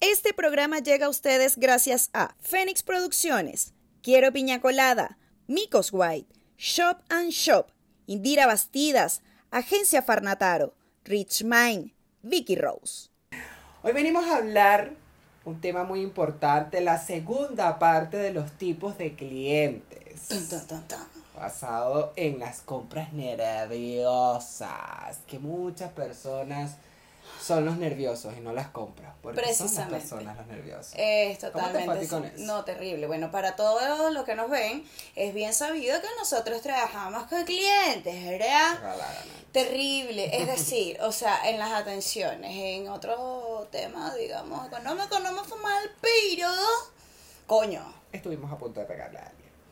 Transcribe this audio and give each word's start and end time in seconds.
Este 0.00 0.32
programa 0.34 0.78
llega 0.80 1.06
a 1.06 1.08
ustedes 1.08 1.56
gracias 1.56 2.10
a 2.12 2.34
Fénix 2.40 2.82
Producciones, 2.82 3.74
Quiero 4.02 4.32
Piña 4.32 4.60
Colada, 4.60 5.18
Micos 5.46 5.90
White, 5.92 6.34
Shop 6.56 6.98
and 7.08 7.30
Shop, 7.30 7.68
Indira 8.06 8.46
Bastidas, 8.46 9.22
Agencia 9.50 10.02
Farnataro, 10.02 10.74
Rich 11.04 11.44
Mind, 11.44 11.92
Vicky 12.22 12.56
Rose. 12.56 13.08
Hoy 13.82 13.92
venimos 13.92 14.26
a 14.26 14.36
hablar 14.36 14.92
un 15.44 15.60
tema 15.60 15.84
muy 15.84 16.00
importante, 16.00 16.80
la 16.80 16.98
segunda 16.98 17.78
parte 17.78 18.16
de 18.16 18.32
los 18.32 18.52
tipos 18.52 18.98
de 18.98 19.14
clientes. 19.14 19.99
Basado 21.36 22.12
en 22.16 22.38
las 22.38 22.60
compras 22.60 23.12
nerviosas, 23.12 25.18
que 25.26 25.38
muchas 25.38 25.90
personas 25.92 26.72
son 27.40 27.64
los 27.64 27.76
nerviosos 27.78 28.34
y 28.36 28.40
no 28.40 28.52
las 28.52 28.68
compras, 28.68 29.14
porque 29.22 29.40
son 29.40 29.48
las 29.48 29.58
Precisamente. 29.58 29.96
personas 29.98 30.36
los 30.36 30.46
nerviosos. 30.46 30.92
Es 30.96 31.38
¿Cómo 31.38 31.52
te 31.52 31.58
totalmente. 31.58 31.90
a 31.90 32.00
ti 32.00 32.06
con 32.08 32.24
eso? 32.24 32.44
No, 32.44 32.64
terrible. 32.64 33.06
Bueno, 33.06 33.30
para 33.30 33.56
todos 33.56 34.12
los 34.12 34.24
que 34.24 34.34
nos 34.34 34.50
ven, 34.50 34.84
es 35.16 35.32
bien 35.32 35.54
sabido 35.54 36.00
que 36.00 36.08
nosotros 36.18 36.60
trabajamos 36.60 37.24
con 37.24 37.44
clientes, 37.44 38.24
¿verdad? 38.26 38.72
Verdaderamente. 38.74 39.46
Terrible, 39.52 40.40
es 40.42 40.46
decir, 40.46 40.98
o 41.00 41.12
sea, 41.12 41.48
en 41.48 41.58
las 41.58 41.72
atenciones, 41.72 42.50
en 42.54 42.88
otro 42.88 43.66
tema, 43.70 44.14
digamos, 44.14 44.66
económico, 44.66 45.18
no 45.20 45.32
me 45.32 45.42
fue 45.44 45.58
mal, 45.58 45.90
pero, 46.00 46.48
coño, 47.46 47.94
Estuvimos 48.12 48.52
a 48.52 48.58
punto 48.58 48.80
de 48.80 48.86
pegarle 48.86 49.18
a. 49.20 49.30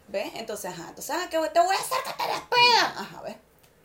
¿ves? 0.08 0.32
Entonces, 0.34 0.70
ajá, 0.70 0.86
entonces, 0.88 1.10
ajá, 1.10 1.28
que 1.28 1.38
te 1.38 1.60
voy 1.60 1.76
a 1.76 1.78
hacer 1.78 1.98
que 2.04 2.12
te 2.22 2.28
despedan. 2.28 2.98
Ajá, 2.98 3.22
¿ves? 3.22 3.36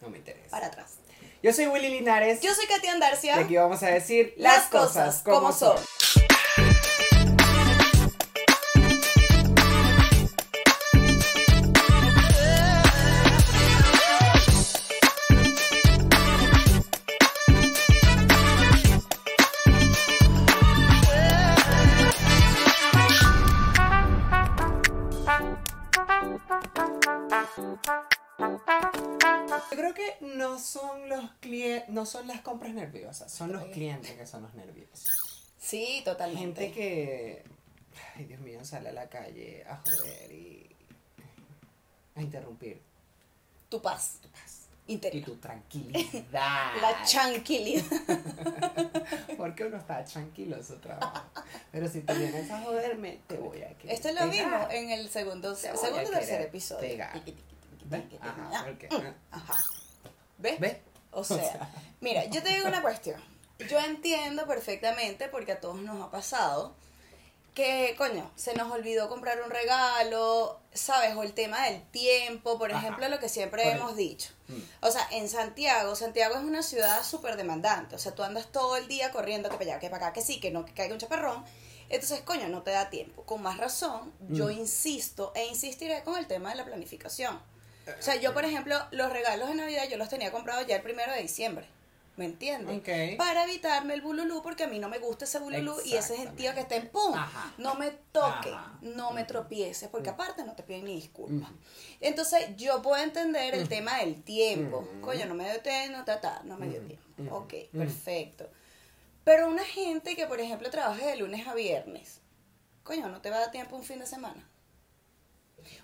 No 0.01 0.09
me 0.09 0.17
interesa. 0.17 0.49
Para 0.49 0.67
atrás. 0.67 0.95
Yo 1.41 1.51
soy 1.51 1.67
Willy 1.67 1.89
Linares. 1.89 2.39
Yo 2.41 2.53
soy 2.55 2.65
Katia 2.67 2.93
Andarcia. 2.93 3.37
Y 3.37 3.43
aquí 3.43 3.57
vamos 3.57 3.83
a 3.83 3.87
decir 3.87 4.33
Las 4.37 4.67
cosas 4.67 5.21
como 5.23 5.51
son. 5.51 5.77
No 32.03 32.05
son 32.09 32.27
las 32.27 32.41
compras 32.41 32.73
nerviosas, 32.73 33.31
son 33.31 33.53
los 33.53 33.63
clientes 33.67 34.11
que 34.11 34.27
son 34.27 34.43
los 34.43 34.53
nerviosos. 34.55 35.07
Sí, 35.57 36.01
totalmente. 36.03 36.63
Gente 36.63 36.73
que, 36.75 37.43
ay 38.17 38.25
Dios 38.25 38.41
mío, 38.41 38.65
sale 38.65 38.89
a 38.89 38.91
la 38.91 39.07
calle 39.07 39.63
a 39.65 39.77
joder 39.77 40.31
y 40.33 40.69
a 42.15 42.21
interrumpir 42.21 42.81
Tu 43.69 43.81
paz 43.81 44.17
tu 44.21 44.27
paz 44.29 44.67
interior. 44.87 45.21
y 45.21 45.25
tu 45.25 45.35
tranquilidad. 45.37 46.73
La 46.81 47.05
tranquilidad. 47.09 47.85
Porque 49.37 49.63
uno 49.63 49.77
está 49.77 50.03
tranquilo 50.03 50.57
en 50.57 50.63
su 50.65 50.75
trabajo. 50.79 51.23
Pero 51.71 51.87
si 51.87 52.01
te 52.01 52.13
vienes 52.15 52.51
a 52.51 52.61
joderme, 52.63 53.21
te 53.27 53.37
voy 53.37 53.61
a 53.63 53.69
querer 53.77 53.95
Esto 53.95 54.09
lo 54.11 54.29
pegar. 54.29 54.59
vimos 54.59 54.73
en 54.73 54.89
el 54.91 55.09
segundo, 55.09 55.53
Te 55.55 55.75
segundo 55.77 56.09
tercer 56.11 56.41
episodio. 56.41 56.81
pegar. 56.81 57.21
¿Ves? 60.39 60.59
¿Ves? 60.59 60.77
O 61.19 61.23
sea, 61.23 61.69
mira, 62.01 62.25
yo 62.25 62.41
te 62.43 62.49
digo 62.49 62.67
una 62.67 62.81
cuestión. 62.81 63.21
Yo 63.69 63.79
entiendo 63.79 64.45
perfectamente, 64.47 65.27
porque 65.29 65.53
a 65.53 65.59
todos 65.61 65.77
nos 65.77 66.01
ha 66.01 66.09
pasado, 66.11 66.75
que, 67.53 67.93
coño, 67.99 68.31
se 68.35 68.55
nos 68.55 68.71
olvidó 68.71 69.07
comprar 69.09 69.39
un 69.43 69.51
regalo, 69.51 70.59
¿sabes? 70.73 71.15
O 71.15 71.21
el 71.21 71.33
tema 71.33 71.65
del 71.67 71.83
tiempo, 71.91 72.57
por 72.57 72.71
Ajá. 72.71 72.79
ejemplo, 72.79 73.07
lo 73.09 73.19
que 73.19 73.29
siempre 73.29 73.69
hemos 73.69 73.95
dicho. 73.95 74.31
Mm. 74.47 74.59
O 74.81 74.89
sea, 74.91 75.07
en 75.11 75.29
Santiago, 75.29 75.95
Santiago 75.95 76.33
es 76.35 76.41
una 76.41 76.63
ciudad 76.63 77.03
súper 77.03 77.37
demandante. 77.37 77.95
O 77.95 77.99
sea, 77.99 78.15
tú 78.15 78.23
andas 78.23 78.47
todo 78.51 78.75
el 78.75 78.87
día 78.87 79.11
corriendo 79.11 79.49
que 79.49 79.57
para 79.57 79.71
allá, 79.71 79.79
que 79.79 79.89
para 79.91 80.07
acá, 80.07 80.13
que 80.13 80.21
sí, 80.23 80.39
que 80.39 80.49
no, 80.49 80.65
que 80.65 80.73
caiga 80.73 80.93
un 80.95 80.99
chaparrón. 80.99 81.45
Entonces, 81.89 82.21
coño, 82.21 82.49
no 82.49 82.63
te 82.63 82.71
da 82.71 82.89
tiempo. 82.89 83.21
Con 83.23 83.43
más 83.43 83.57
razón, 83.59 84.11
yo 84.29 84.47
Mm. 84.47 84.51
insisto 84.53 85.31
e 85.35 85.45
insistiré 85.45 86.01
con 86.03 86.17
el 86.17 86.25
tema 86.25 86.49
de 86.49 86.55
la 86.55 86.65
planificación. 86.65 87.39
O 87.87 88.01
sea, 88.01 88.15
yo, 88.15 88.33
por 88.33 88.45
ejemplo, 88.45 88.77
los 88.91 89.11
regalos 89.11 89.49
de 89.49 89.55
Navidad 89.55 89.83
yo 89.89 89.97
los 89.97 90.09
tenía 90.09 90.31
comprados 90.31 90.65
ya 90.67 90.77
el 90.77 90.81
primero 90.81 91.11
de 91.11 91.21
diciembre. 91.21 91.67
¿Me 92.15 92.25
entiendes? 92.25 92.77
Ok. 92.77 93.17
Para 93.17 93.45
evitarme 93.45 93.95
el 93.95 94.01
bululú, 94.01 94.43
porque 94.43 94.65
a 94.65 94.67
mí 94.67 94.77
no 94.77 94.87
me 94.87 94.99
gusta 94.99 95.25
ese 95.25 95.39
bululú 95.39 95.75
y 95.83 95.95
ese 95.95 96.15
gentío 96.15 96.53
que 96.53 96.59
está 96.59 96.75
en 96.75 96.89
pum. 96.89 97.15
Ajá. 97.15 97.51
No 97.57 97.73
me 97.73 97.89
toque, 98.11 98.51
Ajá. 98.51 98.77
no 98.81 99.11
me 99.13 99.23
tropieces, 99.23 99.89
porque 99.89 100.11
aparte 100.11 100.43
no 100.43 100.53
te 100.53 100.61
piden 100.61 100.85
ni 100.85 100.95
disculpas. 100.95 101.49
Entonces, 102.01 102.55
yo 102.55 102.83
puedo 102.83 103.01
entender 103.01 103.55
el 103.55 103.67
tema 103.67 103.97
del 103.97 104.21
tiempo. 104.23 104.87
Coño, 105.01 105.25
no 105.25 105.33
me 105.33 105.49
dio 105.49 105.59
tiempo, 105.61 105.97
no, 105.97 106.05
ta, 106.05 106.21
ta, 106.21 106.41
no 106.43 106.55
me 106.55 106.67
dio 106.67 106.81
tiempo. 106.81 107.35
Ok, 107.35 107.53
perfecto. 107.71 108.47
Pero 109.23 109.47
una 109.47 109.63
gente 109.63 110.15
que, 110.15 110.27
por 110.27 110.39
ejemplo, 110.39 110.69
trabaja 110.69 111.07
de 111.07 111.15
lunes 111.15 111.47
a 111.47 111.55
viernes, 111.55 112.19
coño, 112.83 113.07
no 113.09 113.21
te 113.21 113.31
va 113.31 113.37
a 113.37 113.39
dar 113.39 113.51
tiempo 113.51 113.75
un 113.75 113.83
fin 113.83 113.97
de 113.99 114.05
semana. 114.05 114.47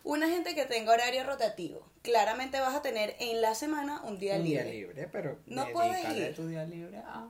Una 0.04 0.28
gente 0.28 0.54
que 0.54 0.66
tenga 0.66 0.92
horario 0.92 1.24
rotativo, 1.24 1.89
claramente 2.02 2.60
vas 2.60 2.76
a 2.76 2.82
tener 2.82 3.16
en 3.20 3.42
la 3.42 3.56
semana 3.56 4.02
un 4.04 4.20
día 4.20 4.36
un 4.36 4.44
libre. 4.44 4.64
día 4.64 4.74
libre, 4.74 5.08
pero 5.12 5.40
No 5.46 5.68
puedes 5.72 6.04
ir. 6.10 6.36
tu 6.36 6.48
día 6.48 6.64
libre 6.66 6.98
a 7.00 7.28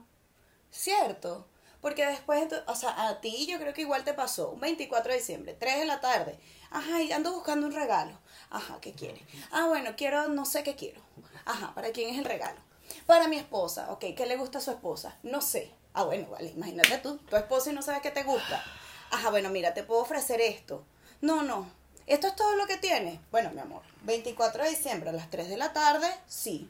¿Cierto? 0.70 1.46
Porque 1.80 2.06
después, 2.06 2.46
o 2.66 2.74
sea, 2.74 3.08
a 3.08 3.20
ti 3.20 3.46
yo 3.46 3.58
creo 3.58 3.72
que 3.72 3.80
igual 3.80 4.04
te 4.04 4.12
pasó, 4.14 4.50
un 4.50 4.60
24 4.60 5.12
de 5.12 5.18
diciembre, 5.18 5.56
3 5.58 5.78
de 5.78 5.86
la 5.86 6.00
tarde. 6.00 6.38
Ajá, 6.70 7.02
y 7.02 7.10
ando 7.10 7.32
buscando 7.32 7.66
un 7.66 7.72
regalo. 7.72 8.18
Ajá, 8.50 8.78
¿qué 8.80 8.92
quieres? 8.92 9.22
Ah, 9.50 9.66
bueno, 9.66 9.94
quiero, 9.96 10.28
no 10.28 10.44
sé 10.44 10.62
qué 10.62 10.76
quiero. 10.76 11.00
Ajá, 11.46 11.74
¿para 11.74 11.90
quién 11.90 12.10
es 12.10 12.18
el 12.18 12.24
regalo? 12.26 12.60
Para 13.06 13.28
mi 13.28 13.36
esposa, 13.38 13.90
ok, 13.92 14.04
¿qué 14.16 14.26
le 14.26 14.36
gusta 14.36 14.58
a 14.58 14.60
su 14.60 14.70
esposa? 14.70 15.16
No 15.22 15.40
sé. 15.40 15.72
Ah, 15.94 16.04
bueno, 16.04 16.28
vale, 16.28 16.50
imagínate 16.50 16.98
tú, 16.98 17.16
tu 17.18 17.36
esposa 17.36 17.70
y 17.70 17.74
no 17.74 17.82
sabes 17.82 18.02
qué 18.02 18.10
te 18.10 18.22
gusta. 18.24 18.62
Ajá, 19.10 19.30
bueno, 19.30 19.48
mira, 19.50 19.74
te 19.74 19.82
puedo 19.82 20.02
ofrecer 20.02 20.40
esto. 20.40 20.84
No, 21.20 21.42
no, 21.42 21.68
esto 22.14 22.26
es 22.26 22.36
todo 22.36 22.56
lo 22.56 22.66
que 22.66 22.76
tienes. 22.76 23.18
Bueno, 23.30 23.50
mi 23.52 23.60
amor, 23.60 23.82
24 24.02 24.64
de 24.64 24.70
diciembre 24.70 25.10
a 25.10 25.12
las 25.12 25.30
3 25.30 25.48
de 25.48 25.56
la 25.56 25.72
tarde, 25.72 26.08
sí. 26.26 26.68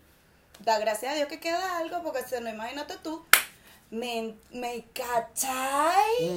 Da 0.61 0.79
gracias 0.79 1.13
a 1.13 1.17
Dios 1.17 1.29
que 1.29 1.41
queda 1.41 1.79
algo, 1.79 2.03
porque 2.03 2.23
si 2.23 2.41
no, 2.43 2.51
imagínate 2.51 2.95
tú, 3.03 3.25
me, 3.91 4.35
me 4.53 4.85
cachai. 4.93 6.29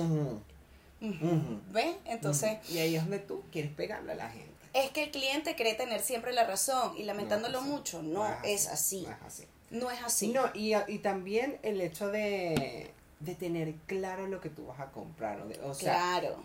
Ujú. 1.01 1.59
¿Ves? 1.71 1.97
Entonces. 2.05 2.57
Y 2.69 2.77
ahí 2.79 2.95
es 2.95 3.01
donde 3.01 3.19
tú 3.19 3.43
quieres 3.51 3.71
pegarle 3.73 4.13
a 4.13 4.15
la 4.15 4.29
gente. 4.29 4.53
es 4.73 4.91
que 4.91 5.03
el 5.03 5.11
cliente 5.11 5.55
cree 5.55 5.73
tener 5.73 6.01
siempre 6.01 6.31
la 6.31 6.45
razón 6.45 6.97
y 6.97 7.03
lamentándolo 7.03 7.61
No 7.61 7.67
mucho, 7.67 8.01
no, 8.01 8.25
es 8.43 8.67
así. 8.67 9.01
No 9.01 9.11
es 9.11 9.21
así. 9.25 9.47
No 9.69 9.91
es 9.91 10.01
así. 10.01 10.27
No, 10.29 10.49
y, 10.53 10.73
y 10.87 10.99
también 10.99 11.59
el 11.63 11.81
hecho 11.81 12.07
de, 12.09 12.91
de 13.19 13.35
tener 13.35 13.73
claro 13.87 14.27
lo 14.27 14.39
que 14.39 14.49
tú 14.49 14.65
vas 14.67 14.79
a 14.79 14.91
comprar. 14.91 15.43
O 15.63 15.73
sea, 15.73 15.93
claro. 15.93 16.41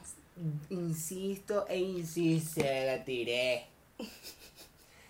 Insisto 0.71 1.67
e 1.69 1.79
insistiré. 1.79 3.67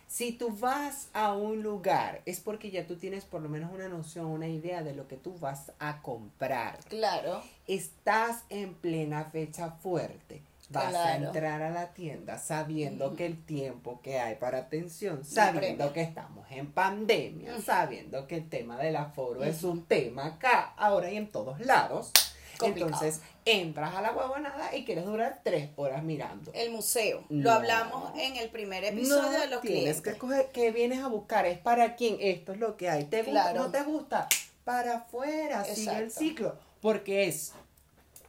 Si 0.07 0.33
tú 0.33 0.51
vas 0.51 1.09
a 1.13 1.35
un 1.35 1.63
lugar, 1.63 2.23
es 2.27 2.41
porque 2.41 2.71
ya 2.73 2.87
tú 2.87 2.97
tienes 2.97 3.25
por 3.25 3.41
lo 3.41 3.49
menos 3.49 3.73
una 3.73 3.89
noción, 3.89 4.27
una 4.27 4.49
idea 4.49 4.83
de 4.83 4.93
lo 4.93 5.07
que 5.07 5.17
tú 5.17 5.39
vas 5.39 5.71
a 5.79 6.03
comprar. 6.03 6.79
Claro. 6.89 7.41
Estás 7.69 8.43
en 8.49 8.75
plena 8.75 9.27
fecha 9.27 9.71
fuerte. 9.71 10.43
Vas 10.71 10.95
a 10.95 11.17
entrar 11.17 11.63
a 11.63 11.71
la 11.71 11.95
tienda 11.95 12.37
sabiendo 12.37 13.17
que 13.17 13.27
el 13.27 13.43
tiempo 13.43 14.01
que 14.03 14.19
hay 14.19 14.35
para 14.35 14.59
atención, 14.59 15.25
sabiendo 15.25 15.93
que 15.93 16.03
estamos 16.03 16.47
en 16.51 16.73
pandemia, 16.73 17.61
sabiendo 17.63 18.27
que 18.27 18.37
el 18.37 18.49
tema 18.49 18.77
del 18.77 18.97
aforo 18.97 19.45
es 19.45 19.63
un 19.63 19.85
tema 19.85 20.27
acá, 20.27 20.75
ahora 20.77 21.11
y 21.11 21.17
en 21.17 21.31
todos 21.31 21.61
lados. 21.61 22.13
Complicado. 22.59 22.93
Entonces 22.93 23.23
entras 23.51 23.95
a 23.95 24.01
la 24.03 24.13
huevonada 24.13 24.75
y 24.75 24.85
quieres 24.85 25.05
durar 25.05 25.41
tres 25.43 25.71
horas 25.77 26.03
mirando. 26.03 26.51
El 26.55 26.71
museo. 26.71 27.25
No. 27.29 27.45
Lo 27.45 27.53
hablamos 27.53 28.13
en 28.19 28.37
el 28.37 28.49
primer 28.51 28.85
episodio 28.85 29.23
no 29.23 29.31
de 29.31 29.47
los 29.49 29.61
tienes 29.61 29.81
clientes. 29.83 30.03
que 30.03 30.19
coger, 30.19 30.49
que 30.53 30.71
vienes 30.71 31.03
a 31.03 31.09
buscar, 31.09 31.47
es 31.47 31.59
para 31.59 31.97
quién, 31.97 32.17
esto 32.21 32.53
es 32.53 32.59
lo 32.59 32.77
que 32.77 32.89
hay. 32.91 33.05
¿Te 33.05 33.19
gusta? 33.23 33.31
Claro. 33.31 33.63
¿No 33.63 33.71
te 33.71 33.83
gusta? 33.83 34.29
Para 34.65 34.97
afuera, 34.99 35.65
sigue 35.65 35.97
el 35.97 36.11
ciclo. 36.11 36.57
Porque 36.81 37.27
es, 37.27 37.53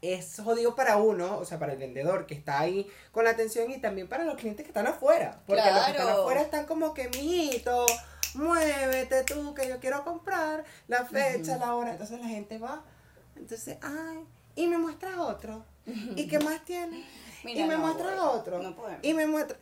es 0.02 0.40
jodido 0.44 0.76
para 0.76 0.98
uno, 0.98 1.38
o 1.38 1.46
sea, 1.46 1.60
para 1.60 1.74
el 1.74 1.78
vendedor 1.80 2.26
que 2.26 2.34
está 2.34 2.60
ahí 2.60 2.88
con 3.12 3.26
la 3.26 3.32
atención 3.32 3.70
y 3.72 3.80
también 3.80 4.08
para 4.08 4.24
los 4.24 4.36
clientes 4.38 4.64
que 4.64 4.70
están 4.70 4.88
afuera. 4.88 5.40
Porque 5.46 5.62
los 5.62 5.74
que 5.86 5.92
están 5.92 6.06
Claro. 6.06 6.22
afuera 6.22 6.42
están 6.42 6.66
como 6.66 6.94
que, 6.94 7.10
mijito, 7.10 7.86
muévete 8.36 9.24
tú, 9.24 9.54
que 9.54 9.68
yo 9.68 9.80
quiero 9.80 10.04
comprar 10.04 10.64
la 10.88 11.06
fecha, 11.06 11.58
la 11.58 11.76
hora. 11.76 11.92
Entonces 11.92 12.20
la 12.20 12.28
gente 12.28 12.58
va, 12.58 12.82
entonces, 13.36 13.78
ay, 13.82 14.20
y 14.56 14.68
me 14.68 14.78
muestras 14.78 15.18
otro. 15.18 15.64
¿Y 16.16 16.28
qué 16.28 16.40
más 16.40 16.64
tienes? 16.66 17.06
Mira, 17.44 17.62
y 17.62 17.64
me 17.64 17.76
no, 17.76 17.80
muestras 17.82 18.20
otro. 18.20 18.62
no 18.62 18.76
podemos. 18.76 19.00
y 19.04 19.14
me 19.14 19.26
muestra. 19.28 19.58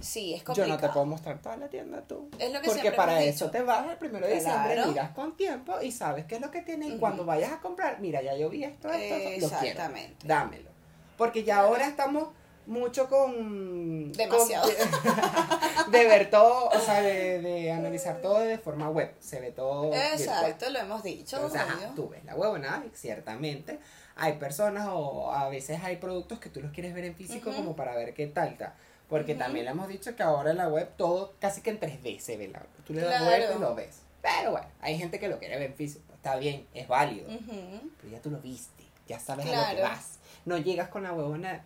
Sí, 0.00 0.32
es 0.34 0.40
Yo 0.40 0.44
complicado. 0.46 0.74
no 0.74 0.80
te 0.80 0.88
puedo 0.90 1.06
mostrar 1.06 1.42
toda 1.42 1.56
la 1.56 1.68
tienda 1.68 2.02
tú. 2.02 2.28
Es 2.38 2.52
lo 2.52 2.60
que 2.60 2.68
Porque 2.68 2.92
para 2.92 3.20
eso 3.22 3.46
dicho. 3.46 3.50
te 3.50 3.62
vas 3.62 3.88
el 3.90 3.96
primero 3.96 4.26
de 4.28 4.34
diciembre, 4.34 4.74
Claro. 4.74 4.90
miras 4.90 5.10
con 5.10 5.36
tiempo 5.36 5.80
y 5.82 5.90
sabes 5.90 6.24
qué 6.26 6.36
es 6.36 6.40
lo 6.40 6.50
que 6.52 6.62
tiene. 6.62 6.86
Y 6.88 6.98
cuando 6.98 7.24
vayas 7.24 7.50
a 7.52 7.60
comprar, 7.60 7.98
mira, 8.00 8.22
ya 8.22 8.36
yo 8.36 8.48
vi 8.48 8.62
esto, 8.62 8.88
esto, 8.92 9.14
esto, 9.16 9.40
lo 9.40 9.48
quiero. 9.60 9.66
Exactamente. 9.66 10.26
Dámelo. 10.26 10.70
Porque 11.16 11.42
ya 11.42 11.58
ahora 11.60 11.88
estamos 11.88 12.28
mucho 12.68 13.08
con... 13.08 14.12
Demasiado. 14.12 14.68
con- 14.68 15.92
de, 15.92 15.98
de 15.98 16.06
ver 16.06 16.30
todo, 16.30 16.68
o 16.68 16.78
sea, 16.80 17.00
de, 17.02 17.40
de 17.40 17.72
analizar 17.72 18.20
todo 18.20 18.38
de 18.40 18.58
forma 18.58 18.88
web. 18.90 19.12
Se 19.20 19.40
ve 19.40 19.50
todo 19.52 19.90
virtual. 19.90 20.12
Exacto, 20.12 20.70
lo 20.70 20.78
hemos 20.78 21.02
dicho. 21.02 21.36
Entonces, 21.36 21.60
ajá, 21.60 21.92
tú 21.96 22.08
ves 22.08 22.24
la 22.24 22.34
huevonada 22.36 22.84
ciertamente 22.94 23.78
hay 24.20 24.32
personas 24.32 24.88
o 24.90 25.30
a 25.32 25.48
veces 25.48 25.80
hay 25.84 25.96
productos 25.96 26.40
que 26.40 26.48
tú 26.50 26.60
los 26.60 26.72
quieres 26.72 26.92
ver 26.92 27.04
en 27.04 27.14
físico 27.14 27.50
Ujú. 27.50 27.58
como 27.60 27.76
para 27.76 27.94
ver 27.94 28.14
qué 28.14 28.26
tal 28.26 28.48
está. 28.48 28.74
Porque 29.08 29.32
Ujú. 29.32 29.38
también 29.38 29.64
le 29.64 29.70
hemos 29.70 29.86
dicho 29.86 30.16
que 30.16 30.24
ahora 30.24 30.50
en 30.50 30.56
la 30.56 30.66
web 30.68 30.88
todo 30.96 31.34
casi 31.38 31.60
que 31.60 31.70
en 31.70 31.78
3D 31.78 32.18
se 32.18 32.36
ve 32.36 32.48
la 32.48 32.60
Tú 32.84 32.94
le 32.94 33.02
das 33.02 33.22
Claro. 33.22 33.26
web 33.30 33.56
y 33.56 33.60
lo 33.60 33.74
ves. 33.76 34.00
Pero 34.20 34.50
bueno, 34.50 34.66
hay 34.80 34.98
gente 34.98 35.20
que 35.20 35.28
lo 35.28 35.38
quiere 35.38 35.54
ver 35.56 35.70
en 35.70 35.74
físico. 35.74 36.12
Está 36.14 36.34
bien, 36.34 36.66
es 36.74 36.88
válido. 36.88 37.28
Ujú. 37.28 37.90
Pero 38.00 38.12
ya 38.12 38.20
tú 38.20 38.30
lo 38.30 38.38
viste, 38.40 38.82
ya 39.06 39.20
sabes 39.20 39.46
a 39.46 39.48
lo 39.50 39.54
que 39.68 39.76
Claro. 39.76 39.94
vas. 39.94 40.18
No 40.44 40.58
llegas 40.58 40.88
con 40.88 41.04
la 41.04 41.12
huevona. 41.12 41.64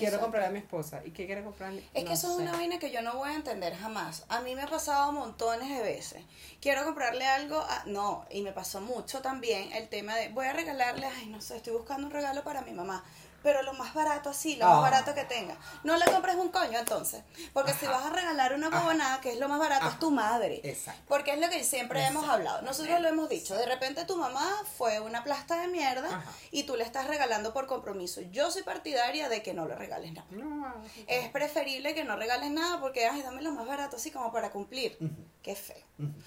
Quiero 0.00 0.16
Exacto. 0.16 0.24
comprarle 0.26 0.48
a 0.48 0.50
mi 0.50 0.58
esposa. 0.58 1.00
¿Y 1.04 1.12
qué 1.12 1.26
quiere 1.26 1.44
comprarle? 1.44 1.84
Es 1.94 2.02
No 2.02 2.08
que 2.08 2.14
eso 2.14 2.26
sé. 2.28 2.32
es 2.34 2.40
una 2.48 2.52
vaina 2.52 2.78
que 2.78 2.90
yo 2.90 3.02
no 3.02 3.14
voy 3.16 3.30
a 3.30 3.34
entender 3.34 3.74
jamás. 3.76 4.24
A 4.28 4.40
mí 4.40 4.54
me 4.56 4.62
ha 4.62 4.66
pasado 4.66 5.12
montones 5.12 5.68
de 5.68 5.82
veces. 5.82 6.22
Quiero 6.60 6.84
comprarle 6.84 7.24
algo, 7.26 7.56
a- 7.60 7.84
no, 7.86 8.24
y 8.30 8.42
me 8.42 8.52
pasó 8.52 8.80
mucho 8.80 9.20
también 9.22 9.72
el 9.72 9.88
tema 9.88 10.16
de, 10.16 10.28
voy 10.30 10.46
a 10.46 10.52
regalarle, 10.52 11.06
ay, 11.06 11.26
no 11.26 11.40
sé, 11.40 11.56
estoy 11.56 11.72
buscando 11.74 12.06
un 12.06 12.12
regalo 12.12 12.42
para 12.42 12.62
mi 12.62 12.72
mamá, 12.72 13.04
pero 13.42 13.62
lo 13.62 13.72
más 13.74 13.94
barato 13.94 14.30
así, 14.30 14.56
lo 14.56 14.66
Ah. 14.66 14.70
más 14.74 14.82
barato 14.82 15.14
que 15.14 15.24
tenga. 15.24 15.56
No 15.84 15.96
le 15.96 16.04
compres 16.06 16.36
un 16.36 16.50
coño 16.50 16.78
entonces, 16.78 17.22
porque 17.52 17.72
si 17.74 17.86
vas 17.86 18.04
a 18.04 18.10
regalar 18.10 18.54
una 18.54 18.68
huevonada, 18.68 19.20
que 19.20 19.32
es 19.32 19.38
lo 19.38 19.48
más 19.48 19.58
barato, 19.58 19.86
Ajá. 19.86 19.94
es 19.94 19.98
tu 20.00 20.10
madre. 20.10 20.60
Exacto. 20.64 21.02
Porque 21.08 21.32
es 21.32 21.40
lo 21.40 21.48
que 21.48 21.64
siempre 21.64 22.04
hemos 22.04 22.28
hablado. 22.28 22.62
Nosotros 22.62 23.00
lo 23.00 23.08
hemos 23.08 23.28
dicho. 23.28 23.54
De 23.56 23.66
repente 23.66 24.04
tu 24.04 24.16
mamá 24.16 24.46
fue 24.76 25.00
una 25.00 25.24
plasta 25.24 25.60
de 25.60 25.68
mierda 25.68 26.08
Ajá. 26.08 26.30
y 26.50 26.64
tú 26.64 26.76
le 26.76 26.84
estás 26.84 27.06
regalando 27.06 27.52
por 27.52 27.66
compromiso. 27.66 28.20
Yo 28.30 28.50
soy 28.50 28.62
partidaria 28.62 29.28
de 29.28 29.42
que 29.42 29.54
no 29.54 29.66
le 29.66 29.74
regales 29.74 30.12
nada. 30.12 30.26
No, 30.30 30.74
Es 31.06 31.28
preferible 31.30 31.94
que 31.94 32.04
no 32.04 32.16
regales 32.16 32.50
nada 32.50 32.80
porque, 32.80 33.06
ay, 33.06 33.22
dame 33.22 33.42
lo 33.42 33.52
más 33.52 33.66
barato 33.66 33.96
así 33.96 34.10
como 34.10 34.32
para 34.32 34.50
cumplir. 34.50 34.98
Qué 35.42 35.54
feo. 35.54 35.84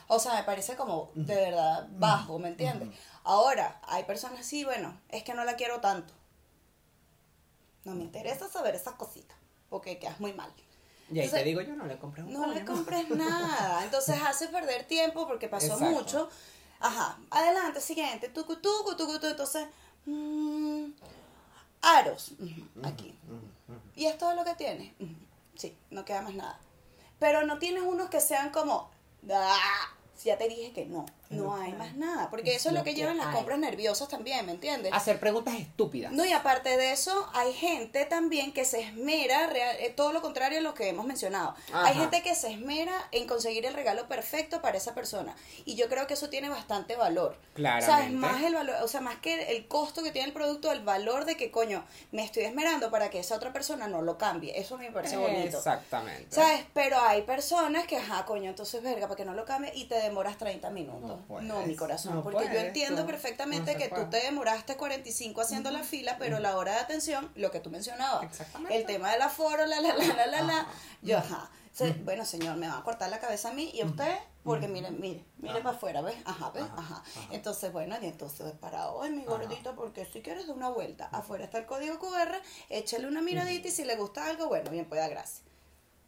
O 0.07 0.19
sea, 0.19 0.33
me 0.35 0.43
parece 0.43 0.75
como 0.75 1.11
de 1.15 1.35
verdad 1.35 1.87
bajo, 1.91 2.39
¿me 2.39 2.47
entiendes? 2.49 2.89
Ahora, 3.23 3.79
hay 3.87 4.03
personas 4.03 4.41
así, 4.41 4.63
bueno, 4.65 4.99
es 5.09 5.23
que 5.23 5.33
no 5.33 5.43
la 5.45 5.55
quiero 5.55 5.79
tanto. 5.81 6.13
No 7.85 7.93
me 7.95 8.03
interesa 8.03 8.47
saber 8.49 8.75
esas 8.75 8.95
cositas 8.95 9.37
porque 9.69 9.99
quedas 9.99 10.19
muy 10.19 10.33
mal. 10.33 10.51
Y 11.11 11.19
ahí 11.19 11.25
Entonces, 11.25 11.39
te 11.39 11.43
digo 11.43 11.61
yo, 11.61 11.75
no 11.75 11.85
le 11.85 11.97
compré 11.97 12.23
un 12.23 12.31
No 12.31 12.47
le 12.53 12.63
compres 12.63 13.09
nada. 13.09 13.83
Entonces 13.83 14.15
hace 14.25 14.47
perder 14.47 14.85
tiempo 14.85 15.27
porque 15.27 15.47
pasó 15.47 15.73
Exacto. 15.73 15.85
mucho. 15.85 16.29
Ajá, 16.79 17.17
adelante, 17.29 17.81
siguiente, 17.81 18.29
tucu, 18.29 18.57
tucu, 18.57 18.95
tucu, 18.95 19.13
tucu. 19.13 19.27
Entonces, 19.27 19.67
mm, 20.05 20.85
aros, 21.81 22.33
aquí. 22.83 23.17
¿Y 23.95 24.05
es 24.05 24.17
todo 24.17 24.33
lo 24.35 24.43
que 24.43 24.55
tiene? 24.55 24.93
Ujú. 24.99 25.13
Sí, 25.55 25.77
no 25.91 26.03
queda 26.03 26.21
más 26.21 26.33
nada. 26.33 26.59
Pero 27.19 27.45
no 27.45 27.59
tienes 27.59 27.83
unos 27.83 28.09
que 28.09 28.19
sean 28.19 28.49
como, 28.51 28.89
"Ah", 29.31 29.93
si 30.15 30.29
ya 30.29 30.37
te 30.37 30.47
dije 30.49 30.73
que 30.73 30.85
no, 30.85 31.05
no 31.35 31.55
hay 31.55 31.73
más 31.73 31.95
nada. 31.95 32.29
Porque 32.29 32.51
Es 32.51 32.57
eso 32.57 32.69
es 32.69 32.75
lo 32.75 32.83
que 32.83 32.93
llevan 32.93 33.17
las 33.17 33.27
compras 33.35 33.59
nerviosas 33.59 34.07
también, 34.07 34.45
¿me 34.45 34.51
entiendes? 34.53 34.91
Hacer 34.93 35.19
preguntas 35.19 35.55
estúpidas. 35.55 36.11
No, 36.11 36.25
y 36.25 36.31
aparte 36.33 36.77
de 36.77 36.91
eso, 36.91 37.29
hay 37.33 37.53
gente 37.53 38.05
también 38.05 38.51
que 38.53 38.65
se 38.65 38.81
esmera, 38.81 39.47
real- 39.47 39.75
eh, 39.79 39.89
todo 39.95 40.13
lo 40.13 40.21
contrario 40.21 40.59
a 40.59 40.61
lo 40.61 40.73
que 40.73 40.89
hemos 40.89 41.05
mencionado. 41.05 41.55
Ajá. 41.71 41.85
Hay 41.87 41.95
gente 41.95 42.21
que 42.21 42.35
se 42.35 42.51
esmera 42.51 42.93
en 43.11 43.27
conseguir 43.27 43.65
el 43.65 43.73
regalo 43.73 44.07
perfecto 44.07 44.61
para 44.61 44.77
esa 44.77 44.93
persona. 44.93 45.35
Y 45.65 45.75
yo 45.75 45.89
creo 45.89 46.07
que 46.07 46.13
eso 46.15 46.29
tiene 46.29 46.49
bastante 46.49 46.95
valor. 46.95 47.37
Claramente. 47.53 47.91
¿Sabes? 47.91 48.11
Más 48.11 48.41
el 48.43 48.53
valor, 48.55 48.75
o 48.83 48.87
sea, 48.87 49.01
más 49.01 49.17
que 49.17 49.51
el 49.55 49.67
costo 49.67 50.03
que 50.03 50.11
tiene 50.11 50.27
el 50.27 50.33
producto, 50.33 50.71
el 50.71 50.81
valor 50.83 51.25
de 51.25 51.35
que, 51.37 51.51
coño, 51.51 51.83
me 52.11 52.23
estoy 52.23 52.43
esmerando 52.43 52.89
para 52.91 53.09
que 53.09 53.19
esa 53.19 53.35
otra 53.35 53.51
persona 53.53 53.87
no 53.87 54.01
lo 54.01 54.17
cambie. 54.17 54.57
Eso 54.59 54.77
me 54.77 54.91
parece 54.91 55.17
bonito. 55.17 55.57
Exactamente. 55.57 56.27
¿Sabes? 56.33 56.65
Pero 56.73 56.99
hay 56.99 57.21
personas 57.23 57.85
que, 57.87 57.97
ajá, 57.97 58.25
coño, 58.25 58.49
entonces, 58.49 58.81
verga, 58.83 59.07
para 59.07 59.17
que 59.17 59.25
no 59.25 59.33
lo 59.33 59.45
cambie 59.45 59.71
y 59.75 59.85
te 59.85 59.95
demoras 59.95 60.37
30 60.37 60.69
minutos. 60.69 61.19
No 61.23 61.27
puedes, 61.27 61.47
No, 61.47 61.65
mi 61.65 61.75
corazón. 61.75 62.15
no 62.15 62.23
porque 62.23 62.45
yo 62.45 62.59
entiendo 62.59 63.01
no, 63.01 63.07
perfectamente 63.07 63.73
no 63.73 63.79
que 63.79 63.89
tú 63.89 64.09
te 64.09 64.17
demoraste 64.21 64.75
45 64.77 65.41
haciendo 65.41 65.71
la 65.71 65.83
fila, 65.83 66.17
pero 66.19 66.39
la 66.39 66.57
hora 66.57 66.73
de 66.73 66.79
atención, 66.79 67.31
lo 67.35 67.49
que 67.51 67.59
tú 67.59 67.69
mencionabas, 67.69 68.23
Exactamente. 68.23 68.75
el 68.77 68.85
tema 68.85 69.11
del 69.11 69.21
aforo, 69.21 69.65
la, 69.65 69.79
la, 69.81 69.95
la, 69.95 70.05
la, 70.05 70.25
la, 70.27 70.41
la. 70.41 70.67
Yo, 71.01 71.17
ajá. 71.17 71.49
Se- 71.71 71.93
bueno, 71.93 72.23
señor, 72.23 72.55
me 72.57 72.67
va 72.67 72.77
a 72.77 72.83
cortar 72.83 73.09
la 73.09 73.19
cabeza 73.19 73.49
a 73.49 73.53
mí 73.53 73.71
y 73.73 73.81
a 73.81 73.85
usted, 73.87 74.15
porque 74.43 74.67
mire, 74.67 74.91
mire, 74.91 75.25
mire 75.37 75.59
para 75.61 75.75
afuera, 75.75 76.01
¿ves? 76.01 76.15
Ajá, 76.23 76.51
¿ves? 76.51 76.61
Ajá, 76.63 76.77
Ajá. 76.77 77.03
ajá. 77.03 77.27
Entonces, 77.31 77.71
bueno, 77.73 77.95
y 77.99 78.05
entonces 78.05 78.51
parado, 78.61 79.01
ay, 79.01 79.09
mi 79.09 79.23
gordito, 79.25 79.73
porque 79.75 80.05
si 80.05 80.21
quieres 80.21 80.45
dar 80.45 80.55
una 80.55 80.69
vuelta, 80.69 81.05
afuera 81.11 81.45
está 81.45 81.57
el 81.57 81.65
código 81.65 81.97
QR, 81.97 82.39
échale 82.69 83.07
una 83.07 83.23
miradita 83.23 83.69
y 83.69 83.71
si 83.71 83.85
le 83.85 83.95
gusta 83.95 84.27
algo, 84.27 84.47
bueno, 84.49 84.69
bien, 84.69 84.85
pueda, 84.85 85.07
gracias. 85.07 85.41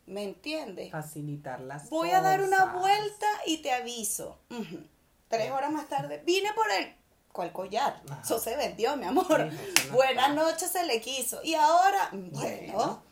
¿Me 0.06 0.22
entiendes? 0.24 0.92
Facilitar 0.92 1.60
las 1.62 1.90
Voy 1.90 2.12
a 2.12 2.22
dar 2.22 2.42
una 2.44 2.66
vuelta 2.66 3.26
y 3.48 3.58
te 3.64 3.72
aviso. 3.72 4.38
Ujú. 4.52 4.84
Tres 5.28 5.52
horas 5.52 5.72
más 5.72 5.88
tarde, 5.88 6.22
vine 6.26 6.54
por 6.54 6.70
el... 6.72 6.94
¿Cuál 7.32 7.52
collar? 7.52 8.02
Eso 8.24 8.40
se 8.40 8.56
vendió, 8.56 8.96
mi 8.96 9.06
amor. 9.06 9.50
Sí, 9.52 9.58
eso 9.76 9.88
no 9.90 9.94
Buenas 9.96 10.34
noches 10.36 10.72
se 10.72 10.86
le 10.86 11.02
quiso. 11.02 11.42
Y 11.44 11.54
ahora, 11.56 12.10
bueno, 12.14 12.32
Bueno. 12.32 13.04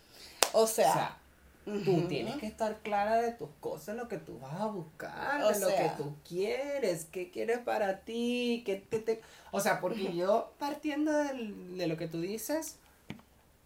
o 0.53 0.61
O 0.61 0.67
sea, 0.67 1.17
tú 1.65 2.07
tienes 2.07 2.37
que 2.37 2.45
estar 2.45 2.77
clara 2.79 3.15
de 3.21 3.31
tus 3.33 3.49
cosas, 3.59 3.97
lo 3.97 4.07
que 4.07 4.17
tú 4.17 4.39
vas 4.39 4.53
a 4.61 4.67
buscar, 4.67 5.43
O 5.43 5.49
de 5.49 5.59
lo 5.59 5.67
que 5.67 5.91
tú 5.97 6.15
quieres, 6.27 7.05
qué 7.11 7.31
quieres 7.31 7.59
para 7.59 7.99
ti, 8.01 8.63
qué 8.65 8.77
te, 8.77 8.99
te- 8.99 9.21
O 9.51 9.59
sea, 9.59 9.81
porque 9.81 10.15
yo, 10.15 10.53
partiendo 10.57 11.11
del- 11.11 11.77
de 11.77 11.87
lo 11.87 11.97
que 11.97 12.07
tú 12.07 12.21
dices, 12.21 12.77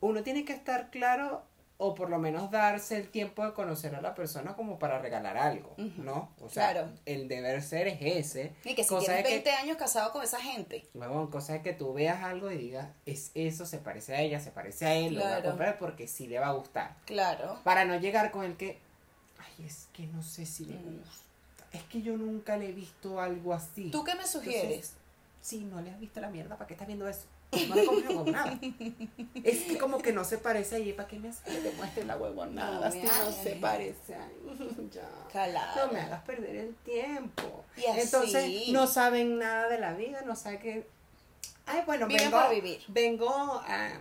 uno 0.01 0.23
tiene 0.23 0.43
que 0.43 0.53
estar 0.53 0.89
claro 0.89 1.43
o 1.79 1.93
por 1.93 2.09
lo 2.09 2.17
menos 2.17 2.49
darse 2.49 2.97
el 2.97 3.09
tiempo 3.09 3.45
de 3.45 3.53
conocer 3.53 3.93
a 3.95 4.01
la 4.01 4.15
persona 4.15 4.55
como 4.55 4.79
para 4.79 4.97
regalar 4.99 5.37
algo. 5.37 5.75
¿no? 5.97 6.31
O 6.41 6.49
sea, 6.49 6.71
Claro. 6.71 6.89
el 7.05 7.27
deber 7.27 7.61
ser 7.61 7.87
es 7.87 7.99
ese. 8.01 8.53
y 8.63 8.73
que 8.73 8.83
si 8.83 8.89
cosa 8.89 9.05
tienes 9.05 9.17
de 9.23 9.29
que- 9.29 9.35
20 9.35 9.51
años 9.51 9.77
casado 9.77 10.11
con 10.11 10.23
esa 10.23 10.39
gente. 10.39 10.87
Huevón, 10.95 11.29
cosa 11.29 11.53
de 11.53 11.61
que 11.61 11.73
tú 11.73 11.93
veas 11.93 12.23
algo 12.23 12.49
y 12.51 12.57
digas, 12.57 12.89
es 13.05 13.31
eso, 13.35 13.65
se 13.67 13.77
parece 13.77 14.15
a 14.15 14.21
ella, 14.21 14.39
se 14.39 14.49
parece 14.51 14.85
a 14.87 14.95
él, 14.95 15.13
lo 15.15 15.21
voy 15.23 15.31
a 15.31 15.43
comprar 15.43 15.77
porque 15.77 16.07
sí 16.07 16.25
le 16.27 16.39
va 16.39 16.47
a 16.47 16.53
gustar. 16.53 16.95
Claro. 17.05 17.59
Para 17.63 17.85
no 17.85 17.95
llegar 17.99 18.31
con 18.31 18.43
el 18.43 18.57
que, 18.57 18.79
ay, 19.37 19.65
es 19.65 19.87
que 19.93 20.07
no 20.07 20.23
sé 20.23 20.45
si 20.47 20.65
le 20.65 20.75
Mm. 20.79 20.97
gusta. 20.99 21.23
Es 21.73 21.83
que 21.83 22.01
yo 22.01 22.17
nunca 22.17 22.57
le 22.57 22.69
he 22.69 22.71
visto 22.71 23.19
algo 23.21 23.53
así. 23.53 23.91
¿Tú 23.91 24.03
qué 24.03 24.15
me 24.15 24.25
sugieres? 24.25 24.93
Sí, 25.41 25.59
no 25.63 25.79
le 25.81 25.91
has 25.91 25.99
visto 25.99 26.19
la 26.21 26.29
mierda, 26.29 26.55
¿para 26.57 26.67
qué 26.67 26.73
estás 26.73 26.87
viendo 26.87 27.07
eso? 27.07 27.25
No 27.67 27.75
le 27.75 27.85
compres 27.85 28.13
con 28.15 28.31
nada. 28.31 28.59
Es 29.43 29.63
que 29.63 29.77
como 29.77 29.99
que 29.99 30.11
no 30.11 30.23
se 30.25 30.37
parece 30.37 30.75
a 30.75 30.77
ella, 30.79 30.95
¿para 30.95 31.07
qué 31.07 31.17
me 31.19 31.29
haces 31.29 31.41
que 31.43 31.61
te 31.61 31.71
muestre 31.77 32.03
la 32.05 32.17
huevonada? 32.17 32.85
No 32.87 32.91
si 32.91 32.99
no 33.01 33.31
se 33.31 33.55
parece 33.55 34.15
a 34.15 34.27
ya. 34.91 35.09
Claro. 35.31 35.85
No 35.87 35.93
me 35.93 36.01
hagas 36.01 36.23
perder 36.23 36.55
el 36.57 36.75
tiempo. 36.75 37.63
Y 37.77 37.85
así. 37.85 37.99
Entonces 38.01 38.67
no 38.69 38.85
saben 38.87 39.37
nada 39.39 39.69
de 39.69 39.79
la 39.79 39.93
vida, 39.93 40.21
no 40.25 40.35
saben 40.35 40.59
que. 40.59 40.87
Ay, 41.65 41.83
bueno, 41.85 42.07
Viven 42.07 42.31
vengo, 42.31 42.49
vivir. 42.49 42.81
vengo 42.89 43.29
a. 43.29 43.91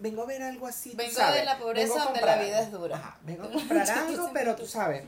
Vengo 0.00 0.22
a 0.22 0.26
ver 0.26 0.42
algo 0.42 0.66
así. 0.66 0.90
tú 0.90 0.96
Vengo 0.98 1.12
sabes. 1.14 1.40
de 1.40 1.44
la 1.44 1.58
pobreza 1.58 2.04
donde 2.04 2.20
la 2.20 2.36
vida 2.36 2.60
es 2.60 2.70
dura. 2.70 2.96
Ajá, 2.96 3.18
vengo 3.24 3.44
a 3.44 3.50
comprar 3.52 3.90
algo, 3.90 4.30
pero 4.32 4.54
tú- 4.56 4.66
sabes, 4.66 5.04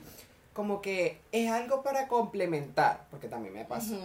como 0.53 0.81
que 0.81 1.19
es 1.31 1.49
algo 1.49 1.81
para 1.83 2.07
complementar, 2.07 3.05
porque 3.11 3.27
también 3.27 3.53
me 3.53 3.65
pasa. 3.65 3.95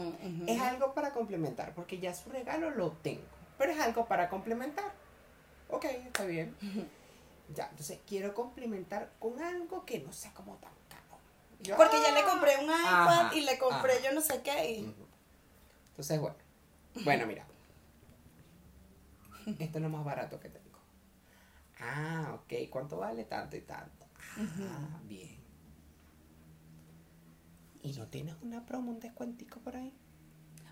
Es 0.47 0.61
algo 0.61 0.93
para 0.95 1.11
complementar, 1.13 1.73
porque 1.75 1.99
ya 1.99 2.15
su 2.15 2.31
regalo 2.31 2.71
lo 2.71 2.91
tengo, 2.93 3.23
pero 3.59 3.73
es 3.73 3.81
algo 3.81 4.07
para 4.07 4.29
complementar. 4.29 4.93
Ok, 5.69 5.85
está 5.85 6.25
bien. 6.25 6.55
Ya, 7.55 7.69
entonces 7.71 8.01
quiero 8.07 8.35
complementar 8.35 9.13
con 9.19 9.41
algo 9.43 9.85
que 9.85 10.01
no 10.01 10.13
sea 10.13 10.33
como 10.35 10.57
tan 10.57 10.73
caro. 10.89 11.21
Yo, 11.61 11.77
Porque 11.77 11.97
ya 12.03 12.13
le 12.13 12.25
compré 12.25 12.57
un 12.59 12.65
iPad 12.65 13.27
Ajá, 13.27 13.35
y 13.35 13.41
le 13.43 13.59
compré 13.59 13.95
ajá. 13.95 14.03
yo 14.05 14.13
no 14.15 14.21
sé 14.21 14.43
qué. 14.43 14.71
y-. 14.71 14.95
Entonces, 15.91 16.21
bueno. 16.21 16.37
Bueno, 17.05 17.27
mira. 17.27 17.47
Esto 19.59 19.79
es 19.79 19.83
lo 19.83 19.89
más 19.89 20.05
barato 20.05 20.39
que 20.41 20.49
tengo. 20.49 20.79
Ah, 21.81 22.33
ok. 22.41 22.69
¿Cuánto 22.71 22.99
vale? 22.99 23.25
Tanto 23.25 23.57
y 23.57 23.61
tanto. 23.63 24.07
Ah, 24.39 24.99
bien. 25.05 25.37
¿Y 27.83 27.93
no 27.93 28.07
tienes 28.09 28.35
una 28.43 28.65
promo, 28.67 28.91
un 28.91 28.99
descuentico 29.01 29.61
por 29.61 29.77
ahí? 29.77 29.93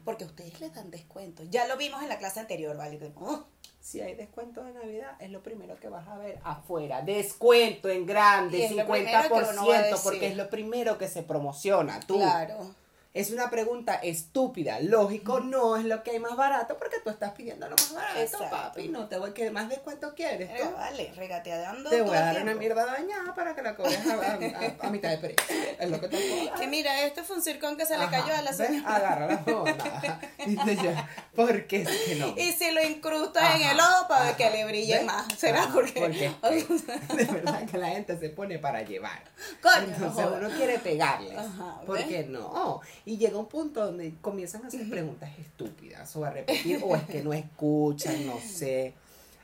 Porque 0.04 0.24
ustedes 0.24 0.60
les 0.60 0.74
dan 0.74 0.90
descuento. 0.90 1.42
Ya 1.44 1.66
lo 1.66 1.76
vimos 1.76 2.02
en 2.02 2.08
la 2.08 2.18
clase 2.18 2.40
anterior, 2.40 2.76
¿vale? 2.76 3.12
Oh, 3.16 3.44
Si 3.80 4.00
hay 4.00 4.14
descuento 4.14 4.62
de 4.64 4.72
Navidad, 4.72 5.16
es 5.18 5.30
lo 5.30 5.42
primero 5.42 5.76
que 5.76 5.88
vas 5.88 6.06
a 6.08 6.16
ver 6.16 6.38
afuera. 6.44 7.02
Descuento 7.02 7.88
en 7.88 8.06
grande, 8.06 8.58
Y 8.58 8.62
es 8.62 8.72
lo 8.76 8.86
primero 8.86 9.22
que 9.28 9.34
uno 9.34 9.66
va 9.66 9.78
a 9.78 9.82
50%, 9.82 9.82
decir. 9.82 9.98
porque 10.02 10.26
es 10.28 10.36
lo 10.36 10.48
primero 10.50 10.98
que 10.98 11.08
se 11.08 11.22
promociona. 11.22 12.00
Tú. 12.00 12.16
Claro. 12.16 12.74
Es 13.14 13.30
una 13.30 13.48
pregunta 13.48 13.94
estúpida. 13.94 14.80
Lógico, 14.80 15.38
no 15.38 15.76
es 15.76 15.84
lo 15.84 16.02
que 16.02 16.10
hay 16.10 16.18
más 16.18 16.34
barato 16.36 16.76
porque 16.78 16.96
tú 16.98 17.10
estás 17.10 17.30
pidiendo 17.30 17.68
lo 17.68 17.76
más 17.76 17.94
barato, 17.94 18.18
Exacto. 18.20 18.50
papi. 18.50 18.88
No 18.88 19.06
te 19.06 19.18
voy 19.18 19.32
a 19.46 19.50
más 19.52 19.68
de 19.68 19.76
cuánto 19.76 20.14
quieres. 20.16 20.50
Eh, 20.50 20.68
vale, 20.76 21.12
regateando 21.14 21.90
Te 21.90 22.02
voy 22.02 22.16
a 22.16 22.20
dar 22.22 22.42
una 22.42 22.54
mierda 22.56 22.84
dañada 22.86 23.32
para 23.36 23.54
que 23.54 23.62
la 23.62 23.76
cobres 23.76 24.04
a, 24.04 24.14
a- 24.14 24.34
a- 24.34 24.86
a 24.88 24.90
mitad 24.90 25.10
de 25.10 25.18
precio. 25.18 25.56
Es 25.78 25.88
lo 25.90 26.00
que 26.00 26.08
te 26.08 26.16
puedo 26.16 26.46
dar. 26.46 26.58
Que 26.58 26.66
mira, 26.66 27.04
este 27.06 27.22
fue 27.22 27.36
un 27.36 27.42
circón 27.44 27.76
que 27.76 27.86
se 27.86 27.96
le 27.96 28.08
cayó 28.08 28.34
a 28.34 28.42
la 28.42 28.52
señora. 28.52 28.96
Agarra 28.96 29.26
la 29.46 29.52
onda. 29.56 30.20
Dice 30.44 30.76
yo, 30.82 30.90
porque 31.36 31.82
es 31.82 31.88
que 31.88 32.14
no. 32.16 32.34
Y 32.36 32.50
si 32.50 32.72
lo 32.72 32.82
incrusta 32.82 33.54
en 33.54 33.62
el 33.62 33.78
ojo 33.78 34.08
para 34.08 34.28
ajá. 34.30 34.36
que 34.36 34.50
le 34.50 34.64
brille 34.64 34.96
¿Ves? 34.96 35.04
más. 35.06 35.26
¿Será 35.38 35.68
porque? 35.72 36.00
porque 36.00 36.32
de 37.16 37.24
verdad 37.26 37.64
que 37.70 37.78
la 37.78 37.90
gente 37.90 38.18
se 38.18 38.28
pone 38.30 38.58
para 38.58 38.82
llevar. 38.82 39.22
Coño, 39.62 39.84
Entonces 39.94 40.24
no 40.26 40.32
uno 40.36 40.48
quiere 40.56 40.80
pegarles. 40.80 41.38
¿Por 41.86 42.04
qué 42.04 42.24
no? 42.24 42.80
Y 43.06 43.18
llega 43.18 43.36
un 43.38 43.46
punto 43.48 43.84
donde 43.84 44.14
comienzan 44.22 44.64
a 44.64 44.68
hacer 44.68 44.88
preguntas 44.88 45.30
estúpidas 45.38 46.14
o 46.16 46.24
a 46.24 46.30
repetir 46.30 46.80
o 46.82 46.96
es 46.96 47.02
que 47.04 47.22
no 47.22 47.32
escuchan, 47.34 48.26
no 48.26 48.38
sé. 48.40 48.94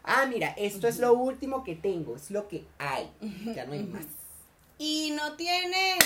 Ah, 0.03 0.25
mira, 0.27 0.49
esto 0.57 0.89
es 0.89 0.99
lo 0.99 1.13
último 1.13 1.63
que 1.63 1.77
tengo, 1.77 2.17
es 2.17 2.31
lo 2.31 2.49
que 2.49 2.65
hay. 2.79 3.11
Ya 3.55 3.67
no 3.67 3.73
hay 3.75 3.83
más. 3.83 4.07
Y 4.79 5.11
no 5.11 5.35
tiene. 5.35 5.97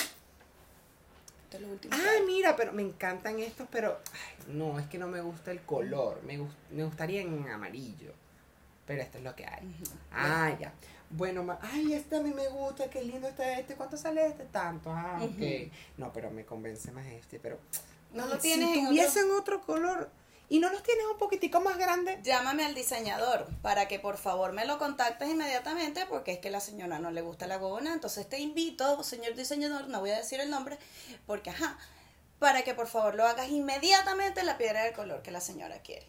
Ah, 1.93 2.23
mira, 2.27 2.55
pero 2.57 2.73
me 2.73 2.81
encantan 2.81 3.39
estos, 3.39 3.67
pero 3.71 3.99
ay, 4.11 4.53
no, 4.53 4.77
es 4.77 4.87
que 4.87 4.97
no 4.97 5.07
me 5.07 5.21
gusta 5.21 5.51
el 5.51 5.61
color. 5.61 6.21
Me, 6.25 6.37
gus- 6.37 6.53
me 6.71 6.83
gustaría 6.83 7.21
en 7.21 7.47
amarillo. 7.47 8.11
Pero 8.85 9.01
esto 9.01 9.17
es 9.17 9.23
lo 9.23 9.35
que 9.35 9.45
hay. 9.45 9.61
Ah, 10.11 10.55
ya. 10.59 10.71
Bueno, 11.09 11.43
ma- 11.43 11.59
ay, 11.61 11.93
este 11.93 12.17
a 12.17 12.21
mí 12.21 12.31
me 12.33 12.47
gusta, 12.49 12.89
qué 12.89 13.03
lindo 13.03 13.27
está 13.27 13.57
este. 13.59 13.75
¿Cuánto 13.75 13.97
sale 13.97 14.25
este? 14.27 14.43
Tanto. 14.45 14.91
Ah, 14.91 15.19
ok. 15.21 15.71
No, 15.97 16.11
pero 16.13 16.29
me 16.31 16.45
convence 16.45 16.91
más 16.91 17.05
este. 17.07 17.39
Pero 17.39 17.57
No 18.13 18.25
lo 18.27 18.35
si 18.35 18.41
tienes 18.41 18.69
en 18.69 18.77
otro- 18.85 18.89
tuviesen 18.89 19.31
otro... 19.31 19.61
color 19.61 20.09
y 20.47 20.59
no 20.59 20.69
los 20.71 20.83
tienes 20.83 21.03
un 21.11 21.17
poquitico 21.17 21.59
más 21.61 21.77
grande. 21.79 22.19
Llámame 22.23 22.63
al 22.65 22.75
diseñador 22.75 23.47
para 23.63 23.87
que 23.87 23.99
por 23.99 24.17
favor 24.17 24.51
me 24.51 24.65
lo 24.65 24.77
contactes 24.77 25.27
inmediatamente 25.29 26.05
porque 26.07 26.33
es 26.33 26.39
que 26.39 26.51
la 26.51 26.59
señora 26.59 26.99
no 26.99 27.09
le 27.11 27.21
gusta 27.21 27.47
la 27.47 27.57
huevona. 27.57 27.93
Entonces 27.93 28.27
te 28.29 28.39
invito, 28.39 29.01
señor 29.03 29.33
diseñador, 29.35 29.87
no 29.87 29.99
voy 30.01 30.11
a 30.11 30.17
decir 30.17 30.39
el 30.39 30.51
nombre, 30.51 30.77
porque 31.25 31.49
ajá, 31.49 31.77
para 32.37 32.63
que 32.63 32.75
por 32.75 32.85
favor 32.87 33.15
lo 33.15 33.25
hagas 33.25 33.49
inmediatamente 33.49 34.43
la 34.43 34.57
piedra 34.59 34.83
del 34.83 34.93
color 34.93 35.23
que 35.23 35.31
la 35.31 35.41
señora 35.41 35.79
quiere. 35.79 36.05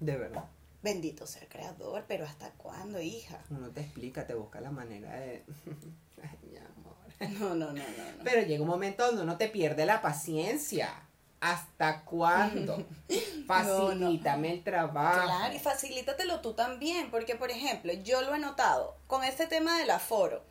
De 0.00 0.16
verdad. 0.16 0.44
Bendito 0.82 1.26
sea 1.26 1.42
el 1.42 1.48
creador, 1.48 2.04
pero 2.08 2.26
¿hasta 2.26 2.50
cuándo, 2.52 3.00
hija? 3.00 3.38
Uno 3.50 3.70
te 3.70 3.80
explica, 3.80 4.26
te 4.26 4.34
busca 4.34 4.60
la 4.60 4.70
manera 4.70 5.12
de... 5.12 5.44
ay, 6.22 6.38
mi 6.42 6.56
amor. 6.56 6.92
No, 7.38 7.54
no, 7.54 7.66
no, 7.66 7.72
no. 7.72 7.72
no. 7.72 8.24
Pero 8.24 8.42
llega 8.42 8.62
un 8.62 8.68
momento 8.68 9.06
donde 9.06 9.22
uno 9.22 9.36
te 9.36 9.48
pierde 9.48 9.86
la 9.86 10.02
paciencia. 10.02 11.08
¿Hasta 11.40 12.02
cuándo? 12.04 12.84
Facilítame 13.46 14.52
el 14.52 14.62
trabajo. 14.62 15.26
Claro, 15.26 15.54
y 15.54 15.58
facilítatelo 15.58 16.40
tú 16.40 16.54
también, 16.54 17.10
porque 17.10 17.34
por 17.34 17.50
ejemplo, 17.50 17.92
yo 17.92 18.22
lo 18.22 18.34
he 18.34 18.38
notado 18.38 18.96
con 19.08 19.24
este 19.24 19.48
tema 19.48 19.76
del 19.78 19.90
aforo. 19.90 20.44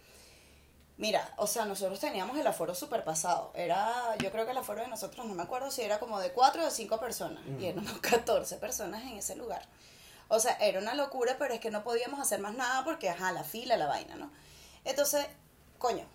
Mira, 0.97 1.33
o 1.37 1.47
sea, 1.47 1.65
nosotros 1.65 1.99
teníamos 1.99 2.37
el 2.37 2.45
aforo 2.45 2.75
super 2.75 3.03
pasado. 3.03 3.51
Era, 3.55 4.15
yo 4.21 4.31
creo 4.31 4.45
que 4.45 4.51
el 4.51 4.57
aforo 4.57 4.81
de 4.81 4.87
nosotros, 4.87 5.25
no 5.25 5.33
me 5.33 5.43
acuerdo 5.43 5.71
si 5.71 5.81
era 5.81 5.97
como 5.97 6.19
de 6.19 6.31
cuatro 6.31 6.67
o 6.67 6.69
cinco 6.69 6.99
personas. 6.99 7.41
Y 7.59 7.65
éramos 7.65 7.93
14 8.01 8.57
personas 8.57 9.01
en 9.03 9.17
ese 9.17 9.35
lugar. 9.35 9.67
O 10.33 10.39
sea, 10.39 10.53
era 10.61 10.79
una 10.79 10.95
locura, 10.95 11.35
pero 11.37 11.53
es 11.53 11.59
que 11.59 11.71
no 11.71 11.83
podíamos 11.83 12.17
hacer 12.17 12.39
más 12.39 12.55
nada 12.55 12.85
porque, 12.85 13.09
ajá, 13.09 13.33
la 13.33 13.43
fila, 13.43 13.75
la 13.75 13.87
vaina, 13.87 14.15
¿no? 14.15 14.31
Entonces, 14.85 15.27
coño, 15.77 16.05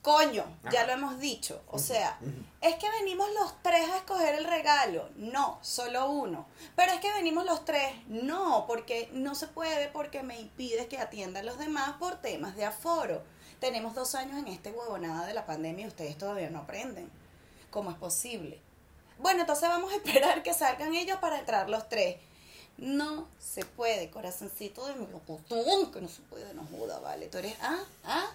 coño, 0.00 0.46
ya 0.72 0.86
lo 0.86 0.94
hemos 0.94 1.20
dicho. 1.20 1.62
O 1.68 1.78
sea, 1.78 2.18
es 2.62 2.76
que 2.76 2.88
venimos 2.88 3.28
los 3.38 3.62
tres 3.62 3.86
a 3.90 3.98
escoger 3.98 4.34
el 4.34 4.44
regalo. 4.44 5.10
No, 5.16 5.58
solo 5.60 6.08
uno. 6.08 6.46
Pero 6.74 6.92
es 6.92 7.00
que 7.00 7.12
venimos 7.12 7.44
los 7.44 7.66
tres. 7.66 7.92
No, 8.06 8.64
porque 8.66 9.10
no 9.12 9.34
se 9.34 9.46
puede 9.46 9.88
porque 9.88 10.22
me 10.22 10.40
impide 10.40 10.88
que 10.88 10.98
atienda 10.98 11.40
a 11.40 11.42
los 11.42 11.58
demás 11.58 11.96
por 11.98 12.22
temas 12.22 12.56
de 12.56 12.64
aforo. 12.64 13.22
Tenemos 13.60 13.94
dos 13.94 14.14
años 14.14 14.38
en 14.38 14.48
este 14.48 14.70
huevonada 14.70 15.26
de 15.26 15.34
la 15.34 15.44
pandemia 15.44 15.84
y 15.84 15.88
ustedes 15.88 16.16
todavía 16.16 16.48
no 16.48 16.60
aprenden. 16.60 17.10
¿Cómo 17.68 17.90
es 17.90 17.98
posible? 17.98 18.58
Bueno, 19.18 19.42
entonces 19.42 19.68
vamos 19.68 19.92
a 19.92 19.96
esperar 20.02 20.42
que 20.42 20.54
salgan 20.54 20.94
ellos 20.94 21.18
para 21.18 21.38
entrar 21.38 21.68
los 21.68 21.90
tres. 21.90 22.16
No 22.78 23.26
se 23.38 23.64
puede, 23.64 24.10
corazoncito 24.10 24.86
de 24.86 24.94
mi 24.96 25.06
que 25.90 26.00
no 26.00 26.08
se 26.08 26.20
puede, 26.22 26.52
no 26.54 26.66
joda, 26.70 26.98
vale. 26.98 27.28
Tú 27.28 27.38
eres, 27.38 27.54
ah, 27.60 27.82
ah, 28.04 28.30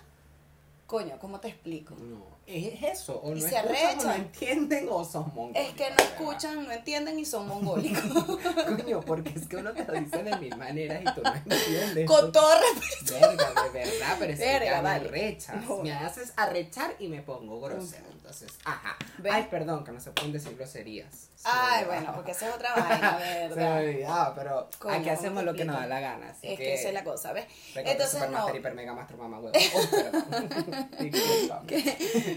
coño, 0.87 1.19
¿cómo 1.19 1.39
te 1.39 1.49
explico? 1.49 1.95
No, 1.95 2.25
es 2.55 2.83
eso. 2.99 3.19
O 3.23 3.31
Y 3.31 3.41
no 3.41 3.47
se 3.47 3.55
escuchan, 3.55 3.99
o 3.99 4.03
no 4.03 4.13
entienden 4.13 4.87
o 4.89 5.03
son 5.05 5.31
mongólicos. 5.33 5.65
Es 5.67 5.73
que 5.73 5.89
no 5.89 5.95
verdad. 5.95 6.05
escuchan, 6.13 6.63
no 6.65 6.71
entienden 6.71 7.19
y 7.19 7.25
son 7.25 7.47
mongólicos. 7.47 8.03
Coño, 8.77 9.01
porque 9.01 9.29
es 9.29 9.47
que 9.47 9.57
uno 9.57 9.71
te 9.73 9.83
lo 9.85 9.93
dice 9.93 10.23
de 10.23 10.35
mil 10.37 10.55
maneras 10.57 11.01
y 11.01 11.05
tú 11.13 11.21
no 11.23 11.33
entiendes. 11.35 12.07
Con 12.07 12.31
todo 12.31 12.51
respeto. 12.59 13.19
Verga, 13.27 13.63
de 13.73 13.79
verdad, 13.79 14.15
pero 14.19 14.33
es 14.33 14.39
que 14.39 14.45
Verga, 14.45 14.65
ya 14.65 14.81
vale. 14.81 14.99
me 14.99 15.07
arrechas. 15.09 15.65
No. 15.67 15.77
Me 15.77 15.93
haces 15.93 16.33
arrechar 16.35 16.95
y 16.99 17.07
me 17.07 17.21
pongo 17.21 17.59
grosero. 17.61 18.05
Entonces, 18.11 18.51
ajá. 18.65 18.95
¿Ven? 19.17 19.33
Ay, 19.33 19.47
perdón, 19.49 19.83
que 19.83 19.91
no 19.91 19.99
se 19.99 20.11
pueden 20.11 20.31
decir 20.31 20.55
groserías. 20.55 21.27
Se 21.35 21.47
Ay, 21.51 21.85
bueno, 21.85 22.13
porque 22.13 22.31
esa 22.31 22.49
es 22.49 22.55
otra 22.55 22.73
vaina, 22.75 23.17
Se 23.19 23.25
me 23.25 23.47
¿verdad? 23.55 23.79
olvidaba, 23.79 24.35
pero 24.35 24.69
Coño, 24.77 24.93
aquí 24.93 25.09
hacemos 25.09 25.39
¿cómo 25.39 25.51
lo 25.51 25.53
que 25.57 25.65
nos 25.65 25.75
da 25.75 25.87
la 25.87 25.99
gana. 25.99 26.29
Así 26.29 26.47
Es 26.47 26.57
que, 26.59 26.65
que 26.65 26.73
esa 26.75 26.87
es 26.89 26.93
la 26.93 27.03
cosa, 27.03 27.33
¿ves? 27.33 27.45
Entonces, 27.75 28.29
no. 28.29 28.55
Hiper 28.55 28.75
mega 28.75 28.93
master 28.93 29.17
mamá 29.17 29.39
huevo. 29.39 29.51
Oh. 29.73 29.81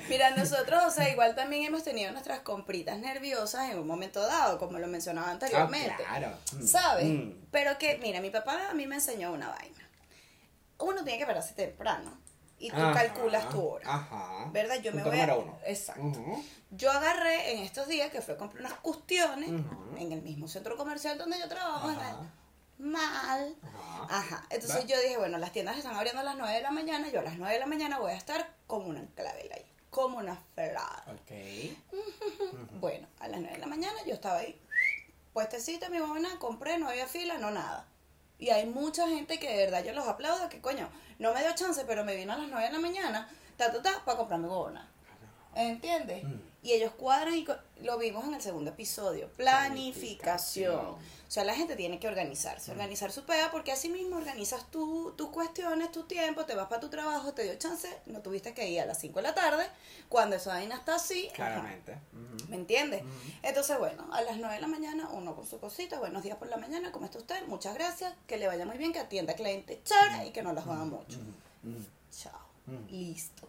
Mira, 0.09 0.31
nosotros, 0.31 0.83
o 0.85 0.91
sea, 0.91 1.09
igual 1.11 1.35
también 1.35 1.65
hemos 1.65 1.83
tenido 1.83 2.13
nuestras 2.13 2.41
compritas 2.41 2.99
nerviosas 2.99 3.71
en 3.71 3.79
un 3.79 3.87
momento 3.87 4.21
dado, 4.21 4.59
como 4.59 4.79
lo 4.79 4.87
mencionaba 4.87 5.31
anteriormente. 5.31 6.05
Ah, 6.07 6.19
claro. 6.19 6.37
Mm, 6.53 6.67
¿Sabes? 6.67 7.07
mm. 7.07 7.47
Pero 7.51 7.79
que, 7.79 7.99
mira, 7.99 8.21
mi 8.21 8.31
papá 8.31 8.71
a 8.71 8.75
mí 8.75 8.87
me 8.87 8.97
enseñó 8.97 9.33
una 9.33 9.49
vaina. 9.49 9.89
Uno 10.79 11.05
tiene 11.05 11.19
que 11.19 11.27
pararse 11.27 11.55
temprano 11.55 12.19
y 12.59 12.71
tú 12.71 12.77
Ajá, 12.77 12.93
calculas 12.93 13.49
tu 13.49 13.61
hora. 13.61 13.95
Ajá. 13.95 14.51
¿Verdad? 14.53 14.77
Yo 14.81 14.93
me 14.93 15.03
voy 15.03 15.21
a... 15.21 15.37
uno. 15.37 15.59
Exacto. 15.67 16.21
Yo 16.71 16.91
agarré 16.91 17.53
en 17.53 17.59
estos 17.61 17.89
días 17.89 18.11
que 18.11 18.21
fue 18.21 18.35
a 18.35 18.37
comprar 18.37 18.65
unas 18.65 18.79
cuestiones 18.81 19.51
en 19.99 20.13
el 20.13 20.23
mismo 20.23 20.49
centro 20.49 20.77
comercial 20.77 21.17
donde 21.19 21.39
yo 21.39 21.49
trabajo. 21.49 21.89
Ajá. 21.89 22.21
Mal. 22.79 23.57
Ajá. 23.63 24.19
Ajá. 24.19 24.47
Entonces 24.51 24.87
yo 24.87 25.01
dije, 25.01 25.17
bueno, 25.17 25.39
las 25.39 25.53
tiendas 25.53 25.79
están 25.79 25.95
abriendo 25.95 26.21
a 26.21 26.25
las 26.25 26.37
9 26.37 26.55
de 26.55 26.63
la 26.63 26.71
mañana. 26.71 27.09
Yo 27.11 27.21
a 27.21 27.23
las 27.23 27.37
9 27.37 27.55
de 27.55 27.61
la 27.61 27.67
mañana 27.67 27.99
voy 27.99 28.13
a 28.13 28.17
estar 28.17 28.55
como 28.67 28.89
una 28.89 29.07
clavel 29.15 29.53
ahí. 29.53 29.74
Como 29.95 30.19
una 30.19 30.37
ferrada. 30.57 31.05
Ok. 31.07 31.31
Bueno, 32.81 33.07
a 33.21 33.29
las 33.29 33.41
9 33.41 33.55
de 33.55 33.61
la 33.61 33.67
mañana 33.67 33.95
yo 34.05 34.15
estaba 34.15 34.39
ahí, 34.39 34.61
puestecita, 35.33 35.89
mi 35.89 35.99
mamá, 35.99 36.39
compré, 36.39 36.79
no 36.79 36.89
había 36.89 37.07
fila, 37.07 37.39
no 37.39 37.51
nada. 37.51 37.87
Y 38.39 38.51
hay 38.51 38.67
mucha 38.67 39.09
gente 39.09 39.39
que 39.39 39.49
de 39.49 39.57
verdad 39.57 39.85
yo 39.85 39.93
los 39.93 40.07
aplaudo, 40.07 40.49
que 40.49 40.61
coño, 40.61 40.89
no 41.19 41.33
me 41.33 41.41
dio 41.41 41.55
chance, 41.55 41.85
pero 41.87 42.05
me 42.05 42.17
vino 42.17 42.33
a 42.33 42.37
las 42.37 42.49
9 42.49 42.67
de 42.67 42.73
la 42.73 42.79
mañana, 42.81 43.29
ta, 43.57 43.73
ta, 43.73 43.81
ta, 43.83 44.05
para 44.05 44.19
comprarme 44.19 44.49
gobona. 44.49 44.91
¿Entiendes? 45.55 46.25
Mm. 46.25 46.41
Y 46.63 46.73
ellos 46.73 46.93
cuadran 46.93 47.35
y 47.35 47.47
lo 47.83 47.99
vimos 47.99 48.25
en 48.25 48.35
el 48.35 48.41
segundo 48.41 48.71
episodio. 48.71 49.29
Planificación. 49.37 50.73
Planificación. 50.73 51.15
O 51.27 51.31
sea, 51.35 51.45
la 51.45 51.55
gente 51.55 51.75
tiene 51.75 51.99
que 51.99 52.07
organizarse, 52.07 52.71
organizar 52.71 53.11
su 53.11 53.25
pega, 53.25 53.51
porque 53.51 53.73
así 53.73 53.89
mismo 53.89 54.17
organizas 54.17 54.71
tú, 54.71 55.15
tus 55.17 55.31
cuestiones, 55.31 55.91
tu 55.91 56.05
tiempo, 56.05 56.45
te 56.45 56.55
vas 56.55 56.69
para 56.69 56.81
tu 56.81 56.91
trabajo, 56.91 57.33
te 57.33 57.43
dio 57.43 57.57
chance, 57.57 57.89
no 58.07 58.21
tuviste 58.21 58.55
que 58.55 58.71
ir 58.71 58.81
a 58.81 58.87
las 58.87 59.01
5 59.01 59.19
de 59.19 59.23
la 59.25 59.35
tarde, 59.35 59.67
cuando 60.09 60.37
esa 60.37 60.51
vaina 60.51 60.77
está 60.77 60.95
así. 60.95 61.29
Claramente. 61.35 61.99
¿Me 62.49 62.55
entiendes? 62.57 63.03
Entonces, 63.43 63.77
bueno, 63.79 64.07
a 64.13 64.23
las 64.23 64.37
9 64.37 64.55
de 64.55 64.61
la 64.61 64.69
mañana, 64.69 65.09
uno 65.11 65.35
con 65.35 65.45
su 65.45 65.59
cosita, 65.59 65.99
buenos 65.99 66.23
días 66.23 66.37
por 66.37 66.49
la 66.49 66.57
mañana, 66.57 66.93
¿cómo 66.93 67.07
está 67.07 67.19
usted? 67.19 67.45
Muchas 67.49 67.75
gracias, 67.75 68.15
que 68.29 68.37
le 68.37 68.47
vaya 68.47 68.65
muy 68.65 68.79
bien, 68.79 68.93
que 68.93 69.01
atienda 69.01 69.35
cliente 69.35 69.83
chévere 69.83 70.29
y 70.29 70.31
que 70.31 70.43
no 70.43 70.53
las 70.53 70.65
joda 70.65 70.85
mucho. 70.85 71.19
Chao. 72.13 72.39
Listo. 72.89 73.49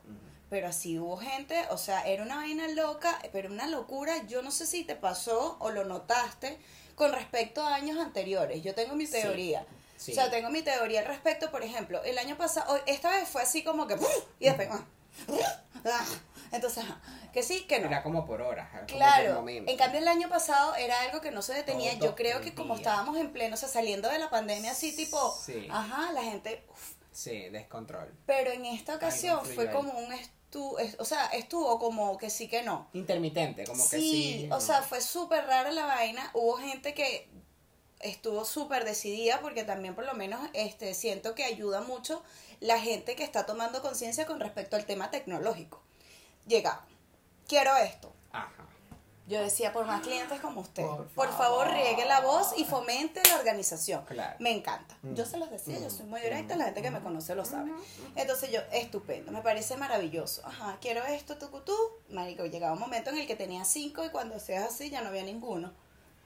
Pero 0.56 0.70
así 0.70 0.98
hubo 0.98 1.18
gente, 1.18 1.66
o 1.70 1.78
sea, 1.78 2.08
era 2.08 2.24
una 2.24 2.38
vaina 2.38 2.66
loca, 2.70 3.20
pero 3.34 3.52
una 3.52 3.68
locura. 3.68 4.26
Yo 4.26 4.42
no 4.42 4.52
sé 4.52 4.66
si 4.66 4.86
te 4.86 4.96
pasó 4.96 5.58
o 5.60 5.70
lo 5.70 5.84
notaste 5.84 6.58
con 6.96 7.12
respecto 7.12 7.62
a 7.62 7.76
años 7.76 8.00
anteriores. 8.00 8.64
Yo 8.64 8.74
tengo 8.74 8.96
mi 8.96 9.06
teoría. 9.06 9.66
Sí. 9.98 10.14
O 10.14 10.16
sea, 10.16 10.30
tengo 10.32 10.50
mi 10.52 10.62
teoría 10.62 11.02
al 11.02 11.08
respecto. 11.08 11.52
Por 11.52 11.62
ejemplo, 11.62 12.02
el 12.06 12.18
año 12.18 12.38
pasado, 12.38 12.80
esta 12.86 13.10
vez 13.10 13.28
fue 13.28 13.42
así 13.42 13.66
como 13.66 13.86
que. 13.86 13.98
Y 14.40 14.46
después. 14.46 14.70
ah, 15.84 16.06
Entonces, 16.54 16.86
ajá, 16.86 17.02
que 17.34 17.44
sí, 17.44 17.66
que 17.68 17.82
no. 17.82 17.88
Era 17.88 18.02
como 18.02 18.26
por 18.26 18.42
horas. 18.42 18.70
Claro, 18.88 19.44
en 19.50 19.76
cambio 19.76 20.00
el 20.00 20.08
año 20.08 20.30
pasado 20.30 20.74
era 20.76 21.02
algo 21.02 21.20
que 21.20 21.32
no 21.32 21.42
se 21.42 21.54
detenía. 21.54 22.00
Todo 22.00 22.12
Yo 22.12 22.16
creo 22.16 22.40
que 22.40 22.56
como 22.56 22.76
estábamos 22.76 23.18
en 23.18 23.34
pleno, 23.34 23.56
o 23.56 23.58
sea, 23.58 23.68
saliendo 23.68 24.08
de 24.08 24.20
la 24.20 24.30
pandemia 24.30 24.72
así 24.72 24.96
tipo, 24.96 25.38
Sí. 25.46 25.68
ajá, 25.70 26.14
la 26.14 26.24
gente, 26.24 26.64
uf. 26.72 26.94
Sí, 27.12 27.48
descontrol. 27.50 28.14
pero 28.26 28.52
en 28.52 28.66
esta 28.66 28.96
ocasión 28.96 29.46
fue 29.46 29.72
como 29.72 29.94
un 29.94 30.12
estu, 30.56 30.78
es- 30.78 30.96
o 31.00 31.06
sea, 31.06 31.26
estuvo 31.28 31.78
como 31.80 32.18
que 32.18 32.30
sí 32.30 32.48
que 32.48 32.64
no. 32.64 32.88
Intermitente, 32.94 33.66
como 33.66 33.84
que 33.90 33.98
sí, 33.98 34.12
sí. 34.12 34.46
o 34.46 34.56
no. 34.56 34.62
sea, 34.62 34.82
fue 34.82 35.02
súper 35.02 35.46
rara 35.46 35.72
la 35.72 35.86
vaina. 35.86 36.30
Hubo 36.34 36.58
gente 36.58 36.94
que 36.94 37.28
estuvo 38.00 38.46
súper 38.46 38.86
decidida 38.86 39.42
porque 39.42 39.64
también 39.64 39.96
por 39.96 40.06
lo 40.06 40.14
menos 40.14 40.40
este 40.54 40.94
siento 40.94 41.34
que 41.36 41.44
ayuda 41.44 41.82
mucho 41.82 42.24
la 42.60 42.80
gente 42.80 43.16
que 43.16 43.24
está 43.24 43.46
tomando 43.46 43.82
conciencia 43.82 44.26
con 44.26 44.40
respecto 44.40 44.76
al 44.76 44.86
tema 44.86 45.12
tecnológico. 45.12 45.82
Llega, 46.48 46.86
quiero 47.48 47.76
esto. 47.78 48.14
Ajá. 48.32 48.68
Yo 49.28 49.42
decía, 49.42 49.74
por 49.74 49.86
más 49.88 50.02
clientes 50.02 50.40
como 50.40 50.62
usted, 50.62 50.84
por, 50.86 51.08
Por 51.08 51.28
favor 51.30 51.66
favor. 51.66 51.74
riegue 51.74 52.06
la 52.06 52.22
voz 52.22 52.54
y 52.58 52.64
fomente 52.64 53.22
la 53.28 53.38
organización. 53.38 54.06
Claro. 54.06 54.36
Me 54.40 54.52
encanta. 54.52 54.96
Yo 55.02 55.24
Ujú. 55.24 55.32
se 55.32 55.38
los 55.38 55.50
decía, 55.50 55.80
yo 55.80 55.90
soy 55.90 56.06
muy 56.06 56.22
directa, 56.22 56.56
la 56.56 56.66
gente 56.66 56.84
que 56.84 56.92
me 56.92 57.00
conoce 57.00 57.34
lo 57.34 57.44
sabe. 57.44 57.72
Entonces 58.16 58.52
yo, 58.52 58.60
estupendo, 58.72 59.32
me 59.32 59.42
parece 59.42 59.78
maravilloso. 59.78 60.46
Ajá, 60.46 60.78
quiero 60.80 61.04
esto, 61.06 61.38
tucutú. 61.40 61.76
Marico, 62.10 62.46
llegaba 62.46 62.74
un 62.74 62.80
momento 62.80 63.10
en 63.10 63.18
el 63.18 63.26
que 63.26 63.36
tenía 63.36 63.66
cinco 63.66 64.06
y 64.06 64.10
cuando 64.10 64.40
seas 64.40 64.66
así 64.72 64.92
ya 64.92 65.02
no 65.02 65.10
había 65.10 65.24
ninguno. 65.24 65.74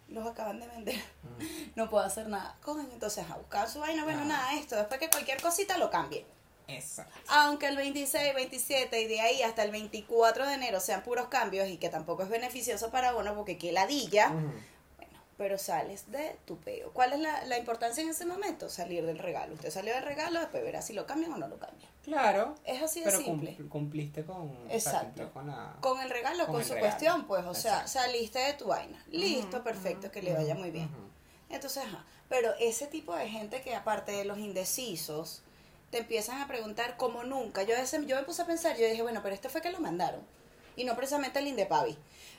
Los 0.09 0.27
acaban 0.27 0.59
de 0.59 0.67
vender. 0.67 1.01
No 1.75 1.89
puedo 1.89 2.03
hacer 2.03 2.27
nada. 2.27 2.57
Cogen, 2.61 2.89
entonces 2.91 3.23
a 3.29 3.37
buscar 3.37 3.69
su 3.69 3.79
vaina, 3.79 4.03
bueno, 4.03 4.21
Ah. 4.23 4.25
nada, 4.25 4.53
esto. 4.55 4.75
Después 4.75 4.99
que 4.99 5.09
cualquier 5.09 5.41
cosita 5.41 5.77
lo 5.77 5.89
cambie. 5.89 6.25
Exacto. 6.69 7.13
Aunque 7.27 7.67
el 7.67 7.75
26, 7.77 8.33
27 8.35 9.01
y 9.01 9.07
de 9.07 9.21
ahí 9.21 9.41
hasta 9.43 9.63
el 9.63 9.71
24 9.71 10.47
de 10.47 10.53
enero 10.53 10.79
sean 10.79 11.03
puros 11.03 11.27
cambios 11.27 11.67
y 11.69 11.77
que 11.77 11.89
tampoco 11.89 12.23
es 12.23 12.29
beneficioso 12.29 12.89
para 12.91 13.15
uno 13.15 13.33
porque 13.35 13.57
qué 13.57 13.71
ladilla, 13.71 14.29
bueno, 14.29 15.19
pero 15.37 15.57
sales 15.57 16.11
de 16.11 16.37
tu 16.45 16.57
peo. 16.57 16.91
¿Cuál 16.93 17.13
es 17.13 17.19
la, 17.19 17.45
la 17.45 17.57
importancia 17.57 18.03
en 18.03 18.09
ese 18.09 18.25
momento? 18.25 18.69
Salir 18.69 19.05
del 19.05 19.17
regalo. 19.19 19.53
Usted 19.55 19.71
salió 19.71 19.93
del 19.93 20.03
regalo, 20.03 20.39
después 20.39 20.63
verá 20.63 20.81
si 20.81 20.93
lo 20.93 21.05
cambian 21.05 21.33
o 21.33 21.37
no 21.37 21.47
lo 21.47 21.57
cambian. 21.57 21.89
Claro. 22.03 22.55
Es 22.65 22.81
así 22.81 22.99
de 23.01 23.05
Pero 23.05 23.19
simple. 23.19 23.55
cum- 23.55 23.69
cumpliste 23.69 24.25
con, 24.25 24.49
o 24.49 24.65
sea, 24.67 24.75
Exacto. 24.75 25.31
con 25.31 25.47
la... 25.47 25.75
Con 25.81 25.99
el 26.01 26.09
regalo, 26.09 26.45
Con 26.45 26.53
con, 26.53 26.61
el 26.61 26.67
su 26.67 26.73
regalo. 26.73 26.91
cuestión, 26.91 27.27
pues, 27.27 27.45
o 27.45 27.53
sea, 27.53 27.87
saliste 27.87 28.39
de 28.39 28.53
tu 28.53 28.65
vaina. 28.67 29.03
Listo, 29.11 29.63
perfecto, 29.63 30.09
que 30.11 30.21
le 30.21 30.33
vaya 30.33 30.55
muy 30.55 30.71
bien. 30.71 30.89
Entonces, 31.49 31.83
ajá. 31.83 32.03
Pero 32.29 32.51
ese 32.59 32.85
tipo 32.87 33.15
de 33.15 33.27
gente 33.29 33.61
que 33.61 33.75
aparte 33.75 34.11
de 34.11 34.23
los 34.25 34.37
indecisos, 34.37 35.41
te 35.91 35.99
empiezan 35.99 36.41
a 36.41 36.47
preguntar 36.47 36.97
como 36.97 37.23
nunca. 37.23 37.63
Yo, 37.63 37.75
ese- 37.75 38.05
yo 38.05 38.15
me 38.15 38.23
puse 38.23 38.41
a 38.41 38.45
pensar, 38.45 38.77
yo 38.77 38.87
dije, 38.87 39.01
bueno, 39.01 39.21
pero 39.23 39.33
este 39.35 39.49
fue 39.49 39.61
que 39.61 39.71
lo 39.71 39.79
mandaron. 39.79 40.21
Y 40.75 40.83
no 40.85 40.95
precisamente 40.95 41.39
el 41.39 41.47
Indepavi. 41.47 41.97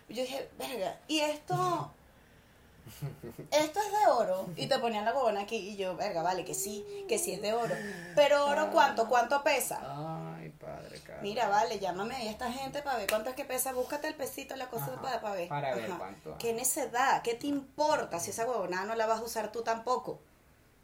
Yo 0.09 0.23
dije, 0.23 0.49
verga, 0.59 0.99
y 1.09 1.21
esto... 1.21 1.93
Esto 3.51 3.81
es 3.81 3.91
de 3.93 4.07
oro. 4.11 4.47
Y 4.57 4.67
te 4.67 4.79
ponían 4.79 5.05
la 5.05 5.15
huevona 5.15 5.43
aquí. 5.43 5.57
Y 5.57 5.77
yo, 5.77 5.97
verga, 5.97 6.23
vale, 6.23 6.45
que 6.45 6.55
sí, 6.55 6.85
que 7.09 7.19
sí 7.19 7.33
es 7.33 7.43
de 7.43 7.53
oro. 7.53 7.75
Pero 8.17 8.47
oro, 8.47 8.71
¿cuánto? 8.73 9.09
¿Cuánto 9.09 9.43
pesa? 9.45 9.81
Ay, 10.37 10.49
padre, 10.51 10.99
cara. 11.01 11.21
Mira, 11.23 11.49
vale, 11.49 11.79
llámame 11.79 12.17
ahí 12.17 12.29
a 12.29 12.31
esta 12.31 12.51
gente 12.51 12.83
para 12.83 12.99
ver 12.99 13.09
cuánto 13.09 13.31
es 13.31 13.37
que 13.37 13.45
pesa. 13.45 13.73
Búscate 13.73 14.09
el 14.09 14.15
pesito, 14.15 14.57
la 14.57 14.69
cosa 14.69 14.87
Ajá, 14.87 15.01
para, 15.03 15.21
para 15.21 15.35
ver. 15.35 15.49
para 15.49 15.75
ver 15.75 15.85
Ajá. 15.91 15.99
cuánto. 15.99 16.37
¿Qué 16.39 16.53
necedad? 16.53 17.23
¿Qué 17.23 17.35
te 17.35 17.47
importa 17.47 18.19
si 18.19 18.31
esa 18.31 18.47
huevonada 18.47 18.85
no 18.87 18.95
la 18.97 19.07
vas 19.07 19.21
a 19.21 19.25
usar 19.25 19.53
tú 19.53 19.63
tampoco? 19.63 20.19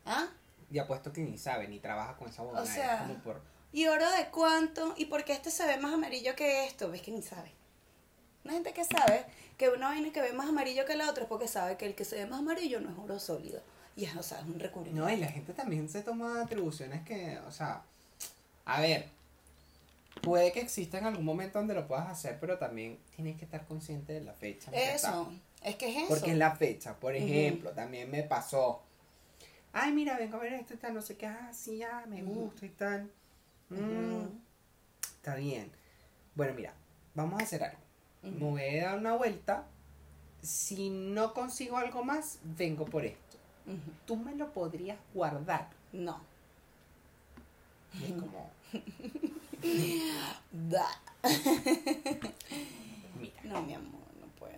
¿Ah? 0.05 0.29
Y 0.71 0.79
apuesto 0.79 1.13
que 1.13 1.21
ni 1.21 1.39
sabe, 1.39 1.69
ni 1.69 1.79
trabaja 1.79 2.17
con 2.17 2.29
esa 2.29 2.43
huevona. 2.43 2.63
es 2.63 2.71
sea, 2.71 2.99
como 2.99 3.15
por... 3.21 3.41
¿Y 3.73 3.87
oro 3.87 4.11
de 4.11 4.27
cuánto? 4.27 4.95
¿Y 4.97 5.07
por 5.07 5.25
qué 5.25 5.33
este 5.33 5.51
se 5.51 5.67
ve 5.67 5.77
más 5.77 5.93
amarillo 5.93 6.35
que 6.35 6.67
esto? 6.67 6.91
Ves 6.91 7.03
que 7.03 7.11
ni 7.11 7.23
sabe. 7.23 7.53
Una 8.45 8.55
gente 8.55 8.73
que 8.73 8.85
sabe 8.85 9.27
que 9.59 9.69
una 9.69 9.89
vaina 9.89 10.13
que 10.13 10.21
ve 10.21 10.33
más 10.33 10.49
amarillo 10.49 10.85
que 10.85 10.95
la 10.95 11.11
otra 11.11 11.25
es 11.25 11.29
porque 11.29 11.49
sabe 11.49 11.77
que 11.77 11.87
el 11.87 11.95
que 11.95 12.05
se 12.05 12.17
ve 12.17 12.27
más 12.27 12.41
amarillo 12.41 12.81
no 12.81 12.91
es 12.91 12.99
oro 12.99 13.19
sólido. 13.19 13.61
Y 13.97 14.05
es, 14.05 14.15
o 14.17 14.23
sea, 14.23 14.39
es 14.39 14.45
un 14.45 14.61
recubrimiento. 14.61 15.09
No, 15.09 15.13
y 15.13 15.19
la 15.19 15.29
gente 15.29 15.53
también 15.53 15.89
se 15.89 16.03
toma 16.03 16.43
atribuciones 16.43 17.03
que, 17.05 17.39
o 17.47 17.51
sea, 17.51 17.83
a 18.65 18.81
ver, 18.81 19.09
puede 20.21 20.53
que 20.53 20.61
exista 20.61 20.99
en 20.99 21.07
algún 21.07 21.25
momento 21.25 21.59
donde 21.59 21.75
lo 21.75 21.87
puedas 21.87 22.09
hacer, 22.09 22.39
pero 22.41 22.59
también 22.59 22.99
tienes 23.15 23.39
que 23.39 23.45
estar 23.45 23.67
consciente 23.67 24.13
de 24.13 24.21
la 24.21 24.33
fecha. 24.33 24.71
Eso, 24.73 25.33
es 25.63 25.77
que 25.77 25.89
es 25.89 25.97
eso. 25.97 26.09
Porque 26.09 26.33
es 26.33 26.37
la 26.37 26.55
fecha, 26.55 26.95
por 26.95 27.15
ejemplo, 27.15 27.71
también 27.71 28.11
me 28.11 28.23
pasó. 28.23 28.83
Ay, 29.79 29.93
mira, 29.93 30.17
vengo 30.17 30.39
a 30.39 30.41
ver 30.41 30.55
esto 30.55 30.73
y 30.73 30.79
tal, 30.79 30.95
no 30.95 31.03
sé 31.03 31.19
qué, 31.19 31.27
ah, 31.27 31.51
sí, 31.53 31.77
ya, 31.79 32.05
me 32.09 32.23
Ujú. 32.25 32.33
gusta 32.33 32.65
y 32.65 32.71
tal. 32.71 33.11
Mm, 33.69 33.77
Ujú. 33.77 34.41
Está 35.17 35.35
bien. 35.35 35.71
Bueno, 36.35 36.55
mira, 36.55 36.73
vamos 37.15 37.39
a 37.39 37.45
hacer 37.45 37.63
algo. 37.63 37.79
Me 38.23 38.39
voy 38.51 38.79
a 38.79 38.87
dar 38.87 38.99
una 38.99 39.15
vuelta. 39.17 39.67
Si 40.41 40.89
no 40.89 41.35
consigo 41.35 41.77
algo 41.77 42.03
más, 42.05 42.39
vengo 42.43 42.87
por 42.87 43.05
esto. 43.05 43.37
Tú 44.07 44.17
me 44.17 44.35
lo 44.35 44.51
podrías 44.55 44.99
guardar. 45.13 45.69
No. 45.93 46.21
Y 48.01 48.05
es 48.05 48.13
como, 48.13 48.51
Da. 50.53 50.89
mira, 53.21 53.41
No, 53.45 53.63
mi 53.63 53.75
amor, 53.75 54.01
no 54.21 54.27
puedo. 54.39 54.55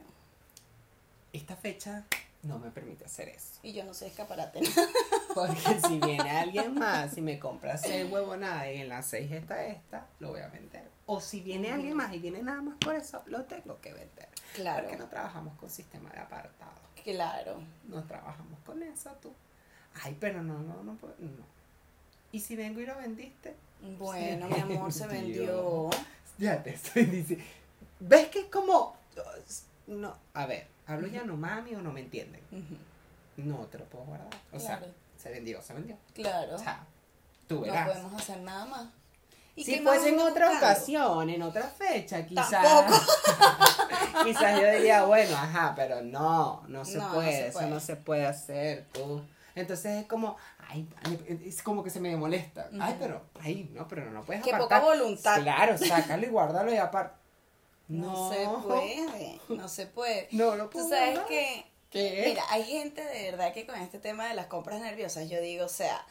esta 1.32 1.56
fecha 1.56 2.04
no 2.42 2.58
me 2.58 2.70
permite 2.70 3.04
hacer 3.04 3.28
eso. 3.28 3.58
Y 3.62 3.72
yo 3.72 3.84
no 3.84 3.92
soy 3.94 4.08
escaparate. 4.08 4.60
Porque 5.34 5.80
si 5.86 5.98
viene 5.98 6.30
alguien 6.30 6.74
más 6.74 7.16
y 7.16 7.20
me 7.20 7.38
compra 7.38 7.76
seis 7.76 8.10
huevonadas 8.10 8.66
y 8.68 8.80
en 8.80 8.88
las 8.88 9.06
seis 9.06 9.30
está 9.32 9.64
esta, 9.66 10.06
lo 10.20 10.30
voy 10.30 10.40
a 10.40 10.48
vender. 10.48 10.88
O 11.06 11.20
si 11.20 11.40
viene 11.40 11.70
alguien 11.72 11.94
más 11.96 12.12
y 12.14 12.18
viene 12.18 12.42
nada 12.42 12.60
más 12.62 12.76
por 12.78 12.94
eso, 12.94 13.22
lo 13.26 13.44
tengo 13.44 13.80
que 13.80 13.92
vender. 13.92 14.28
Claro. 14.54 14.82
Porque 14.84 14.96
no 14.98 15.08
trabajamos 15.08 15.56
con 15.58 15.68
sistema 15.70 16.10
de 16.10 16.18
apartado. 16.20 16.72
Claro. 17.04 17.60
No 17.86 18.02
trabajamos 18.04 18.58
con 18.64 18.82
eso 18.82 19.10
tú. 19.22 19.32
Ay, 20.02 20.16
pero 20.20 20.42
no, 20.42 20.58
no, 20.60 20.82
no, 20.82 20.94
puedo- 20.96 21.14
no. 21.18 21.44
¿Y 22.32 22.40
si 22.40 22.56
vengo 22.56 22.80
y 22.80 22.86
lo 22.86 22.96
vendiste? 22.96 23.56
Bueno, 23.98 24.48
Sí, 24.48 24.54
mi 24.54 24.60
amor, 24.76 24.92
se 24.92 25.06
vendió. 25.08 25.88
Ya 26.36 26.62
te 26.62 26.70
estoy 26.74 27.04
diciendo. 27.06 27.44
¿Ves 28.00 28.28
que 28.28 28.40
es 28.40 28.46
como... 28.46 28.96
No, 29.86 30.14
a 30.34 30.46
ver, 30.46 30.66
hablo 30.88 31.06
ya 31.06 31.22
no 31.24 31.36
mami 31.36 31.74
o 31.74 31.80
no 31.80 31.92
me 31.92 32.00
entienden. 32.00 32.40
No 33.36 33.58
te 33.66 33.78
lo 33.78 33.84
puedo 33.84 34.04
guardar. 34.04 34.28
O 34.52 34.58
sea, 34.58 34.80
se 35.16 35.30
vendió, 35.30 35.62
se 35.62 35.74
vendió. 35.74 35.96
Claro. 36.14 36.56
O 36.56 36.58
sea, 36.58 36.84
tú 37.46 37.56
No 37.56 37.60
verás. 37.62 37.88
podemos 37.88 38.14
hacer 38.14 38.40
nada 38.40 38.64
más. 38.66 38.86
¿Y 39.54 39.64
Si 39.64 39.80
fuese 39.80 40.10
en 40.10 40.20
otra 40.20 40.56
ocasión, 40.56 41.30
en 41.30 41.42
otra 41.42 41.64
fecha, 41.64 42.24
quizás. 42.24 42.50
Tampoco. 42.50 43.00
quizás 44.24 44.60
yo 44.60 44.70
diría, 44.70 45.04
bueno, 45.04 45.36
ajá, 45.36 45.72
pero 45.76 46.00
no, 46.02 46.62
no 46.68 46.84
se, 46.84 46.98
No, 46.98 47.08
no 47.08 47.14
puede, 47.14 47.48
eso 47.48 47.62
no 47.66 47.80
se 47.80 47.96
puede 47.96 48.26
hacer, 48.26 48.86
tú. 48.92 49.20
Entonces 49.56 50.02
es 50.02 50.06
como, 50.06 50.36
ay, 50.68 50.88
es 51.44 51.60
como 51.62 51.82
que 51.82 51.90
se 51.90 51.98
me 51.98 52.16
molesta. 52.16 52.68
Ay, 52.80 52.96
pero, 53.00 53.22
ay, 53.40 53.68
no, 53.74 53.88
pero 53.88 54.04
no, 54.04 54.12
no 54.12 54.22
puedes 54.22 54.44
Qué 54.44 54.54
apartar. 54.54 54.80
poca 54.82 54.94
voluntad. 54.94 55.42
Claro, 55.42 55.76
sácalo 55.76 56.24
y 56.24 56.28
guárdalo 56.28 56.72
y 56.72 56.76
aparte. 56.76 57.16
No, 57.88 58.30
se 58.32 58.46
puede. 58.66 59.40
No 59.48 59.68
se 59.68 59.86
puede. 59.86 60.28
No 60.32 60.56
lo 60.56 60.70
puedo 60.70 60.86
Tú 60.86 60.90
sabes 60.94 61.18
que. 61.28 61.64
¿Qué? 61.90 62.24
Mira, 62.28 62.44
hay 62.50 62.64
gente 62.64 63.02
de 63.02 63.30
verdad 63.30 63.52
que 63.54 63.66
con 63.66 63.76
este 63.80 63.98
tema 63.98 64.28
de 64.28 64.34
las 64.34 64.46
compras 64.46 64.78
nerviosas, 64.80 65.30
yo 65.30 65.40
digo, 65.40 65.64
o 65.64 65.70
sea, 65.70 66.06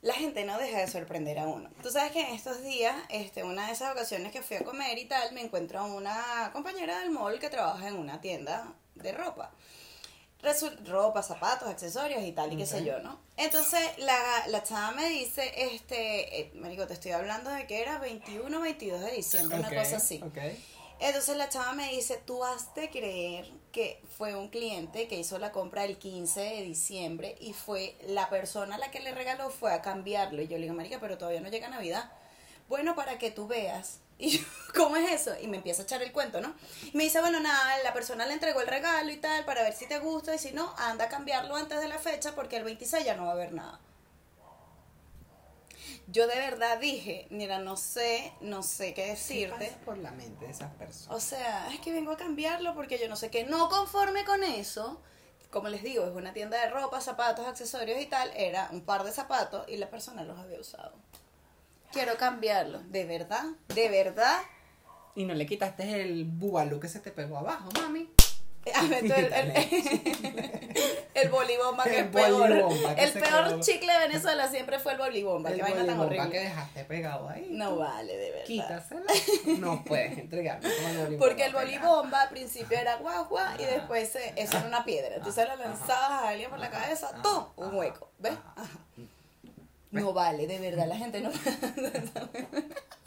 la 0.00 0.14
gente 0.14 0.44
no 0.44 0.58
deja 0.58 0.80
de 0.80 0.88
sorprender 0.88 1.38
a 1.38 1.46
uno. 1.46 1.70
Tú 1.84 1.90
sabes 1.92 2.10
que 2.10 2.20
en 2.20 2.34
estos 2.34 2.62
días, 2.64 2.96
este, 3.08 3.44
una 3.44 3.68
de 3.68 3.72
esas 3.74 3.92
ocasiones 3.92 4.32
que 4.32 4.42
fui 4.42 4.56
a 4.56 4.64
comer 4.64 4.98
y 4.98 5.04
tal, 5.04 5.32
me 5.34 5.40
encuentro 5.40 5.78
a 5.78 5.84
una 5.84 6.50
compañera 6.52 6.98
del 6.98 7.10
mall 7.10 7.38
que 7.38 7.48
trabaja 7.48 7.86
en 7.86 7.94
una 7.96 8.20
tienda 8.20 8.72
de 8.96 9.12
ropa. 9.12 9.52
Resul- 10.42 10.84
ropa, 10.88 11.22
zapatos, 11.22 11.68
accesorios 11.68 12.24
y 12.24 12.32
tal, 12.32 12.52
y 12.52 12.56
qué 12.56 12.66
sé 12.66 12.84
yo, 12.84 12.98
¿no? 12.98 13.20
Entonces, 13.36 13.80
la, 13.98 14.18
la 14.48 14.64
chava 14.64 14.90
me 14.90 15.08
dice, 15.08 15.52
este, 15.72 16.40
eh, 16.40 16.50
marico, 16.56 16.88
te 16.88 16.94
estoy 16.94 17.12
hablando 17.12 17.48
de 17.50 17.68
que 17.68 17.80
era 17.80 17.98
21 17.98 18.60
22 18.60 19.00
de 19.00 19.12
diciembre, 19.12 19.58
una 19.60 19.68
cosa 19.84 19.96
así. 19.98 20.18
Entonces 21.04 21.36
la 21.36 21.48
chava 21.48 21.72
me 21.72 21.90
dice, 21.90 22.22
tú 22.24 22.44
has 22.44 22.76
de 22.76 22.88
creer 22.88 23.50
que 23.72 24.00
fue 24.16 24.36
un 24.36 24.50
cliente 24.50 25.08
que 25.08 25.18
hizo 25.18 25.36
la 25.40 25.50
compra 25.50 25.84
el 25.84 25.98
15 25.98 26.40
de 26.40 26.62
diciembre 26.62 27.36
y 27.40 27.54
fue 27.54 27.96
la 28.06 28.30
persona 28.30 28.76
a 28.76 28.78
la 28.78 28.92
que 28.92 29.00
le 29.00 29.12
regaló 29.12 29.50
fue 29.50 29.72
a 29.72 29.82
cambiarlo. 29.82 30.40
Y 30.40 30.46
yo 30.46 30.58
le 30.58 30.62
digo, 30.62 30.74
marica, 30.74 31.00
pero 31.00 31.18
todavía 31.18 31.40
no 31.40 31.48
llega 31.48 31.68
Navidad. 31.68 32.12
Bueno, 32.68 32.94
para 32.94 33.18
que 33.18 33.32
tú 33.32 33.48
veas. 33.48 33.98
Y 34.18 34.38
yo, 34.38 34.44
¿cómo 34.76 34.94
es 34.94 35.10
eso? 35.10 35.32
Y 35.40 35.48
me 35.48 35.56
empieza 35.56 35.82
a 35.82 35.84
echar 35.84 36.00
el 36.00 36.12
cuento, 36.12 36.40
¿no? 36.40 36.54
Y 36.92 36.96
me 36.96 37.02
dice, 37.02 37.20
bueno, 37.20 37.40
nada, 37.40 37.82
la 37.82 37.92
persona 37.92 38.24
le 38.24 38.34
entregó 38.34 38.60
el 38.60 38.68
regalo 38.68 39.10
y 39.10 39.16
tal 39.16 39.44
para 39.44 39.64
ver 39.64 39.72
si 39.72 39.88
te 39.88 39.98
gusta 39.98 40.36
y 40.36 40.38
si 40.38 40.52
no, 40.52 40.72
anda 40.78 41.06
a 41.06 41.08
cambiarlo 41.08 41.56
antes 41.56 41.80
de 41.80 41.88
la 41.88 41.98
fecha 41.98 42.32
porque 42.36 42.58
el 42.58 42.62
26 42.62 43.04
ya 43.04 43.16
no 43.16 43.24
va 43.24 43.30
a 43.30 43.32
haber 43.32 43.52
nada. 43.52 43.80
Yo 46.12 46.26
de 46.26 46.36
verdad 46.36 46.78
dije, 46.78 47.26
mira, 47.30 47.58
no 47.58 47.78
sé, 47.78 48.34
no 48.42 48.62
sé 48.62 48.92
qué 48.92 49.02
¿Qué 49.04 49.10
decirte. 49.12 49.66
pasa 49.66 49.78
por 49.82 49.96
la 49.96 50.10
mente 50.10 50.44
de 50.44 50.50
esas 50.50 50.70
personas? 50.74 51.16
O 51.16 51.20
sea, 51.20 51.68
es 51.72 51.80
que 51.80 51.90
vengo 51.90 52.12
a 52.12 52.18
cambiarlo 52.18 52.74
porque 52.74 52.98
yo 52.98 53.08
no 53.08 53.16
sé 53.16 53.30
qué. 53.30 53.44
No 53.44 53.70
conforme 53.70 54.22
con 54.26 54.44
eso, 54.44 55.00
como 55.50 55.68
les 55.70 55.82
digo, 55.82 56.04
es 56.04 56.14
una 56.14 56.34
tienda 56.34 56.60
de 56.60 56.68
ropa, 56.68 57.00
zapatos, 57.00 57.46
accesorios 57.46 57.98
y 57.98 58.04
tal. 58.06 58.30
Era 58.36 58.68
un 58.72 58.82
par 58.82 59.04
de 59.04 59.10
zapatos 59.12 59.66
y 59.68 59.78
la 59.78 59.88
persona 59.88 60.22
los 60.22 60.38
había 60.38 60.60
usado. 60.60 60.92
Quiero 61.92 62.18
cambiarlo. 62.18 62.80
¿De 62.82 63.06
verdad? 63.06 63.44
¿De 63.68 63.88
verdad? 63.88 64.38
Y 65.14 65.24
no 65.24 65.32
le 65.32 65.46
quitaste 65.46 66.02
el 66.02 66.24
bubalú 66.26 66.78
que 66.78 66.88
se 66.88 67.00
te 67.00 67.10
pegó 67.10 67.38
abajo, 67.38 67.70
mami. 67.80 68.10
El, 68.66 69.32
el, 69.32 69.52
el 71.14 71.28
bolibomba 71.30 71.82
que 71.84 71.98
El 71.98 72.04
es 72.06 72.10
peor. 72.12 72.48
que 72.94 73.02
El 73.02 73.12
se 73.12 73.20
peor 73.20 73.48
quedó. 73.48 73.60
chicle 73.60 73.92
de 73.92 73.98
Venezuela 74.06 74.48
siempre 74.48 74.78
fue 74.78 74.92
el 74.92 74.98
bolibomba. 74.98 75.50
El 75.50 75.56
Qué 75.56 75.62
vaina 75.62 75.84
tan 75.84 75.98
horrible. 76.00 76.30
que 76.30 76.38
dejaste 76.40 76.84
pegado 76.84 77.28
ahí. 77.28 77.48
No 77.50 77.70
tú. 77.70 77.78
vale, 77.80 78.16
de 78.16 78.30
verdad. 78.30 78.44
Quítasela. 78.46 79.02
No 79.58 79.82
puedes 79.84 80.16
entregarme. 80.16 80.68
Porque 81.18 81.46
el 81.46 81.52
bolibomba 81.52 82.22
al 82.22 82.28
principio 82.28 82.78
era 82.78 82.96
guau 82.96 83.26
y 83.58 83.64
después 83.64 84.08
se- 84.10 84.32
eso 84.36 84.56
era 84.58 84.68
una 84.68 84.84
piedra. 84.84 85.16
Entonces 85.16 85.48
lo 85.48 85.56
lanzabas 85.56 86.10
a 86.22 86.28
alguien 86.28 86.48
por 86.48 86.60
la 86.60 86.70
cabeza, 86.70 87.10
¡tum! 87.22 87.44
Un 87.56 87.74
hueco. 87.74 88.10
¿Ves? 88.20 88.34
Ajá. 88.56 88.68
No 89.90 90.12
vale, 90.12 90.46
de 90.46 90.58
verdad, 90.58 90.86
la 90.86 90.96
gente 90.96 91.20
no. 91.20 91.30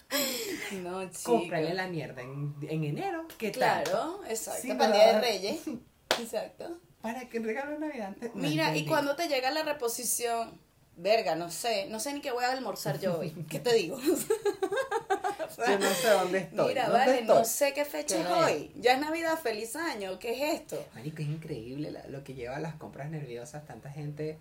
no, 0.83 1.09
chico. 1.09 1.31
cómprale 1.39 1.73
la 1.73 1.87
mierda 1.87 2.21
en, 2.21 2.55
en 2.69 2.83
enero. 2.83 3.27
¿Qué 3.37 3.51
tal? 3.51 3.83
Claro, 3.83 4.21
exacto. 4.27 4.61
Sí, 4.61 4.73
para 4.73 4.93
Día 4.95 5.13
de. 5.13 5.21
Reyes. 5.21 5.61
Exacto. 6.19 6.79
Para 7.01 7.27
que 7.27 7.39
regalo 7.39 7.77
Navidad. 7.77 8.07
antes- 8.07 8.33
no 8.33 8.41
Mira, 8.41 8.75
y 8.75 8.85
cuando 8.85 9.15
te 9.15 9.27
llega 9.27 9.51
la 9.51 9.63
reposición, 9.63 10.59
verga, 10.97 11.35
no 11.35 11.51
sé, 11.51 11.87
no 11.89 11.99
sé 11.99 12.13
ni 12.13 12.21
qué 12.21 12.31
voy 12.31 12.43
a 12.45 12.51
almorzar 12.51 12.99
yo 12.99 13.19
hoy. 13.19 13.31
¿Qué 13.49 13.59
te 13.59 13.73
digo? 13.73 13.99
Yo 15.57 15.79
no 15.79 15.89
sé 15.93 16.09
dónde 16.09 16.39
estoy. 16.39 16.67
Mira, 16.69 16.83
¿Dónde 16.89 16.99
vale, 16.99 17.19
estoy? 17.21 17.35
no 17.37 17.45
sé 17.45 17.73
qué 17.73 17.85
fecha 17.85 18.15
¿Qué 18.15 18.21
es 18.23 18.27
es? 18.27 18.33
hoy. 18.33 18.71
Ya 18.75 18.93
es 18.93 18.99
Navidad, 18.99 19.39
feliz 19.39 19.75
año. 19.77 20.19
¿Qué 20.19 20.33
es 20.33 20.59
esto? 20.61 20.85
Marico, 20.93 21.21
es 21.21 21.29
increíble 21.29 21.91
la- 21.91 22.05
lo 22.07 22.23
que 22.25 22.33
lleva 22.33 22.57
a 22.57 22.59
las 22.59 22.75
compras 22.75 23.09
nerviosas, 23.09 23.65
tanta 23.65 23.89
gente 23.89 24.37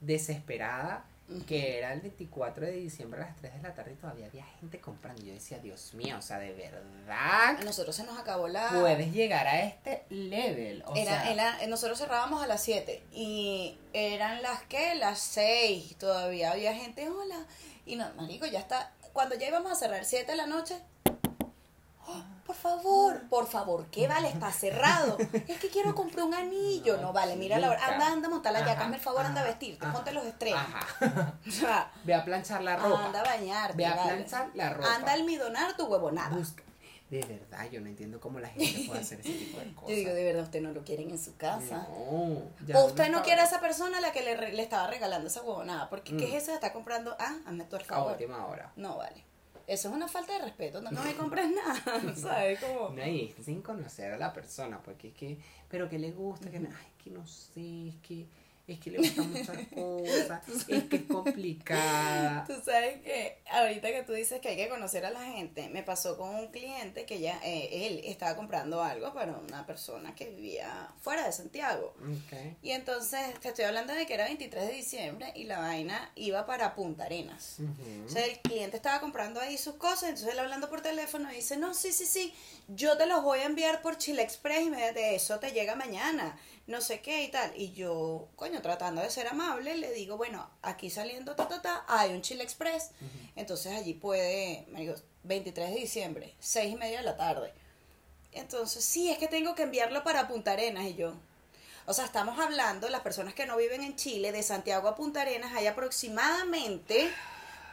desesperada, 0.00 1.04
que 1.46 1.78
era 1.78 1.92
el 1.92 2.00
24 2.00 2.64
de 2.66 2.72
diciembre 2.72 3.20
a 3.22 3.26
las 3.26 3.36
3 3.36 3.54
de 3.54 3.62
la 3.62 3.74
tarde 3.74 3.92
y 3.92 3.96
todavía 3.96 4.26
había 4.26 4.44
gente 4.60 4.80
comprando. 4.80 5.22
Yo 5.22 5.32
decía, 5.34 5.58
Dios 5.58 5.92
mío, 5.94 6.16
o 6.18 6.22
sea, 6.22 6.38
de 6.38 6.52
verdad 6.52 7.58
A 7.58 7.64
nosotros 7.64 7.94
se 7.96 8.04
nos 8.04 8.18
acabó 8.18 8.48
la. 8.48 8.68
puedes 8.80 9.12
llegar 9.12 9.46
a 9.46 9.60
este 9.62 10.04
level. 10.08 10.82
O 10.86 10.96
Era, 10.96 11.22
sea, 11.24 11.32
era- 11.32 11.66
nosotros 11.66 11.98
cerrábamos 11.98 12.42
a 12.42 12.46
las 12.46 12.62
7 12.62 13.02
y 13.12 13.76
eran 13.92 14.42
las 14.42 14.62
que, 14.62 14.94
las 14.94 15.18
6. 15.20 15.96
Todavía 15.98 16.52
había 16.52 16.74
gente, 16.74 17.08
hola. 17.08 17.44
Y 17.84 17.96
no, 17.96 18.12
marico, 18.14 18.46
ya 18.46 18.60
está. 18.60 18.92
Cuando 19.12 19.34
ya 19.34 19.48
íbamos 19.48 19.72
a 19.72 19.74
cerrar 19.74 20.04
7 20.04 20.30
de 20.32 20.36
la 20.36 20.46
noche, 20.46 20.76
"Oh, 22.08 22.24
por 22.46 22.56
favor, 22.56 23.20
por 23.28 23.46
favor, 23.46 23.86
¿qué 23.90 24.08
vale? 24.08 24.28
Está 24.28 24.50
cerrado. 24.50 25.18
Es 25.46 25.58
que 25.58 25.68
quiero 25.68 25.94
comprar 25.94 26.24
un 26.24 26.34
anillo. 26.34 26.96
No, 26.98 27.12
vale, 27.12 27.36
mira 27.36 27.58
la 27.58 27.70
hora. 27.70 27.84
Anda, 27.86 28.06
anda, 28.08 28.28
montala 28.28 28.60
ya, 28.60 28.72
Ajá, 28.72 28.84
hazme 28.84 28.96
el 28.96 29.02
favor, 29.02 29.24
anda 29.26 29.42
a 29.42 29.44
vestirte, 29.44 29.86
ponte 29.88 30.12
los 30.12 30.24
extremos. 30.26 30.60
Ajá. 30.60 31.34
O 31.46 31.50
sea, 31.50 31.90
Ve 32.04 32.14
a 32.14 32.24
planchar 32.24 32.62
la 32.62 32.76
ropa. 32.76 33.04
anda 33.06 33.20
a 33.20 33.24
bañarte. 33.24 33.76
Ve 33.76 33.86
a 33.86 33.94
vale. 33.94 34.12
planchar 34.14 34.50
la 34.54 34.70
ropa. 34.70 34.94
Anda 34.94 35.10
a 35.10 35.14
almidonar 35.14 35.76
tu 35.76 35.84
huevonada. 35.86 36.34
Busca. 36.36 36.62
De 37.10 37.22
verdad, 37.22 37.66
yo 37.70 37.80
no 37.80 37.86
entiendo 37.86 38.20
cómo 38.20 38.38
la 38.38 38.48
gente 38.48 38.84
puede 38.86 39.00
hacer 39.00 39.20
ese 39.20 39.30
tipo 39.32 39.58
de 39.58 39.74
cosas. 39.74 39.88
Yo 39.90 39.96
digo, 39.96 40.12
de 40.12 40.24
verdad, 40.24 40.42
usted 40.42 40.60
no 40.60 40.72
lo 40.72 40.84
quieren 40.84 41.08
en 41.10 41.18
su 41.18 41.36
casa. 41.38 41.86
No, 41.88 42.42
ya 42.66 42.76
O 42.78 42.84
usted 42.86 43.10
no 43.10 43.22
quiere 43.22 43.40
a 43.40 43.44
esa 43.44 43.60
persona 43.60 43.96
a 43.96 44.00
la 44.02 44.12
que 44.12 44.20
le, 44.22 44.52
le 44.52 44.62
estaba 44.62 44.86
regalando 44.88 45.26
esa 45.28 45.40
huevonada. 45.42 45.88
Porque, 45.88 46.14
¿qué 46.18 46.26
Mm. 46.26 46.34
es 46.36 46.42
eso? 46.42 46.52
Está 46.52 46.70
comprando. 46.74 47.16
Ah, 47.18 47.34
hazme 47.46 47.66
el 47.70 47.84
A 47.94 48.02
última 48.04 48.46
hora. 48.46 48.72
No 48.76 48.98
vale. 48.98 49.24
Eso 49.68 49.88
es 49.90 49.94
una 49.94 50.08
falta 50.08 50.32
de 50.32 50.40
respeto. 50.46 50.80
No, 50.80 50.90
no 50.90 51.04
me 51.04 51.14
compres 51.14 51.46
nada. 51.86 52.14
¿Sabes? 52.16 52.58
Como. 52.58 52.88
No, 52.96 53.06
y 53.06 53.34
sin 53.44 53.60
conocer 53.62 54.12
a 54.14 54.18
la 54.18 54.32
persona, 54.32 54.80
porque 54.82 55.08
es 55.08 55.14
que, 55.14 55.38
pero 55.68 55.88
que 55.88 55.98
le 55.98 56.10
gusta, 56.12 56.50
que, 56.50 56.58
no- 56.58 56.70
ay, 56.70 56.86
que 57.04 57.10
no 57.10 57.26
sé, 57.26 57.88
es 57.88 57.96
que, 57.96 58.26
es 58.72 58.80
que 58.80 58.90
le 58.90 58.98
gustan 58.98 59.32
muchas 59.32 59.58
cosas, 59.68 60.42
es 60.68 60.84
que 60.84 60.96
es 60.96 61.02
complicada. 61.02 62.44
Tú 62.46 62.54
sabes 62.64 63.00
que 63.02 63.38
ahorita 63.50 63.88
que 63.88 64.02
tú 64.02 64.12
dices 64.12 64.40
que 64.40 64.48
hay 64.48 64.56
que 64.56 64.68
conocer 64.68 65.06
a 65.06 65.10
la 65.10 65.24
gente, 65.24 65.68
me 65.68 65.82
pasó 65.82 66.16
con 66.16 66.34
un 66.34 66.48
cliente 66.48 67.06
que 67.06 67.20
ya 67.20 67.40
eh, 67.44 67.86
él 67.86 68.02
estaba 68.04 68.36
comprando 68.36 68.82
algo 68.82 69.12
para 69.14 69.32
una 69.32 69.66
persona 69.66 70.14
que 70.14 70.28
vivía 70.28 70.90
fuera 71.00 71.24
de 71.24 71.32
Santiago. 71.32 71.94
Y 72.62 72.72
entonces 72.72 73.20
te 73.40 73.48
estoy 73.48 73.64
hablando 73.64 73.94
de 73.94 74.06
que 74.06 74.14
era 74.14 74.24
23 74.24 74.68
de 74.68 74.72
diciembre 74.72 75.32
y 75.34 75.44
la 75.44 75.58
vaina 75.58 76.10
iba 76.14 76.46
para 76.46 76.74
Punta 76.74 77.04
Arenas. 77.04 77.56
Ujú. 77.58 78.06
O 78.06 78.08
sea, 78.08 78.24
el 78.24 78.38
cliente 78.40 78.76
estaba 78.76 79.00
comprando 79.00 79.40
ahí 79.40 79.56
sus 79.56 79.74
cosas, 79.74 80.10
entonces 80.10 80.32
él 80.32 80.38
hablando 80.38 80.68
por 80.68 80.82
teléfono 80.82 81.30
dice, 81.30 81.56
no, 81.56 81.74
sí, 81.74 81.92
sí, 81.92 82.06
sí, 82.06 82.34
yo 82.68 82.96
te 82.96 83.06
los 83.06 83.22
voy 83.22 83.40
a 83.40 83.46
enviar 83.46 83.80
por 83.82 83.96
Chile 83.96 84.22
Express 84.22 84.66
y 84.66 84.70
me 84.70 84.92
de 84.92 85.14
eso 85.14 85.38
te 85.38 85.52
llega 85.52 85.74
mañana, 85.74 86.38
no 86.68 86.82
sé 86.82 87.00
qué 87.00 87.24
y 87.24 87.28
tal. 87.28 87.50
Y 87.56 87.72
yo, 87.72 88.28
coño, 88.36 88.62
tratando 88.62 89.00
de 89.00 89.10
ser 89.10 89.26
amable, 89.26 89.76
le 89.76 89.90
digo, 89.92 90.16
bueno, 90.16 90.48
aquí 90.62 90.90
saliendo, 90.90 91.34
ta, 91.34 91.48
ta, 91.48 91.60
ta, 91.60 91.84
hay 91.88 92.12
un 92.12 92.22
Chile 92.22 92.44
Express, 92.44 92.90
entonces 93.34 93.72
allí 93.72 93.94
puede, 93.94 94.66
me 94.68 94.80
digo, 94.80 94.94
23 95.24 95.70
de 95.70 95.76
diciembre, 95.76 96.34
6 96.38 96.74
y 96.74 96.76
media 96.76 96.98
de 96.98 97.04
la 97.04 97.16
tarde. 97.16 97.52
Entonces, 98.32 98.84
sí, 98.84 99.10
es 99.10 99.18
que 99.18 99.28
tengo 99.28 99.54
que 99.54 99.62
enviarlo 99.62 100.04
para 100.04 100.28
Punta 100.28 100.52
Arenas 100.52 100.84
y 100.84 100.94
yo. 100.94 101.14
O 101.86 101.94
sea, 101.94 102.04
estamos 102.04 102.38
hablando, 102.38 102.90
las 102.90 103.00
personas 103.00 103.32
que 103.32 103.46
no 103.46 103.56
viven 103.56 103.82
en 103.82 103.96
Chile, 103.96 104.30
de 104.30 104.42
Santiago 104.42 104.88
a 104.88 104.94
Punta 104.94 105.22
Arenas, 105.22 105.54
hay 105.54 105.66
aproximadamente 105.66 107.10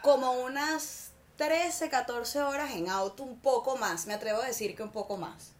como 0.00 0.32
unas 0.32 1.10
13, 1.36 1.90
14 1.90 2.40
horas 2.40 2.70
en 2.70 2.88
auto, 2.88 3.22
un 3.22 3.38
poco 3.38 3.76
más. 3.76 4.06
Me 4.06 4.14
atrevo 4.14 4.40
a 4.40 4.46
decir 4.46 4.74
que 4.74 4.82
un 4.82 4.90
poco 4.90 5.18
más. 5.18 5.52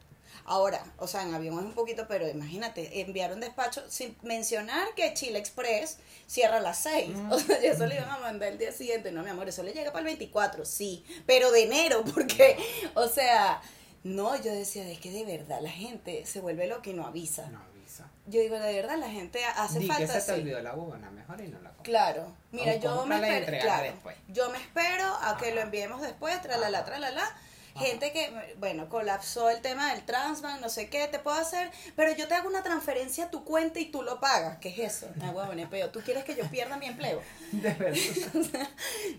Ahora, 0.48 0.80
o 0.98 1.08
sea, 1.08 1.22
en 1.22 1.34
avión 1.34 1.58
es 1.58 1.64
un 1.64 1.72
poquito, 1.72 2.06
pero 2.06 2.28
imagínate, 2.28 3.00
enviar 3.00 3.32
un 3.32 3.40
despacho 3.40 3.82
sin 3.88 4.16
mencionar 4.22 4.86
que 4.94 5.12
Chile 5.12 5.40
Express 5.40 5.98
cierra 6.28 6.58
a 6.58 6.60
las 6.60 6.78
6. 6.84 7.10
O 7.30 7.38
sea, 7.38 7.60
y 7.60 7.66
eso 7.66 7.84
le 7.86 7.96
iban 7.96 8.08
a 8.08 8.18
mandar 8.18 8.52
el 8.52 8.58
día 8.58 8.70
siguiente. 8.70 9.10
No, 9.10 9.24
mi 9.24 9.30
amor, 9.30 9.48
eso 9.48 9.64
le 9.64 9.72
llega 9.72 9.90
para 9.90 10.00
el 10.00 10.06
24, 10.06 10.64
sí, 10.64 11.04
pero 11.26 11.50
de 11.50 11.64
enero, 11.64 12.04
porque, 12.14 12.56
o 12.94 13.08
sea, 13.08 13.60
no, 14.04 14.40
yo 14.40 14.52
decía, 14.52 14.88
es 14.88 15.00
que 15.00 15.10
de 15.10 15.24
verdad 15.24 15.60
la 15.60 15.70
gente 15.70 16.24
se 16.26 16.40
vuelve 16.40 16.68
loca 16.68 16.90
y 16.90 16.92
no 16.92 17.04
avisa. 17.06 17.48
No 17.48 17.60
avisa. 17.60 18.08
Yo 18.26 18.40
digo, 18.40 18.56
de 18.56 18.72
verdad, 18.72 18.98
la 18.98 19.10
gente 19.10 19.44
hace 19.44 19.80
Di 19.80 19.88
que 19.88 19.94
falta 19.94 20.20
se 20.20 20.32
te 20.32 20.40
olvidó 20.40 20.60
la 20.60 20.74
bobona, 20.74 21.10
mejor 21.10 21.40
y 21.40 21.48
no 21.48 21.60
la 21.60 21.70
compras. 21.70 21.82
Claro, 21.82 22.32
mira, 22.52 22.74
O 22.74 22.78
yo 22.78 23.06
me 23.06 23.16
espero, 23.16 23.58
claro, 23.60 23.92
yo 24.28 24.50
me 24.50 24.58
espero 24.58 25.06
a 25.22 25.36
que 25.38 25.52
lo 25.52 25.60
enviemos 25.60 26.02
después, 26.02 26.40
tralala, 26.40 26.84
tralala. 26.84 27.36
Gente 27.78 28.12
que, 28.12 28.54
bueno, 28.58 28.88
colapsó 28.88 29.50
el 29.50 29.60
tema 29.60 29.92
del 29.92 30.04
Transbank, 30.04 30.60
no 30.60 30.68
sé 30.68 30.88
qué, 30.88 31.06
te 31.08 31.18
puedo 31.18 31.36
hacer, 31.36 31.70
pero 31.94 32.12
yo 32.12 32.26
te 32.28 32.34
hago 32.34 32.48
una 32.48 32.62
transferencia 32.62 33.24
a 33.26 33.30
tu 33.30 33.44
cuenta 33.44 33.78
y 33.80 33.86
tú 33.86 34.02
lo 34.02 34.20
pagas. 34.20 34.58
¿Qué 34.58 34.68
es 34.70 34.78
eso? 34.78 35.08
Ah, 35.22 35.30
huevón. 35.30 35.56
¿Tú 35.92 36.00
quieres 36.00 36.24
que 36.24 36.34
yo 36.34 36.44
pierda 36.50 36.76
mi 36.76 36.86
empleo? 36.86 37.20
De 37.52 37.72
verdad. 37.74 37.98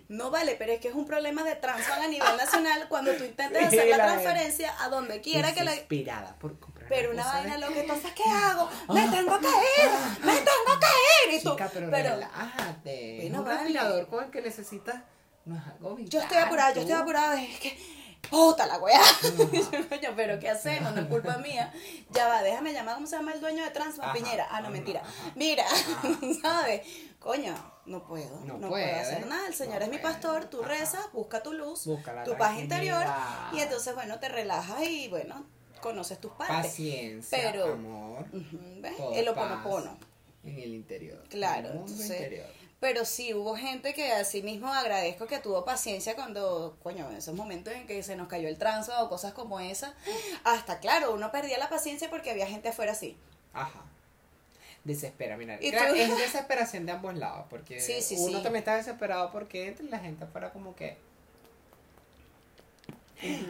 No 0.10 0.32
vale, 0.32 0.56
pero 0.58 0.72
es 0.74 0.80
que 0.80 0.88
es 0.90 0.96
un 0.96 1.06
problema 1.06 1.44
de 1.44 1.56
Transbank 1.56 2.02
a 2.02 2.08
nivel 2.08 2.38
nacional 2.38 2.88
cuando 2.90 3.14
tú 3.14 3.24
intentas 3.24 3.64
hacer 3.68 3.88
la 3.90 3.98
la- 3.98 4.06
transferencia 4.06 4.74
a 4.82 4.90
donde 4.90 5.22
quiera 5.22 5.54
que 5.54 5.64
la... 5.64 5.72
Desesperada 5.72 6.36
por 6.40 6.60
comprar 6.60 6.88
Pero 6.90 7.12
una 7.12 7.26
vaina, 7.26 7.56
de- 7.56 7.60
lo 7.62 7.74
que 7.74 7.84
pasa 7.84 8.08
es 8.08 8.14
que 8.14 8.24
hago, 8.24 8.70
me 8.94 9.08
tengo 9.10 9.40
que 9.40 9.48
ir, 9.48 9.90
me 10.24 10.34
tengo 10.34 10.80
que 10.80 11.30
ir. 11.34 11.40
Y 11.40 11.44
tú, 11.44 11.52
Chica, 11.52 11.70
pero, 11.74 11.90
pero 11.92 12.16
relájate. 12.16 13.20
Bueno, 13.22 13.40
un 13.40 13.46
vale. 13.46 13.58
respirador 13.60 14.08
con 14.08 14.24
el 14.26 14.32
que 14.32 14.42
necesitas 14.42 14.96
no 15.46 15.56
es 15.58 15.64
algo 15.66 15.96
vital. 15.96 16.10
Yo 16.12 16.20
estoy 16.22 16.38
apurada, 16.38 16.74
yo 16.74 16.82
estoy 16.82 16.96
apurada, 16.96 17.42
es 17.42 17.60
que 17.60 17.78
puta 18.30 18.66
la 18.68 18.78
weá. 18.78 19.02
Pero 20.16 20.40
¿qué 20.40 20.50
hacemos? 20.50 20.94
No 20.94 21.02
es 21.02 21.08
culpa 21.08 21.38
mía. 21.44 21.74
Ya 22.12 22.28
va, 22.28 22.42
déjame 22.44 22.74
llamar, 22.74 22.96
¿cómo 22.96 23.08
se 23.08 23.16
llama 23.16 23.34
el 23.34 23.42
dueño 23.42 23.64
de 23.64 23.70
Transma? 23.72 24.14
Piñera. 24.14 24.48
Ah, 24.50 24.62
no, 24.62 24.70
mentira. 24.70 25.02
Mira, 25.36 25.66
¿sabes? 26.42 26.82
Coño, 27.20 27.56
no 27.86 28.06
puedo, 28.06 28.40
No 28.46 28.58
no, 28.58 28.70
puede, 28.70 28.88
puedo 28.90 29.02
hacer 29.02 29.28
nada. 29.28 29.48
El 29.48 29.54
Señor 29.54 29.80
no 29.80 29.86
es 29.86 29.92
mi 29.92 29.98
pastor, 29.98 30.46
tú 30.46 30.60
Ajá. 30.62 30.70
rezas, 30.70 31.12
busca 31.14 31.42
tu 31.44 31.54
luz, 31.54 31.86
Busca 31.86 32.24
tu 32.24 32.38
paz 32.38 32.60
interior 32.60 33.04
y 33.54 33.60
entonces, 33.60 33.94
bueno, 33.96 34.20
te 34.20 34.30
relajas 34.30 34.82
y, 34.84 35.08
bueno, 35.10 35.46
conoces 35.82 36.20
tus 36.22 36.32
partes. 36.34 36.58
Paciencia, 36.72 37.38
Pero- 37.42 37.74
amor. 37.74 38.26
¿ves? 38.32 38.94
El 39.14 39.28
oponopono. 39.30 39.98
En 40.44 40.60
el 40.60 40.74
interior. 40.76 41.24
Claro, 41.30 41.68
En 41.70 41.74
el 41.76 41.80
entonces- 41.82 42.10
interior. 42.12 42.48
Pero 42.80 43.06
sí 43.06 43.34
hubo 43.34 43.56
gente 43.56 43.96
que 43.96 44.12
así 44.12 44.44
mismo 44.44 44.72
agradezco 44.72 45.26
que 45.26 45.40
tuvo 45.40 45.66
paciencia 45.66 46.16
cuando, 46.16 46.78
coño, 46.84 47.10
en 47.10 47.16
esos 47.18 47.34
momentos 47.34 47.74
en 47.74 47.88
que 47.88 48.04
se 48.04 48.16
nos 48.16 48.28
cayó 48.28 48.48
el 48.48 48.58
tránsito 48.60 49.04
o 49.04 49.10
cosas 49.10 49.34
como 49.34 49.60
esa. 49.60 49.96
Hasta 50.44 50.80
claro, 50.80 51.14
uno 51.14 51.32
perdía 51.32 51.58
la 51.58 51.70
paciencia 51.70 52.10
porque 52.10 52.30
había 52.30 52.46
gente 52.46 52.70
afuera 52.70 52.92
así. 52.92 53.18
Ajá. 53.54 53.82
Desespera, 54.84 55.38
mira. 55.38 55.58
¿Y 55.60 55.72
claro, 55.72 55.96
es 55.96 56.16
desesperación 56.18 56.86
de 56.86 56.92
ambos 56.92 57.16
lados. 57.16 57.48
Porque 57.50 57.82
Sí, 57.82 58.02
sí, 58.02 58.16
uno 58.20 58.38
sí. 58.38 58.44
también 58.44 58.58
está 58.62 58.76
desesperado 58.78 59.32
porque 59.32 59.68
entre 59.68 59.88
la 59.88 59.98
gente 60.00 60.24
afuera 60.26 60.52
como 60.54 60.76
que. 60.76 60.98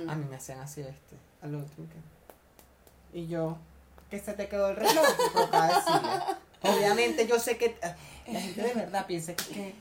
A 0.08 0.16
mí 0.16 0.26
me 0.30 0.38
hacían 0.38 0.60
así 0.62 0.80
este. 0.82 1.18
Al 1.42 1.54
último 1.54 1.86
que. 1.90 3.20
Y 3.20 3.28
yo. 3.28 3.58
Que 4.10 4.20
se 4.20 4.34
te 4.34 4.48
quedó 4.48 4.70
el 4.70 4.78
reloj. 4.78 5.06
Obviamente 6.64 7.28
yo 7.28 7.40
sé 7.40 7.58
que. 7.58 7.66
eh, 7.68 7.96
La 8.28 8.42
gente 8.42 8.62
de 8.62 8.74
verdad 8.74 9.06
piensa 9.06 9.36
que. 9.36 9.74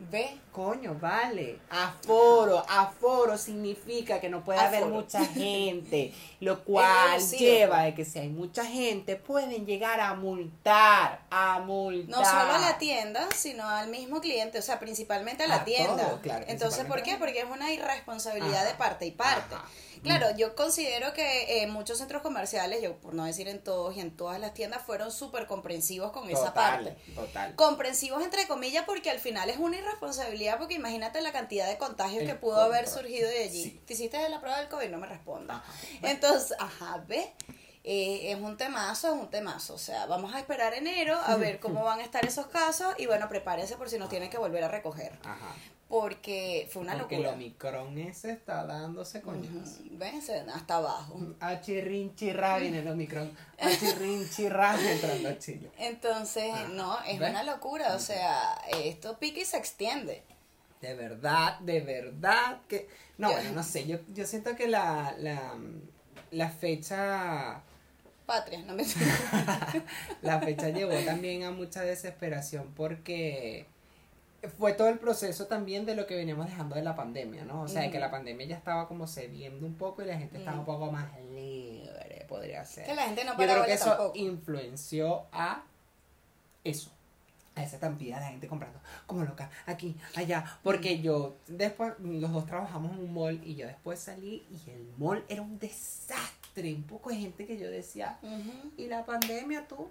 ¿Ve? 0.00 0.38
Coño, 0.52 0.94
vale. 0.94 1.58
Aforo, 1.70 2.64
aforo 2.68 3.36
significa 3.36 4.20
que 4.20 4.28
no 4.28 4.44
puede 4.44 4.60
haber 4.60 4.86
mucha 4.86 5.24
gente, 5.26 6.14
lo 6.40 6.62
cual 6.62 7.20
lleva 7.36 7.82
a 7.82 7.94
que 7.96 8.04
si 8.04 8.20
hay 8.20 8.28
mucha 8.28 8.64
gente 8.64 9.16
pueden 9.16 9.66
llegar 9.66 9.98
a 9.98 10.14
multar, 10.14 11.22
a 11.30 11.58
multar. 11.58 12.10
No 12.10 12.24
solo 12.24 12.52
a 12.52 12.58
la 12.58 12.78
tienda, 12.78 13.26
sino 13.34 13.68
al 13.68 13.88
mismo 13.88 14.20
cliente, 14.20 14.60
o 14.60 14.62
sea, 14.62 14.78
principalmente 14.78 15.42
a 15.42 15.48
la 15.48 15.56
A 15.56 15.64
tienda. 15.64 16.06
todo, 16.06 16.20
claro, 16.20 16.44
Entonces, 16.46 16.84
¿por 16.84 17.02
qué? 17.02 17.16
Porque 17.16 17.40
es 17.40 17.50
una 17.50 17.72
irresponsabilidad 17.72 18.62
Ajá, 18.62 18.68
de 18.68 18.74
parte 18.74 19.04
y 19.06 19.10
parte. 19.10 19.56
ajá. 19.56 19.64
Claro, 20.02 20.36
yo 20.36 20.54
considero 20.54 21.12
que 21.12 21.62
en 21.62 21.70
muchos 21.70 21.98
centros 21.98 22.22
comerciales, 22.22 22.82
yo 22.82 22.96
por 22.96 23.14
no 23.14 23.24
decir 23.24 23.48
en 23.48 23.62
todos 23.62 23.96
y 23.96 24.00
en 24.00 24.16
todas 24.16 24.40
las 24.40 24.54
tiendas, 24.54 24.82
fueron 24.82 25.12
súper 25.12 25.46
comprensivos 25.46 26.12
con 26.12 26.28
esa 26.30 26.54
parte. 26.54 26.96
Total. 27.14 27.54
comprensivos 27.54 28.22
entre 28.22 28.46
comillas 28.46 28.84
porque 28.86 29.10
al 29.10 29.18
final 29.18 29.50
es 29.50 29.58
una 29.58 29.76
irresponsabilidad 29.78 30.58
porque 30.58 30.74
imagínate 30.74 31.20
la 31.20 31.32
cantidad 31.32 31.68
de 31.68 31.78
contagios 31.78 32.22
El 32.22 32.28
que 32.28 32.34
pudo 32.34 32.60
haber 32.60 32.88
surgido 32.88 33.28
de 33.28 33.44
allí. 33.44 33.64
Sí. 33.64 33.80
¿Te 33.86 33.94
hiciste 33.94 34.28
la 34.28 34.40
prueba 34.40 34.58
del 34.58 34.68
COVID? 34.68 34.88
No 34.88 34.98
me 34.98 35.06
responda. 35.06 35.56
Ajá. 35.56 35.72
Entonces, 36.02 36.56
ajá, 36.58 37.04
ve. 37.06 37.32
Eh, 37.84 38.32
es 38.32 38.38
un 38.38 38.56
temazo, 38.58 39.14
es 39.14 39.14
un 39.14 39.30
temazo. 39.30 39.74
O 39.74 39.78
sea, 39.78 40.04
vamos 40.06 40.34
a 40.34 40.38
esperar 40.38 40.74
enero 40.74 41.18
a 41.24 41.36
ver 41.36 41.58
cómo 41.58 41.84
van 41.84 42.00
a 42.00 42.02
estar 42.02 42.24
esos 42.26 42.46
casos 42.48 42.94
y 42.98 43.06
bueno, 43.06 43.28
prepárese 43.28 43.76
por 43.76 43.88
si 43.88 43.98
nos 43.98 44.10
tienen 44.10 44.28
que 44.28 44.36
volver 44.36 44.62
a 44.64 44.68
recoger. 44.68 45.18
Ajá. 45.24 45.54
Porque 45.88 46.68
fue 46.70 46.82
una 46.82 46.92
Porque 46.98 47.16
locura. 47.16 47.30
el 47.30 47.34
Omicron 47.36 47.98
ese 47.98 48.32
está 48.32 48.66
dándose 48.66 49.22
coñazo. 49.22 49.80
Ujú, 49.82 49.96
¿Ves? 49.98 50.30
Hasta 50.52 50.76
abajo. 50.76 51.18
A 51.40 51.60
chirrin 51.60 52.14
chirra 52.14 52.58
viene 52.58 52.80
el 52.80 52.88
Omicron. 52.88 53.30
A 53.58 53.70
chirrin 53.70 54.28
chirra 54.28 54.76
entrando 54.78 55.30
a 55.30 55.38
Chile. 55.38 55.70
Entonces, 55.78 56.52
no, 56.74 56.98
es 57.06 57.18
¿Ves? 57.18 57.30
una 57.30 57.42
locura. 57.42 57.94
O 57.96 57.98
sea, 57.98 58.54
esto 58.84 59.18
pica 59.18 59.40
y 59.40 59.46
se 59.46 59.56
extiende. 59.56 60.22
De 60.82 60.94
verdad, 60.94 61.58
de 61.60 61.80
verdad 61.80 62.60
que... 62.68 62.88
No, 63.16 63.32
bueno, 63.32 63.50
no 63.52 63.62
sé, 63.64 63.86
yo, 63.86 63.98
yo 64.14 64.26
siento 64.26 64.54
que 64.54 64.68
la, 64.68 65.14
la, 65.18 65.54
la 66.30 66.50
fecha... 66.50 67.62
Patria, 68.26 68.58
no 68.60 68.74
me 68.74 68.84
La 70.22 70.38
fecha 70.40 70.68
llevó 70.68 70.92
también 71.04 71.44
a 71.44 71.50
mucha 71.50 71.80
desesperación 71.80 72.72
porque 72.76 73.66
fue 74.56 74.72
todo 74.72 74.88
el 74.88 74.98
proceso 74.98 75.46
también 75.46 75.84
de 75.84 75.96
lo 75.96 76.06
que 76.06 76.14
veníamos 76.14 76.46
dejando 76.46 76.76
de 76.76 76.82
la 76.82 76.94
pandemia, 76.94 77.44
¿no? 77.44 77.62
O 77.62 77.68
sea, 77.68 77.82
de 77.82 77.90
que 77.90 77.98
la 77.98 78.10
pandemia 78.10 78.46
ya 78.46 78.56
estaba 78.56 78.86
como 78.86 79.06
cediendo 79.08 79.66
un 79.66 79.74
poco 79.74 80.02
y 80.02 80.06
la 80.06 80.16
gente 80.16 80.38
estaba 80.38 80.60
un 80.60 80.64
poco 80.64 80.92
más 80.92 81.08
libre, 81.32 82.24
podría 82.28 82.64
ser. 82.64 82.86
Que 82.86 82.94
la 82.94 83.02
gente 83.02 83.24
no 83.24 83.32
Yo 83.32 83.38
creo 83.38 83.64
que 83.64 83.72
eso 83.72 83.86
tampoco. 83.86 84.12
influenció 84.14 85.26
a 85.32 85.64
eso. 86.62 86.92
A 87.56 87.64
esa 87.64 87.74
estampida 87.74 88.20
de 88.20 88.26
gente 88.26 88.46
comprando 88.46 88.78
como 89.06 89.24
loca, 89.24 89.50
aquí, 89.66 89.96
allá. 90.14 90.58
Porque 90.62 91.00
yo 91.00 91.36
después, 91.48 91.94
los 91.98 92.32
dos 92.32 92.46
trabajamos 92.46 92.92
en 92.92 93.00
un 93.00 93.12
mall 93.12 93.40
y 93.44 93.56
yo 93.56 93.66
después 93.66 93.98
salí 93.98 94.46
y 94.48 94.70
el 94.70 94.92
mall 94.96 95.24
era 95.28 95.42
un 95.42 95.58
desastre. 95.58 96.72
Un 96.74 96.84
poco 96.84 97.10
de 97.10 97.16
gente 97.16 97.44
que 97.46 97.58
yo 97.58 97.68
decía. 97.68 98.18
¿y 98.76 98.86
la 98.86 99.04
pandemia 99.04 99.66
tú? 99.66 99.88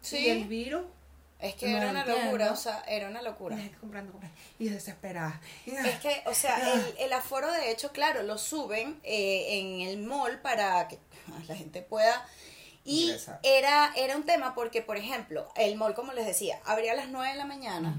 Sí. 0.00 0.18
¿Y 0.18 0.28
el 0.28 0.44
virus? 0.46 0.82
Es 1.40 1.54
que 1.54 1.68
No 1.68 1.76
era 1.78 1.90
una 1.90 2.00
entiendo. 2.00 2.24
locura, 2.24 2.52
o 2.52 2.56
sea, 2.56 2.82
era 2.88 3.08
una 3.08 3.20
Y 3.20 3.24
locura. 3.24 3.56
gente 3.56 3.78
comprando, 3.78 4.10
comprando. 4.12 4.36
Y 4.58 4.68
desesperada. 4.68 5.40
Y, 5.66 5.70
Es 5.74 6.00
que, 6.00 6.22
o 6.26 6.34
sea, 6.34 6.74
el, 6.74 6.94
el 6.98 7.12
aforo 7.12 7.50
de 7.52 7.70
hecho, 7.70 7.92
claro, 7.92 8.22
lo 8.24 8.38
suben 8.38 8.98
eh, 9.04 9.58
en 9.60 9.80
el 9.88 9.98
mall 9.98 10.40
para 10.40 10.88
que 10.88 10.98
la 11.48 11.54
gente 11.54 11.82
pueda... 11.82 12.26
Y 12.84 13.04
Ingresar. 13.04 13.38
era, 13.42 13.92
era 13.96 14.16
un 14.16 14.24
tema 14.24 14.54
porque, 14.54 14.80
por 14.82 14.96
ejemplo, 14.96 15.46
el 15.56 15.76
mall, 15.76 15.94
como 15.94 16.12
les 16.14 16.24
decía, 16.26 16.58
abría 16.64 16.92
a 16.92 16.96
las 16.96 17.08
9 17.08 17.28
de 17.32 17.34
la 17.38 17.44
mañana, 17.44 17.94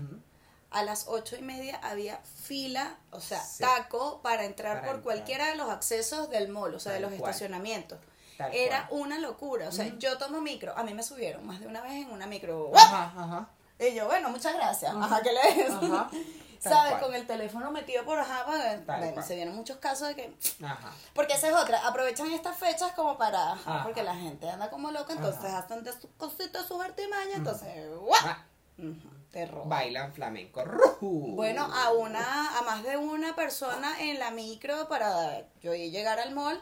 a 0.72 0.84
las 0.84 1.06
ocho 1.08 1.36
y 1.38 1.42
media 1.44 1.80
había 1.84 2.18
fila, 2.44 2.98
o 3.12 3.22
sea, 3.22 3.40
Sí. 3.40 3.62
taco 3.64 4.20
para 4.24 4.46
entrar 4.46 4.78
Para 4.78 4.88
por 4.88 4.96
entrar. 4.98 5.04
cualquiera 5.16 5.48
de 5.50 5.56
los 5.56 5.70
accesos 5.70 6.30
del 6.32 6.48
mall, 6.50 6.74
o 6.74 6.80
sea, 6.80 6.92
de 6.94 7.02
los 7.02 7.12
cual. 7.14 7.30
estacionamientos. 7.32 8.00
Tal 8.40 8.56
Era 8.56 8.88
cual. 8.88 9.02
una 9.02 9.20
locura, 9.20 9.68
o 9.68 9.72
sea, 9.74 9.86
yo 9.98 10.18
tomo 10.18 10.40
micro, 10.40 10.74
a 10.78 10.84
mí 10.84 10.94
me 10.94 11.04
subieron 11.04 11.46
más 11.46 11.60
de 11.60 11.68
una 11.68 11.82
vez 11.82 12.06
en 12.06 12.10
una 12.10 12.26
micro. 12.26 12.72
Ajá, 12.74 13.12
ajá. 13.18 13.50
Y 13.78 13.94
yo, 13.94 14.06
bueno, 14.06 14.30
muchas 14.30 14.54
gracias. 14.54 14.96
Ajá. 14.96 15.04
Ajá, 15.04 15.22
¿qué 15.22 15.34
le 15.34 15.62
es? 15.66 15.70
Ajá. 15.72 16.10
¿Sabes? 16.60 16.92
cual. 16.94 17.02
Con 17.02 17.16
el 17.16 17.28
teléfono 17.28 17.70
metido 17.72 18.06
por 18.06 18.18
ajá, 18.18 18.46
pues, 18.46 18.86
bueno, 18.86 19.22
se 19.24 19.36
dieron 19.36 19.54
muchos 19.58 19.76
casos 19.78 20.08
de 20.08 20.16
que... 20.16 20.34
Ajá. 20.64 20.90
Porque 21.14 21.34
esa 21.34 21.50
es 21.50 21.54
otra, 21.54 21.86
aprovechan 21.86 22.32
estas 22.32 22.56
fechas 22.56 22.94
como 22.94 23.18
para... 23.18 23.52
ajá, 23.54 23.84
porque 23.84 24.04
la 24.04 24.16
gente 24.16 24.50
anda 24.50 24.70
como 24.70 24.90
loca, 24.92 25.12
entonces 25.12 25.52
hacen 25.52 25.84
de 25.84 25.92
sus 25.92 26.10
cositas, 26.18 26.66
sus 26.66 26.82
artimañas, 26.82 27.36
entonces... 27.36 27.90
¡guau! 27.90 28.14
Ah, 28.24 28.46
Ujú, 28.78 29.10
te 29.32 29.46
roban. 29.48 29.68
Bailan 29.68 30.14
flamenco. 30.14 30.64
Bueno, 31.02 31.64
a 31.74 31.92
una, 31.92 32.58
a 32.58 32.62
más 32.62 32.84
de 32.84 32.96
una 32.96 33.36
persona 33.36 34.00
en 34.00 34.18
la 34.18 34.32
micro 34.32 34.88
para 34.88 35.44
yo 35.62 35.74
llegar 35.76 36.20
al 36.20 36.34
mall, 36.34 36.62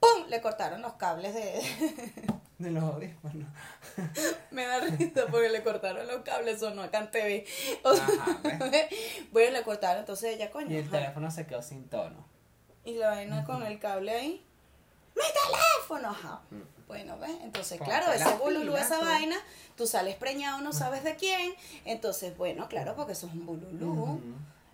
¡pum! 0.00 0.26
Le 0.28 0.40
cortaron 0.40 0.82
los 0.82 0.94
cables 0.94 1.34
de... 1.34 1.62
De 2.58 2.70
los 2.70 2.82
audífonos. 2.84 3.48
Me 4.50 4.66
da 4.66 4.80
risa 4.80 5.26
porque 5.30 5.48
le 5.48 5.62
cortaron 5.62 6.06
los 6.06 6.22
cables, 6.22 6.60
sonó 6.60 6.82
acá 6.82 6.98
en 6.98 7.10
TV. 7.10 7.46
O 7.82 7.94
sea, 7.94 8.04
Ajá, 8.04 8.38
¿ves? 8.70 8.86
bueno, 9.32 9.52
le 9.52 9.62
cortaron, 9.62 10.00
entonces 10.00 10.34
ella, 10.34 10.50
coño. 10.50 10.70
Y 10.70 10.76
el 10.76 10.82
ajá. 10.88 10.90
teléfono 10.98 11.30
se 11.30 11.46
quedó 11.46 11.62
sin 11.62 11.88
tono. 11.88 12.22
Y 12.84 12.94
la 12.94 13.10
vaina 13.10 13.44
con 13.44 13.62
el 13.62 13.78
cable 13.78 14.10
ahí. 14.12 14.44
¡Mi 15.14 15.22
teléfono! 15.22 16.10
Ajá. 16.10 16.40
Bueno, 16.86 17.18
¿ves? 17.18 17.30
Entonces, 17.42 17.78
Ponte 17.78 17.92
claro, 17.92 18.12
ese 18.12 18.34
bululú, 18.36 18.76
esa 18.76 18.98
tú. 18.98 19.06
vaina, 19.06 19.36
tú 19.76 19.86
sales 19.86 20.16
preñado, 20.16 20.60
no 20.60 20.72
sabes 20.72 21.02
de 21.02 21.14
quién. 21.16 21.54
Entonces, 21.86 22.36
bueno, 22.36 22.68
claro, 22.68 22.94
porque 22.94 23.12
eso 23.12 23.26
es 23.26 23.32
un 23.32 23.46
bululú. 23.46 24.20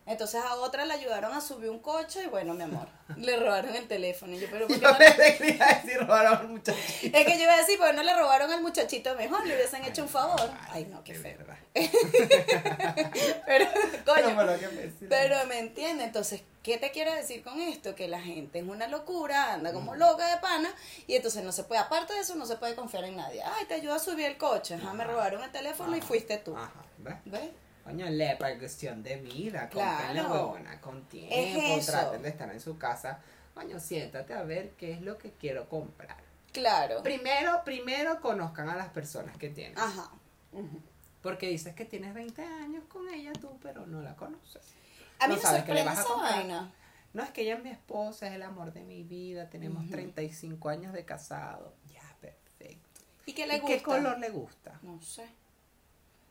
Entonces 0.07 0.41
a 0.43 0.55
otra 0.55 0.85
le 0.85 0.95
ayudaron 0.95 1.33
a 1.35 1.41
subir 1.41 1.69
un 1.69 1.81
coche 1.81 2.23
y 2.25 2.27
bueno, 2.29 2.55
mi 2.55 2.63
amor, 2.63 2.87
le 3.17 3.37
robaron 3.37 3.75
el 3.75 3.89
teléfono. 3.89 4.33
Y 4.35 4.39
yo, 4.41 4.47
pero 4.51 4.69
¿por 4.69 4.77
qué 4.77 4.83
Yo 4.83 4.91
no 4.93 4.99
le- 4.99 5.37
quería 5.37 5.67
decir 5.83 5.99
robaron 6.01 6.47
un 6.47 6.53
muchachito. 6.53 7.19
Es 7.19 7.25
que 7.27 7.37
yo 7.37 7.43
iba 7.43 7.55
a 7.55 7.57
decir, 7.59 7.77
porque 7.79 7.93
no 7.95 8.03
le 8.05 8.15
robaron 8.17 8.51
al 8.53 8.63
muchachito 8.63 9.15
mejor, 9.17 9.45
le 9.47 9.55
hubiesen 9.57 9.85
hecho 9.85 10.03
un 10.03 10.09
favor. 10.09 10.49
Ay, 10.71 10.87
no, 10.91 11.03
qué 11.03 11.15
feo. 11.15 11.39
verdad. 11.39 11.57
Pero, 13.47 13.67
coño, 14.05 14.59
que 14.59 14.69
me 14.69 15.09
pero 15.09 15.45
me 15.47 15.59
entiende. 15.59 16.05
Entonces, 16.05 16.43
¿qué 16.63 16.79
te 16.79 16.91
quiero 16.91 17.13
decir 17.15 17.43
con 17.43 17.61
esto? 17.61 17.95
Que 17.95 18.09
la 18.09 18.21
gente 18.21 18.59
es 18.61 18.65
una 18.65 18.87
locura, 18.89 19.55
anda 19.55 19.73
como 19.73 19.95
loca 19.95 20.29
de 20.35 20.41
pana, 20.41 20.73
y 21.07 21.15
entonces 21.17 21.43
no 21.45 21.53
se 21.53 21.65
puede, 21.65 21.81
aparte 21.81 22.15
de 22.15 22.21
eso, 22.21 22.35
no 22.35 22.47
se 22.47 22.57
puede 22.57 22.75
confiar 22.75 23.05
en 23.05 23.17
nadie. 23.17 23.43
Ay, 23.43 23.65
te 23.67 23.75
ayuda 23.75 23.97
a 23.97 23.99
subir 23.99 24.27
el 24.27 24.37
coche, 24.39 24.75
ajá, 24.75 24.93
me 24.95 25.05
robaron 25.05 25.43
el 25.43 25.51
teléfono 25.51 25.97
y 25.97 26.01
fuiste 26.01 26.39
tú. 26.39 26.57
Ajá, 26.57 26.73
¿ves? 26.99 27.15
¿Ves? 27.27 27.51
Coño, 27.87 28.07
la 28.11 28.37
cuestión 28.59 29.03
de 29.05 29.17
vida, 29.19 29.69
Claro. 29.69 29.97
cómprenle 29.97 30.23
huevona 30.29 30.81
con 30.81 31.05
tiempo, 31.05 31.35
Es 31.37 31.87
traten 31.87 32.21
de 32.21 32.29
estar 32.31 32.51
en 32.51 32.61
su 32.61 32.77
casa. 32.77 33.21
Coño, 33.55 33.79
siéntate 33.79 34.35
a 34.35 34.43
ver 34.43 34.71
qué 34.73 34.93
es 34.93 35.03
lo 35.03 35.17
que 35.19 35.31
quiero 35.31 35.69
comprar. 35.69 36.17
Claro. 36.53 37.03
Primero, 37.05 37.63
primero 37.65 38.21
conozcan 38.21 38.69
a 38.69 38.75
las 38.75 38.89
personas 38.89 39.37
que 39.39 39.51
tienen. 39.51 39.79
Ajá. 39.79 40.11
Porque 41.23 41.49
dices 41.49 41.75
que 41.77 41.85
tienes 41.85 42.13
20 42.13 42.43
años 42.43 42.83
con 42.89 43.09
ella 43.09 43.33
tú, 43.41 43.57
pero 43.63 43.87
no 43.87 44.03
la 44.03 44.17
conoces. 44.17 44.75
A 45.21 45.29
mí 45.29 45.35
No 45.35 45.37
me 45.37 45.43
sabes 45.43 45.63
qué 45.65 45.73
le 45.75 45.85
sorprende 45.85 45.85
vas 45.85 45.99
a 45.99 46.01
esa 46.03 46.09
comprar. 46.13 46.33
vaina. 46.35 46.73
No, 47.15 47.23
es 47.23 47.31
que 47.31 47.43
ella 47.43 47.55
es 47.55 47.63
mi 47.63 47.71
esposa, 47.71 48.27
es 48.27 48.35
el 48.35 48.43
amor 48.43 48.73
de 48.73 48.83
mi 48.83 49.05
vida, 49.05 49.49
tenemos 49.49 49.83
Ujú. 49.85 49.93
35 49.93 50.69
años 50.69 50.93
de 50.93 51.05
casado. 51.05 51.73
Ya, 51.93 52.03
perfecto. 52.21 53.01
¿Y 53.27 53.33
qué 53.33 53.47
le 53.47 53.57
¿Y 53.57 53.61
gusta? 53.61 53.77
qué 53.77 53.83
color 53.83 54.19
le 54.19 54.29
gusta? 54.31 54.79
No 54.83 55.01
sé. 55.01 55.25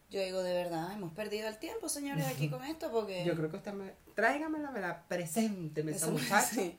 Yo 0.09 0.21
digo, 0.21 0.43
de 0.43 0.53
verdad, 0.53 0.91
hemos 0.93 1.11
perdido 1.13 1.47
el 1.49 1.57
tiempo, 1.57 1.89
señores, 1.89 2.25
aquí 2.27 2.49
con 2.49 2.63
esto, 2.63 2.91
porque... 2.91 3.25
Yo 3.25 3.35
creo 3.35 3.49
que 3.49 3.57
usted 3.57 3.73
me... 3.73 3.93
Tráigamela, 4.13 4.71
me 4.71 4.79
la 4.79 5.03
presénteme 5.07 5.91
esa 5.93 6.07
muchacha. 6.11 6.41
sí. 6.43 6.77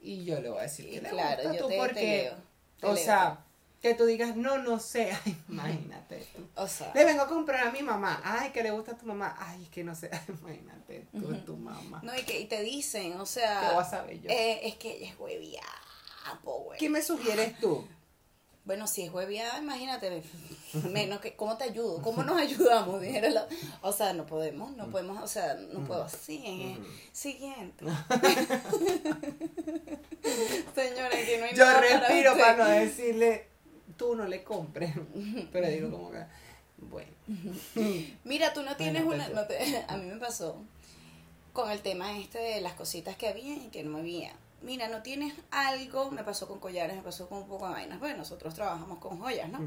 Y 0.00 0.24
yo 0.24 0.40
le 0.40 0.48
voy 0.50 0.58
a 0.58 0.62
decir 0.62 0.88
que 0.90 1.00
le 1.00 1.08
claro, 1.08 1.42
gusta 1.42 1.52
yo 1.56 1.62
tú 1.62 1.68
te- 1.68 1.74
te 1.74 1.80
porque... 1.80 2.02
leo, 2.22 2.34
te 2.80 2.86
o 2.86 2.94
leo. 2.94 3.04
sea, 3.04 3.44
que 3.80 3.94
tú 3.94 4.06
digas, 4.06 4.34
no, 4.36 4.58
no 4.58 4.78
sé. 4.80 5.12
Ay, 5.24 5.36
imagínate 5.48 6.26
tú. 6.34 6.42
O 6.56 6.66
sea, 6.66 6.90
Le 6.94 7.04
vengo 7.04 7.22
a 7.22 7.28
comprar 7.28 7.66
a 7.68 7.70
mi 7.70 7.82
mamá. 7.82 8.20
Ay, 8.24 8.50
que 8.50 8.62
le 8.62 8.70
gusta 8.70 8.92
a 8.92 8.96
tu 8.96 9.06
mamá. 9.06 9.36
Ay, 9.38 9.66
que 9.70 9.84
no 9.84 9.94
sé. 9.94 10.10
Imagínate, 10.28 11.06
tú 11.12 11.32
es 11.32 11.44
tu 11.44 11.56
mamá. 11.56 12.00
no, 12.02 12.16
y, 12.18 12.22
que, 12.22 12.40
y 12.40 12.46
te 12.46 12.62
dicen, 12.62 13.20
o 13.20 13.26
sea... 13.26 13.68
¿Qué 13.70 13.76
vas 13.76 13.88
a 13.88 13.90
saber 13.98 14.20
yo? 14.20 14.30
eh, 14.30 14.60
es 14.66 14.74
que 14.76 14.96
ella 14.96 15.10
es 15.10 15.18
hueviada. 15.18 15.68
¿Qué 16.78 16.88
me 16.88 17.02
sugieres 17.02 17.58
tú? 17.60 17.86
Bueno, 18.64 18.86
si 18.86 19.02
es 19.02 19.12
hueviada, 19.12 19.58
imagínate, 19.58 20.22
menos 20.90 21.20
que, 21.20 21.34
¿cómo 21.36 21.56
te 21.58 21.64
ayudo? 21.64 22.00
¿Cómo 22.00 22.22
nos 22.22 22.38
ayudamos? 22.40 23.00
Dijeron 23.02 23.34
la- 23.34 23.46
o 23.82 23.92
sea, 23.92 24.12
no 24.14 24.24
podemos, 24.26 24.74
no 24.76 24.86
podemos, 24.88 25.22
o 25.22 25.28
sea, 25.28 25.54
no 25.54 25.80
puedo 25.84 26.04
así. 26.04 26.42
eh. 26.46 26.78
Siguiente. 27.12 27.84
Señora, 30.74 31.10
que 31.10 31.38
no 31.38 31.44
hay 31.44 31.54
Yo 31.54 31.64
nada 31.64 31.80
respiro 31.80 32.32
para 32.36 32.56
no 32.56 32.64
decirle, 32.66 33.46
tú 33.96 34.14
no 34.16 34.26
le 34.26 34.42
compres. 34.42 34.94
Pero 35.52 35.68
digo 35.68 35.90
como 35.90 36.10
que, 36.10 36.24
bueno. 36.78 37.10
Mira, 38.24 38.52
tú 38.52 38.62
no 38.62 38.76
tienes 38.76 39.04
Bueno, 39.04 39.24
una... 39.30 39.42
no 39.42 39.46
te- 39.46 39.84
a 39.86 39.96
mí 39.96 40.06
me 40.06 40.16
pasó 40.16 40.56
con 41.52 41.70
el 41.70 41.80
tema 41.80 42.18
este 42.18 42.38
de 42.38 42.60
las 42.60 42.72
cositas 42.74 43.16
que 43.16 43.28
había 43.28 43.54
y 43.54 43.68
que 43.70 43.84
no 43.84 43.98
había. 43.98 44.32
Mira, 44.64 44.88
no 44.88 45.02
tienes 45.02 45.34
algo, 45.50 46.10
me 46.10 46.24
pasó 46.24 46.48
con 46.48 46.58
collares, 46.58 46.96
me 46.96 47.02
pasó 47.02 47.28
con 47.28 47.38
un 47.38 47.46
poco 47.48 47.66
de 47.68 47.74
vainas. 47.74 48.00
Bueno, 48.00 48.18
nosotros 48.18 48.54
trabajamos 48.54 48.98
con 48.98 49.18
joyas, 49.20 49.48
¿no? 49.50 49.60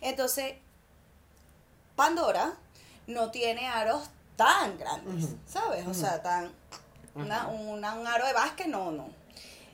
Entonces, 0.00 0.54
Pandora 1.96 2.54
no 3.06 3.30
tiene 3.30 3.66
aros 3.68 4.08
tan 4.36 4.76
grandes. 4.78 5.30
¿sabes? 5.46 5.86
O 5.86 5.94
sea, 5.94 6.22
tan... 6.22 6.50
Una- 7.14 7.46
un 7.48 7.84
aro 7.84 8.26
de 8.26 8.32
básquet, 8.32 8.66
no, 8.66 8.90
no. 8.90 9.08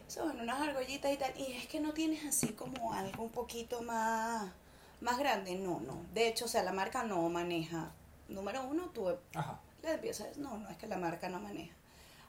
Son 0.09 0.39
unas 0.41 0.61
argollitas 0.61 1.13
y 1.13 1.17
tal. 1.17 1.33
Y 1.39 1.53
es 1.53 1.67
que 1.67 1.81
no 1.81 1.93
tienes 1.93 2.25
así 2.25 2.49
como 2.49 2.93
algo 2.93 3.23
un 3.23 3.31
poquito 3.31 3.81
más, 3.83 4.51
más 5.01 5.19
grande. 5.19 5.55
No, 5.55 5.81
no. 5.81 6.03
De 6.13 6.29
hecho, 6.29 6.45
o 6.45 6.49
sea, 6.49 6.63
la 6.63 6.73
marca 6.73 7.03
no 7.05 7.29
maneja. 7.31 7.91
Número 8.29 8.63
uno, 8.65 8.91
tú 8.93 9.09
Ajá. 9.35 9.59
le 9.83 9.93
empiezas, 9.95 10.37
no, 10.37 10.59
no 10.59 10.69
es 10.69 10.77
que 10.77 10.87
la 10.87 10.99
marca 10.99 11.29
no 11.31 11.41
maneja. 11.41 11.75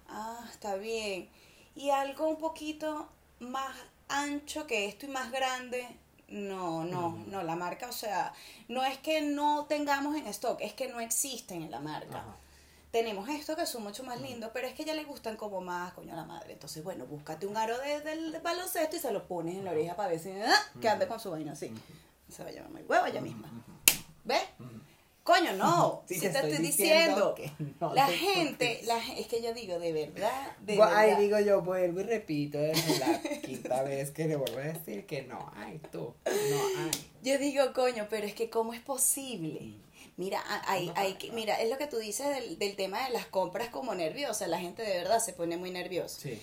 Ah, 0.07 0.45
está 0.51 0.75
bien. 0.75 1.29
Y 1.75 1.89
algo 1.89 2.27
un 2.27 2.37
poquito 2.37 3.07
más 3.39 3.75
ancho 4.09 4.67
que 4.67 4.85
esto 4.85 5.05
y 5.05 5.09
más 5.09 5.31
grande. 5.31 5.87
No, 6.27 6.83
no, 6.85 7.17
no, 7.27 7.43
la 7.43 7.55
marca, 7.55 7.87
o 7.89 7.91
sea, 7.91 8.33
no 8.69 8.83
es 8.85 8.97
que 8.99 9.21
no 9.21 9.65
tengamos 9.65 10.15
en 10.15 10.27
stock, 10.27 10.59
es 10.61 10.73
que 10.73 10.87
no 10.87 10.99
existen 11.01 11.61
en 11.63 11.71
la 11.71 11.79
marca 11.79 12.23
tenemos 12.91 13.29
esto 13.29 13.55
que 13.55 13.65
son 13.65 13.83
mucho 13.83 14.03
más 14.03 14.19
lindos, 14.19 14.51
pero 14.53 14.67
es 14.67 14.73
que 14.73 14.83
ya 14.83 14.93
le 14.93 15.05
gustan 15.05 15.37
como 15.37 15.61
más, 15.61 15.93
coño, 15.93 16.11
a 16.11 16.17
la 16.17 16.25
madre. 16.25 16.51
Entonces, 16.51 16.83
bueno, 16.83 17.05
búscate 17.05 17.47
un 17.47 17.55
aro 17.55 17.77
de- 17.77 18.01
del 18.01 18.37
baloncesto 18.41 18.97
y 18.97 18.99
se 18.99 19.13
lo 19.13 19.25
pones 19.29 19.55
en 19.55 19.63
la 19.63 19.71
oreja 19.71 19.95
para 19.95 20.09
ver 20.09 20.19
si, 20.19 20.29
¡ah! 20.31 20.53
que 20.81 20.89
ande 20.89 21.07
con 21.07 21.17
su 21.17 21.31
vaina 21.31 21.53
así. 21.53 21.73
Se 22.29 22.43
va 22.43 22.49
a 22.49 22.51
llamar 22.51 22.71
muy 22.71 22.81
huevo 22.81 23.05
ella 23.05 23.21
misma. 23.21 23.49
¿Ves? 24.25 24.43
Coño, 25.23 25.53
no. 25.53 26.03
Sí, 26.07 26.15
si 26.15 26.21
te 26.21 26.29
te, 26.29 26.35
estoy 26.37 26.51
estoy 26.51 26.65
diciendo 26.65 27.35
diciendo, 27.35 27.35
que 27.35 27.73
no 27.79 27.93
la 27.93 28.07
te 28.07 28.13
gente, 28.13 28.81
la, 28.85 28.97
es 29.17 29.27
que 29.27 29.41
yo 29.41 29.53
digo, 29.53 29.77
de 29.77 29.93
verdad, 29.93 30.57
de 30.61 30.77
verdad. 30.77 31.17
digo 31.19 31.39
yo, 31.39 31.61
vuelvo 31.61 31.99
y 31.99 32.03
repito, 32.03 32.57
es 32.59 32.99
la 32.99 33.21
quinta 33.41 33.83
vez 33.83 34.09
que 34.11 34.25
le 34.25 34.35
vuelvo 34.35 34.57
a 34.57 34.63
decir 34.63 35.05
que 35.05 35.21
no 35.21 35.51
hay 35.55 35.77
tú, 35.91 36.15
no 36.25 36.31
hay. 36.31 36.91
Yo 37.21 37.37
digo, 37.37 37.71
coño, 37.73 38.07
pero 38.09 38.25
es 38.25 38.33
que 38.33 38.49
¿cómo 38.49 38.73
es 38.73 38.81
posible? 38.81 39.75
Mira, 40.17 40.41
a- 40.41 40.71
hay, 40.71 40.91
hay 40.95 41.13
que- 41.13 41.31
mira, 41.31 41.55
es 41.61 41.69
lo 41.69 41.77
que 41.77 41.87
tú 41.87 41.97
dices 41.97 42.27
del, 42.27 42.57
del 42.57 42.75
tema 42.75 43.03
de 43.05 43.11
las 43.11 43.25
compras 43.27 43.69
como 43.69 43.93
nerviosa. 43.95 44.47
La 44.47 44.59
gente 44.59 44.81
de 44.81 44.97
verdad 44.97 45.19
se 45.19 45.33
pone 45.33 45.55
muy 45.55 45.69
nerviosa. 45.71 46.19
Sí. 46.19 46.41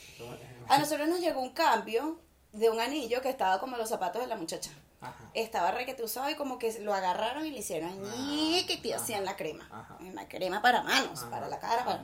A 0.68 0.78
nosotros 0.78 1.08
nos 1.08 1.20
llegó 1.20 1.40
un 1.42 1.50
cambio 1.50 2.18
de 2.52 2.70
un 2.70 2.80
anillo 2.80 3.20
que 3.20 3.28
estaba 3.28 3.58
como 3.60 3.76
los 3.76 3.88
zapatos 3.88 4.22
de 4.22 4.28
la 4.28 4.36
muchacha. 4.36 4.70
Ajá. 5.00 5.30
Estaba 5.34 5.70
requete 5.70 6.02
usado 6.02 6.28
y 6.30 6.34
como 6.34 6.58
que 6.58 6.78
lo 6.80 6.92
agarraron 6.92 7.46
y 7.46 7.50
le 7.50 7.58
hicieron 7.58 7.90
Ah, 8.04 8.58
que 8.66 8.76
te 8.78 8.94
hacían 8.94 9.24
la 9.24 9.36
crema. 9.36 9.68
Ajá. 9.70 9.96
Una 10.00 10.26
crema 10.28 10.60
para 10.60 10.82
manos, 10.82 11.20
Ajá, 11.22 11.30
para 11.30 11.48
la 11.48 11.60
cara, 11.60 11.84
para 11.84 12.02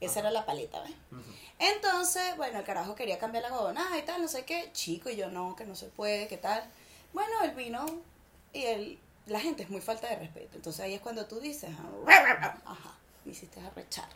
Esa 0.00 0.20
era 0.20 0.30
la 0.30 0.44
paleta, 0.44 0.82
¿ves? 0.82 0.92
Entonces, 1.58 2.36
bueno, 2.36 2.58
el 2.58 2.64
carajo 2.64 2.94
quería 2.94 3.18
cambiar 3.18 3.44
la 3.44 3.50
gobernada 3.50 3.96
y 3.96 4.02
tal, 4.02 4.20
no 4.20 4.28
sé 4.28 4.44
qué. 4.44 4.70
Chico, 4.72 5.08
y 5.08 5.16
yo 5.16 5.30
no, 5.30 5.56
que 5.56 5.64
no 5.64 5.74
se 5.74 5.86
puede, 5.86 6.28
qué 6.28 6.36
tal. 6.36 6.62
Bueno, 7.12 7.32
él 7.42 7.52
vino 7.52 7.86
y 8.52 8.64
él, 8.64 8.98
la 9.26 9.40
gente 9.40 9.62
es 9.62 9.70
muy 9.70 9.80
falta 9.80 10.08
de 10.08 10.16
respeto. 10.16 10.56
Entonces 10.56 10.80
ahí 10.84 10.94
es 10.94 11.00
cuando 11.00 11.24
tú 11.26 11.40
dices, 11.40 11.70
ah, 12.06 12.60
ajá, 12.66 12.94
me 13.24 13.32
hiciste 13.32 13.60
arrechar. 13.60 14.08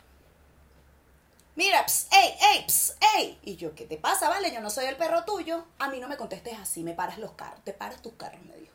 Mira, 1.59 1.85
ps, 1.85 2.07
ey, 2.09 2.35
ey, 2.53 2.65
ps, 2.65 2.95
ey. 3.17 3.37
Y 3.43 3.57
yo, 3.57 3.75
¿qué 3.75 3.83
te 3.83 3.97
pasa, 3.97 4.29
vale? 4.29 4.49
Yo 4.53 4.61
no 4.61 4.69
soy 4.69 4.85
el 4.85 4.95
perro 4.95 5.25
tuyo. 5.25 5.65
A 5.79 5.89
mí 5.89 5.99
no 5.99 6.07
me 6.07 6.15
contestes 6.15 6.57
así, 6.57 6.83
me 6.83 6.93
paras 6.93 7.17
los 7.17 7.33
carros. 7.33 7.59
Te 7.65 7.73
paras 7.73 8.01
tus 8.01 8.13
carros, 8.13 8.39
me 8.45 8.55
dijo. 8.55 8.71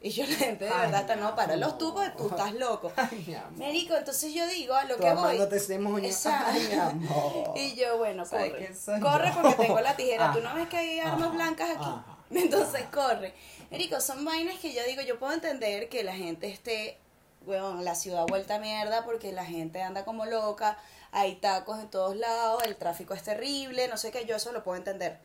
Y 0.00 0.10
yo, 0.10 0.24
la 0.24 0.36
gente 0.36 0.66
de 0.66 0.70
Ay, 0.70 0.82
verdad 0.82 1.00
está, 1.00 1.16
no, 1.16 1.34
para 1.34 1.56
los 1.56 1.76
tú 1.76 1.92
porque 1.92 2.10
tú 2.10 2.28
estás 2.28 2.54
loco. 2.54 2.92
Ay, 2.96 3.34
amor. 3.34 3.58
Médico, 3.58 3.96
entonces 3.96 4.32
yo 4.32 4.46
digo 4.46 4.72
a 4.72 4.84
lo 4.84 4.98
que 4.98 5.12
voy. 5.14 5.36
Ay, 6.26 6.68
mi 6.68 6.74
amor. 6.78 7.54
Y 7.56 7.74
yo, 7.74 7.98
bueno, 7.98 8.24
¿Sabes 8.24 8.52
corre. 8.86 9.00
Corre 9.00 9.28
yo? 9.34 9.42
porque 9.42 9.64
tengo 9.64 9.80
la 9.80 9.96
tijera. 9.96 10.32
Tú 10.32 10.40
no 10.42 10.54
ves 10.54 10.68
que 10.68 10.76
hay 10.76 11.00
armas 11.00 11.32
blancas 11.32 11.70
aquí. 11.70 11.90
Entonces 12.38 12.84
corre. 12.92 13.34
Erico, 13.72 14.00
son 14.00 14.24
vainas 14.24 14.60
que 14.60 14.72
yo 14.72 14.84
digo, 14.84 15.02
yo 15.02 15.18
puedo 15.18 15.32
entender 15.32 15.88
que 15.88 16.04
la 16.04 16.14
gente 16.14 16.46
esté, 16.46 16.98
bueno, 17.44 17.82
la 17.82 17.96
ciudad 17.96 18.24
vuelta 18.28 18.54
a 18.54 18.58
mierda 18.60 19.04
porque 19.04 19.32
la 19.32 19.44
gente 19.44 19.82
anda 19.82 20.04
como 20.04 20.24
loca, 20.24 20.78
hay 21.14 21.36
tacos 21.36 21.78
en 21.78 21.88
todos 21.88 22.16
lados, 22.16 22.62
el 22.64 22.76
tráfico 22.76 23.14
es 23.14 23.22
terrible, 23.22 23.88
no 23.88 23.96
sé 23.96 24.10
qué, 24.10 24.26
yo 24.26 24.36
eso 24.36 24.52
lo 24.52 24.62
puedo 24.64 24.76
entender. 24.76 25.18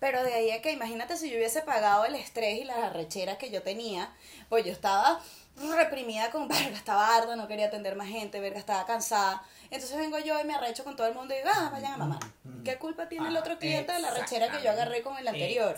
Pero 0.00 0.22
de 0.24 0.34
ahí 0.34 0.50
a 0.50 0.60
que 0.62 0.72
imagínate 0.72 1.16
si 1.16 1.30
yo 1.30 1.36
hubiese 1.36 1.62
pagado 1.62 2.04
el 2.04 2.14
estrés 2.14 2.58
y 2.58 2.64
las 2.64 2.78
arrecheras 2.78 3.38
que 3.38 3.50
yo 3.50 3.62
tenía, 3.62 4.10
pues 4.48 4.64
yo 4.64 4.72
estaba 4.72 5.20
reprimida 5.74 6.30
con, 6.30 6.48
verga, 6.48 6.76
estaba 6.76 7.16
arda, 7.16 7.36
no 7.36 7.48
quería 7.48 7.66
atender 7.66 7.96
más 7.96 8.08
gente, 8.08 8.40
verga, 8.40 8.58
estaba 8.58 8.84
cansada. 8.86 9.42
Entonces 9.70 9.96
vengo 9.96 10.18
yo 10.18 10.40
y 10.40 10.44
me 10.44 10.54
arrecho 10.54 10.84
con 10.84 10.96
todo 10.96 11.06
el 11.06 11.14
mundo 11.14 11.34
y 11.34 11.38
digo, 11.38 11.50
ah, 11.52 11.70
vayan 11.72 11.92
a 11.94 11.96
mamar. 11.98 12.20
¿Qué 12.64 12.76
culpa 12.78 13.08
tiene 13.08 13.28
el 13.28 13.36
Ah, 13.36 13.40
otro 13.40 13.58
cliente 13.58 13.92
de 13.92 14.00
la 14.00 14.08
arrechera 14.08 14.50
que 14.50 14.62
yo 14.62 14.70
agarré 14.70 15.02
con 15.02 15.16
el 15.16 15.28
anterior? 15.28 15.76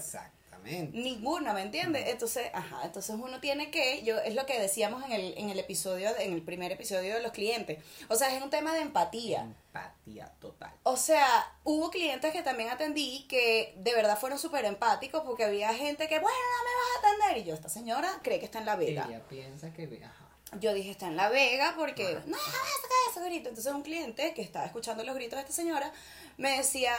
Exactamente. 0.68 0.98
Ninguna, 0.98 1.52
¿me 1.52 1.62
entiendes? 1.62 2.07
Entonces, 2.09 2.48
ajá, 2.52 2.83
entonces 2.85 3.16
uno 3.18 3.40
tiene 3.40 3.70
que, 3.70 4.02
yo, 4.02 4.18
es 4.18 4.35
lo 4.35 4.46
que 4.46 4.61
decíamos 4.61 5.04
en 5.04 5.12
el, 5.12 5.35
en 5.37 5.50
el 5.50 5.59
episodio, 5.59 6.11
en 6.18 6.33
el 6.33 6.42
primer 6.42 6.72
episodio 6.72 7.14
de 7.14 7.22
los 7.22 7.33
clientes. 7.33 7.78
O 8.09 8.16
sea, 8.16 8.35
es 8.37 8.42
un 8.42 8.50
tema 8.50 8.74
de 8.74 8.81
empatía. 8.81 9.42
Empatía 9.42 10.33
total. 10.40 10.72
O 10.83 10.96
sea, 10.96 11.26
hubo 11.64 11.90
clientes 11.90 12.33
que 12.33 12.42
también 12.42 12.70
atendí 12.70 13.26
que 13.28 13.74
de 13.76 13.94
verdad 13.94 14.18
fueron 14.18 14.38
súper 14.38 14.64
empáticos 14.64 15.22
porque 15.22 15.44
había 15.44 15.72
gente 15.74 16.09
que, 16.09 16.18
bueno, 16.18 16.38
no 16.38 16.64
me 16.64 16.74
vas 16.74 17.04
a 17.04 17.26
atender. 17.26 17.44
Y 17.44 17.48
yo, 17.48 17.54
esta 17.54 17.68
señora 17.68 18.20
cree 18.22 18.38
que 18.38 18.46
está 18.46 18.59
en 18.59 18.66
La 18.66 18.76
Vega. 18.76 19.07
Ella 19.09 19.22
piensa 19.28 19.72
que... 19.72 20.02
Ajá. 20.04 20.24
Yo 20.61 20.72
dije, 20.72 20.90
está 20.90 21.09
en 21.09 21.16
La 21.16 21.28
Vega 21.28 21.74
porque, 21.76 22.07
Ajá. 22.07 22.22
no, 22.26 22.37
sacar 22.37 22.96
ese 23.11 23.24
grito. 23.26 23.48
Entonces 23.50 23.72
un 23.72 23.83
cliente 23.83 24.33
que 24.33 24.42
estaba 24.42 24.64
escuchando 24.64 25.04
los 25.04 25.14
gritos 25.14 25.37
de 25.37 25.42
esta 25.42 25.52
señora 25.52 25.92
me 26.38 26.57
decía, 26.57 26.92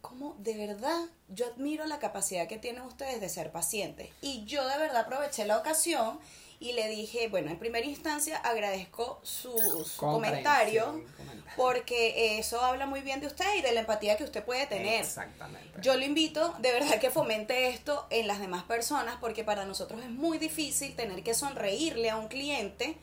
¿cómo 0.00 0.36
de 0.38 0.56
verdad 0.56 1.06
yo 1.28 1.46
admiro 1.46 1.84
la 1.86 1.98
capacidad 1.98 2.46
que 2.48 2.58
tienen 2.58 2.82
ustedes 2.82 3.20
de 3.20 3.28
ser 3.28 3.50
pacientes? 3.50 4.10
Y 4.20 4.44
yo 4.44 4.66
de 4.66 4.78
verdad 4.78 5.02
aproveché 5.02 5.44
la 5.44 5.58
ocasión 5.58 6.18
y 6.60 6.72
le 6.72 6.88
dije, 6.88 7.28
bueno, 7.28 7.50
en 7.50 7.58
primera 7.58 7.86
instancia 7.86 8.36
agradezco 8.38 9.20
sus 9.22 9.92
comentarios 9.92 10.88
porque 11.56 12.38
eso 12.38 12.60
habla 12.60 12.86
muy 12.86 13.00
bien 13.00 13.20
de 13.20 13.28
usted 13.28 13.46
y 13.56 13.62
de 13.62 13.72
la 13.72 13.80
empatía 13.80 14.16
que 14.16 14.24
usted 14.24 14.44
puede 14.44 14.66
tener. 14.66 15.00
Exactamente. 15.00 15.80
Yo 15.80 15.96
le 15.96 16.06
invito 16.06 16.54
de 16.58 16.72
verdad 16.72 16.98
que 16.98 17.10
fomente 17.10 17.68
esto 17.68 18.06
en 18.10 18.26
las 18.26 18.40
demás 18.40 18.64
personas 18.64 19.16
porque 19.20 19.44
para 19.44 19.64
nosotros 19.66 20.02
es 20.02 20.10
muy 20.10 20.38
difícil 20.38 20.96
tener 20.96 21.22
que 21.22 21.34
sonreírle 21.34 22.10
a 22.10 22.16
un 22.16 22.26
cliente 22.26 22.96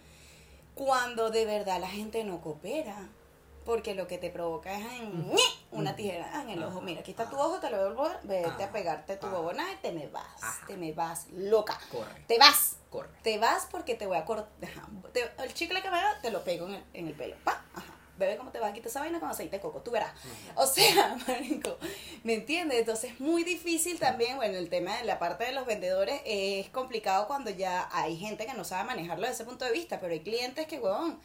cuando 0.73 1.31
de 1.31 1.45
verdad 1.45 1.79
la 1.79 1.87
gente 1.89 2.23
no 2.25 2.41
coopera. 2.41 3.09
Porque 3.65 3.95
lo 3.95 4.07
que 4.07 4.17
te 4.17 4.29
provoca 4.29 4.77
es 4.77 4.85
en 5.01 5.27
¡ñe! 5.27 5.41
una 5.71 5.95
tijera 5.95 6.41
en 6.41 6.49
el 6.51 6.63
ojo. 6.63 6.81
Mira, 6.81 7.01
aquí 7.01 7.11
está 7.11 7.29
tu 7.29 7.35
ojo, 7.35 7.59
te 7.59 7.69
lo 7.69 7.77
voy 7.77 7.85
a 7.85 7.89
volver, 7.89 8.17
vete 8.23 8.63
a 8.63 8.71
pegarte 8.71 9.17
tu 9.17 9.27
bobona 9.27 9.71
y 9.73 9.75
te 9.77 9.91
me 9.91 10.07
vas. 10.07 10.41
Ajá. 10.41 10.67
Te 10.67 10.77
me 10.77 10.93
vas, 10.93 11.27
loca. 11.31 11.79
Corre. 11.91 12.23
Te 12.27 12.37
vas. 12.37 12.77
Corre. 12.89 13.09
Te 13.23 13.37
vas 13.39 13.67
porque 13.69 13.95
te 13.95 14.05
voy 14.05 14.17
a 14.17 14.25
cortar. 14.25 14.69
El 15.43 15.53
chicle 15.53 15.81
que 15.81 15.89
me 15.89 15.97
da, 15.97 16.19
te 16.21 16.31
lo 16.31 16.43
pego 16.43 16.67
en 16.67 16.75
el, 16.75 16.83
en 16.93 17.07
el 17.07 17.13
pelo. 17.15 17.35
Pa, 17.43 17.63
ajá. 17.73 17.95
Bebé, 18.17 18.37
¿cómo 18.37 18.51
te 18.51 18.59
vas 18.59 18.69
a 18.69 18.73
quitar 18.73 18.87
esa 18.87 19.01
vaina 19.01 19.19
con 19.19 19.29
aceite 19.29 19.57
de 19.57 19.61
coco? 19.61 19.81
Tú 19.81 19.91
verás. 19.91 20.13
O 20.55 20.65
sea, 20.65 21.17
marico, 21.27 21.77
¿me 22.23 22.35
entiendes? 22.35 22.79
Entonces 22.79 23.11
es 23.11 23.19
muy 23.19 23.43
difícil 23.43 23.99
también, 23.99 24.37
bueno, 24.37 24.57
el 24.57 24.69
tema 24.69 24.95
de 24.97 25.03
la 25.03 25.19
parte 25.19 25.43
de 25.43 25.51
los 25.51 25.65
vendedores 25.65 26.21
es 26.23 26.69
complicado 26.69 27.27
cuando 27.27 27.49
ya 27.49 27.89
hay 27.91 28.15
gente 28.15 28.45
que 28.45 28.53
no 28.53 28.63
sabe 28.63 28.85
manejarlo 28.85 29.23
desde 29.23 29.43
ese 29.43 29.45
punto 29.45 29.65
de 29.65 29.71
vista, 29.71 29.99
pero 29.99 30.13
hay 30.13 30.21
clientes 30.21 30.65
que, 30.65 30.79
huevón, 30.79 31.19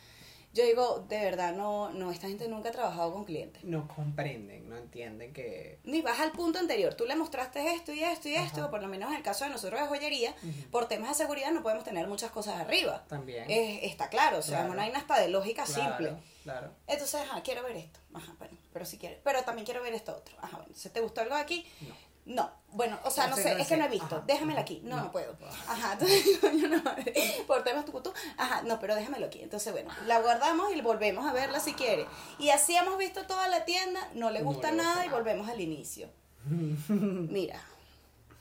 yo 0.52 0.64
digo, 0.64 1.06
de 1.08 1.20
verdad, 1.20 1.52
no, 1.54 1.90
no, 1.90 2.10
esta 2.10 2.26
gente 2.28 2.48
nunca 2.48 2.70
ha 2.70 2.72
trabajado 2.72 3.12
con 3.12 3.24
clientes. 3.24 3.62
No 3.64 3.86
comprenden, 3.86 4.68
no 4.68 4.76
entienden 4.76 5.32
que... 5.32 5.78
Ni 5.84 6.02
vas 6.02 6.18
al 6.20 6.32
punto 6.32 6.58
anterior. 6.58 6.94
Tú 6.94 7.04
le 7.06 7.14
mostraste 7.14 7.72
esto 7.74 7.92
y 7.92 8.02
esto 8.02 8.28
y 8.28 8.34
esto, 8.34 8.62
Ajá. 8.62 8.70
por 8.70 8.82
lo 8.82 8.88
menos 8.88 9.10
en 9.10 9.16
el 9.16 9.22
caso 9.22 9.44
de 9.44 9.50
nosotros 9.50 9.80
de 9.80 9.86
joyería, 9.86 10.34
por 10.70 10.86
temas 10.88 11.10
de 11.10 11.14
seguridad 11.14 11.52
no 11.52 11.62
podemos 11.62 11.84
tener 11.84 12.06
muchas 12.08 12.30
cosas 12.32 12.56
arriba. 12.60 13.04
También. 13.08 13.44
Es- 13.48 13.84
está 13.84 14.08
claro, 14.08 14.38
o 14.38 14.42
sea, 14.42 14.58
Claro. 14.58 14.68
es 14.68 14.72
una 14.74 14.82
vaina 14.82 14.98
hasta 14.98 15.20
de 15.20 15.28
lógica 15.28 15.64
Claro, 15.64 15.82
simple. 15.96 16.22
Claro. 16.42 16.70
Entonces, 16.86 17.20
ajá, 17.20 17.42
quiero 17.42 17.62
ver 17.62 17.76
esto. 17.76 18.00
Ajá, 18.14 18.34
bueno, 18.38 18.56
pero 18.72 18.84
si 18.84 18.98
quieres. 18.98 19.18
Pero 19.22 19.42
también 19.44 19.64
quiero 19.64 19.82
ver 19.82 19.94
esto 19.94 20.16
otro. 20.16 20.34
Ajá, 20.40 20.56
bueno, 20.56 20.72
¿se 20.74 20.90
te 20.90 21.00
gustó 21.00 21.20
algo 21.20 21.34
de 21.36 21.40
aquí? 21.42 21.66
No. 21.82 21.94
No. 22.26 22.50
Bueno, 22.72 22.98
o 23.04 23.10
sea, 23.10 23.26
no 23.26 23.36
sé, 23.36 23.60
es 23.60 23.66
que 23.66 23.76
no 23.76 23.84
he 23.84 23.88
visto. 23.88 24.16
Ajá. 24.16 24.24
Déjamelo 24.26 24.60
aquí. 24.60 24.80
No, 24.84 24.96
No. 24.96 25.02
no 25.04 25.12
puedo. 25.12 25.36
Ajá, 25.66 25.94
entonces, 25.94 26.38
coño, 26.40 26.68
no. 26.68 26.82
Por 27.46 27.64
temas 27.64 27.84
tu 27.84 28.00
tú. 28.00 28.12
Ajá, 28.36 28.62
no, 28.62 28.78
pero 28.78 28.94
déjamelo 28.94 29.26
aquí. 29.26 29.40
Entonces, 29.42 29.72
bueno, 29.72 29.90
la 30.06 30.20
guardamos 30.20 30.72
y 30.74 30.80
volvemos 30.80 31.26
a 31.26 31.32
verla 31.32 31.58
si 31.58 31.72
quiere. 31.74 32.06
Y 32.38 32.50
así 32.50 32.76
hemos 32.76 32.96
visto 32.98 33.26
toda 33.26 33.48
la 33.48 33.64
tienda, 33.64 34.00
no 34.14 34.30
le 34.30 34.40
No 34.40 34.46
gusta 34.46 34.70
le 34.70 34.76
gusta 34.76 34.90
nada 34.90 35.06
y 35.06 35.08
volvemos 35.08 35.48
al 35.48 35.60
inicio. 35.60 36.08
Mira, 36.88 37.60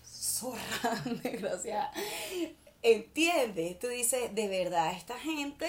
zorra, 0.06 1.02
desgraciada. 1.24 1.92
¿Entiendes? 2.82 3.80
Tú 3.80 3.88
dices, 3.88 4.34
de 4.36 4.48
verdad, 4.48 4.94
esta 4.94 5.18
gente. 5.18 5.68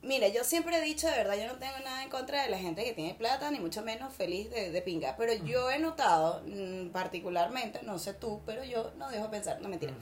Mira, 0.00 0.28
yo 0.28 0.44
siempre 0.44 0.78
he 0.78 0.80
dicho, 0.80 1.08
de 1.08 1.16
verdad, 1.16 1.34
yo 1.36 1.46
no 1.48 1.58
tengo 1.58 1.76
nada 1.84 2.04
en 2.04 2.08
contra 2.08 2.42
de 2.42 2.50
la 2.50 2.58
gente 2.58 2.84
que 2.84 2.92
tiene 2.92 3.14
plata, 3.14 3.50
ni 3.50 3.58
mucho 3.58 3.82
menos 3.82 4.12
feliz 4.14 4.48
de, 4.50 4.70
de 4.70 4.82
pinga. 4.82 5.16
Pero 5.16 5.32
yo 5.44 5.70
he 5.70 5.80
notado, 5.80 6.42
mm, 6.46 6.90
particularmente, 6.90 7.80
no 7.82 7.98
sé 7.98 8.14
tú, 8.14 8.40
pero 8.46 8.62
yo 8.62 8.92
no 8.96 9.10
dejo 9.10 9.28
pensar, 9.28 9.60
no 9.60 9.68
mentira. 9.68 9.92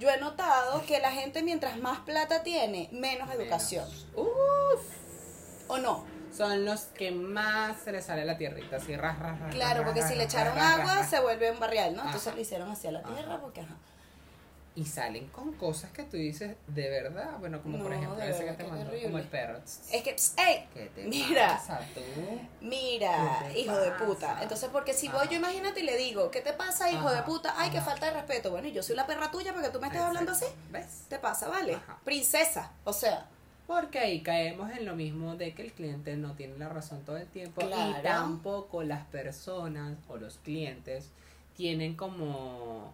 Yo 0.00 0.10
he 0.10 0.18
notado 0.18 0.84
que 0.86 0.98
la 0.98 1.12
gente, 1.12 1.42
mientras 1.42 1.78
más 1.78 2.00
plata 2.00 2.42
tiene, 2.42 2.88
menos 2.90 3.30
educación. 3.32 3.88
Uf. 4.16 4.82
¿O 5.68 5.78
no? 5.78 6.04
Son 6.36 6.64
los 6.64 6.80
que 6.86 7.12
más 7.12 7.76
se 7.84 7.92
les 7.92 8.04
sale 8.04 8.24
la 8.24 8.36
tierrita, 8.36 8.76
así, 8.78 8.96
ras, 8.96 9.16
ras, 9.20 9.38
ras, 9.38 9.54
Claro, 9.54 9.76
ras, 9.76 9.84
porque 9.84 10.00
ras, 10.00 10.10
si 10.10 10.16
le 10.16 10.24
echaron 10.24 10.58
agua, 10.58 11.04
se 11.04 11.20
vuelve 11.20 11.52
un 11.52 11.60
barrial, 11.60 11.94
¿no? 11.94 12.04
Entonces 12.04 12.34
lo 12.34 12.40
hicieron 12.40 12.70
hacia 12.70 12.90
la 12.90 13.04
tierra, 13.04 13.40
porque 13.40 13.60
ajá. 13.60 13.76
Y 14.76 14.84
salen 14.86 15.28
con 15.28 15.52
cosas 15.52 15.92
que 15.92 16.02
tú 16.02 16.16
dices, 16.16 16.56
de 16.66 16.90
verdad, 16.90 17.38
bueno, 17.38 17.62
como 17.62 17.78
por 17.78 17.92
ejemplo 17.92 18.20
ese 18.20 18.44
que 18.44 18.52
te 18.54 18.64
que 18.64 18.70
mandó, 18.70 18.90
como 19.04 19.18
el 19.18 19.24
perro. 19.28 19.58
Es 19.58 20.02
que, 20.02 20.16
¡ey! 20.36 20.66
¿Qué 20.74 20.90
te 20.92 21.04
Mira. 21.04 21.46
pasa 21.58 21.80
tú? 21.94 22.00
Mira, 22.60 23.38
¿Qué 23.46 23.52
te 23.52 23.60
hijo 23.60 23.76
de 23.76 23.92
puta. 23.92 24.42
Entonces, 24.42 24.68
porque 24.72 24.92
si 24.92 25.06
voy 25.06 25.18
Ajá. 25.22 25.30
yo, 25.30 25.36
imagínate 25.36 25.78
y 25.78 25.84
le 25.84 25.96
digo, 25.96 26.28
¿qué 26.32 26.40
te 26.40 26.52
pasa, 26.54 26.90
hijo 26.90 27.08
de 27.08 27.22
puta? 27.22 27.54
Ay, 27.56 27.70
que 27.70 27.78
ajá. 27.78 27.90
falta 27.90 28.06
de 28.06 28.14
respeto. 28.14 28.50
Bueno, 28.50 28.66
y 28.66 28.72
yo 28.72 28.82
soy 28.82 28.96
la 28.96 29.06
perra 29.06 29.30
tuya 29.30 29.52
porque 29.52 29.68
tú 29.68 29.78
me 29.80 29.86
estás 29.86 30.02
hablando 30.02 30.32
así. 30.32 30.46
¿Ves? 30.72 31.04
¿Te 31.08 31.20
pasa, 31.20 31.48
vale? 31.48 31.74
Ajá. 31.74 31.98
Princesa. 32.04 32.72
O 32.82 32.92
sea, 32.92 33.28
Porque 33.68 34.00
ahí 34.00 34.22
caemos 34.22 34.70
en 34.72 34.84
lo 34.84 34.96
mismo 34.96 35.36
de 35.36 35.54
que 35.54 35.62
el 35.62 35.72
cliente 35.72 36.16
no 36.16 36.32
tiene 36.34 36.58
la 36.58 36.68
razón 36.68 37.02
todo 37.04 37.16
el 37.16 37.28
tiempo 37.28 37.62
y 37.62 38.02
tampoco 38.02 38.82
las 38.82 39.06
personas 39.06 39.96
o 40.08 40.16
los 40.16 40.36
clientes 40.38 41.10
tienen 41.56 41.94
como 41.94 42.92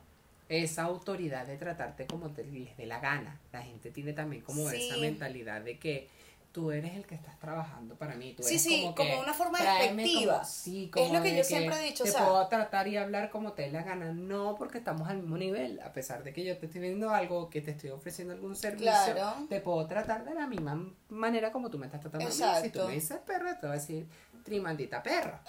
esa 0.51 0.82
autoridad 0.82 1.46
de 1.46 1.57
tratarte 1.57 2.07
como 2.07 2.30
te 2.30 2.44
les 2.44 2.76
dé 2.76 2.84
la 2.84 2.98
gana. 2.98 3.38
La 3.53 3.62
gente 3.62 3.90
tiene 3.92 4.12
también 4.12 4.42
como 4.42 4.68
Sí. 4.68 4.88
esa 4.88 4.96
mentalidad 4.98 5.61
de 5.61 5.78
que 5.78 6.09
tú 6.51 6.72
eres 6.72 6.96
el 6.96 7.07
que 7.07 7.14
estás 7.14 7.38
trabajando 7.38 7.94
para 7.94 8.16
mí. 8.16 8.34
Tú 8.36 8.42
Sí, 8.42 8.55
eres 8.55 8.62
sí, 8.64 8.80
como, 8.82 8.94
como 8.96 9.09
que 9.11 9.16
una 9.20 9.32
forma 9.32 9.61
despectiva. 9.62 10.32
como- 10.32 10.44
sí, 10.44 10.84
Es 10.86 10.90
como 10.90 11.14
lo 11.14 11.22
que 11.22 11.36
yo 11.36 11.44
siempre 11.44 11.76
he 11.78 11.84
dicho, 11.84 12.03
o 12.03 12.07
Te 12.07 12.11
sea- 12.11 12.24
puedo 12.26 12.48
tratar 12.48 12.88
y 12.88 12.96
hablar 12.96 13.30
como 13.30 13.53
te 13.53 13.62
dé 13.62 13.70
la 13.70 13.84
gana. 13.84 14.12
No, 14.12 14.57
porque 14.57 14.78
estamos 14.78 15.09
al 15.09 15.18
mismo 15.18 15.38
nivel. 15.38 15.78
A 15.80 15.92
pesar 15.92 16.24
de 16.24 16.32
que 16.32 16.42
yo 16.44 16.59
te 16.59 16.66
estoy 16.66 16.80
viendo 16.80 17.11
algo, 17.11 17.48
que 17.48 17.61
te 17.61 17.70
estoy 17.70 17.90
ofreciendo 17.90 18.34
algún 18.34 18.57
servicio, 18.57 18.90
Claro. 19.12 19.46
te 19.48 19.61
puedo 19.61 19.86
tratar 19.86 20.24
de 20.24 20.34
la 20.34 20.48
misma 20.48 20.92
manera 21.11 21.53
como 21.53 21.70
tú 21.70 21.78
me 21.78 21.86
estás 21.86 22.01
tratando 22.01 22.26
a 22.26 22.28
mí. 22.28 22.34
Si 22.34 22.42
Exacto. 22.42 22.80
tú 22.82 22.88
me 22.88 22.94
dices 22.94 23.18
perra, 23.24 23.61
te 23.61 23.68
voy 23.68 23.76
a 23.76 23.78
decir 23.78 24.09
trimandita 24.45 25.03
perra. 25.03 25.43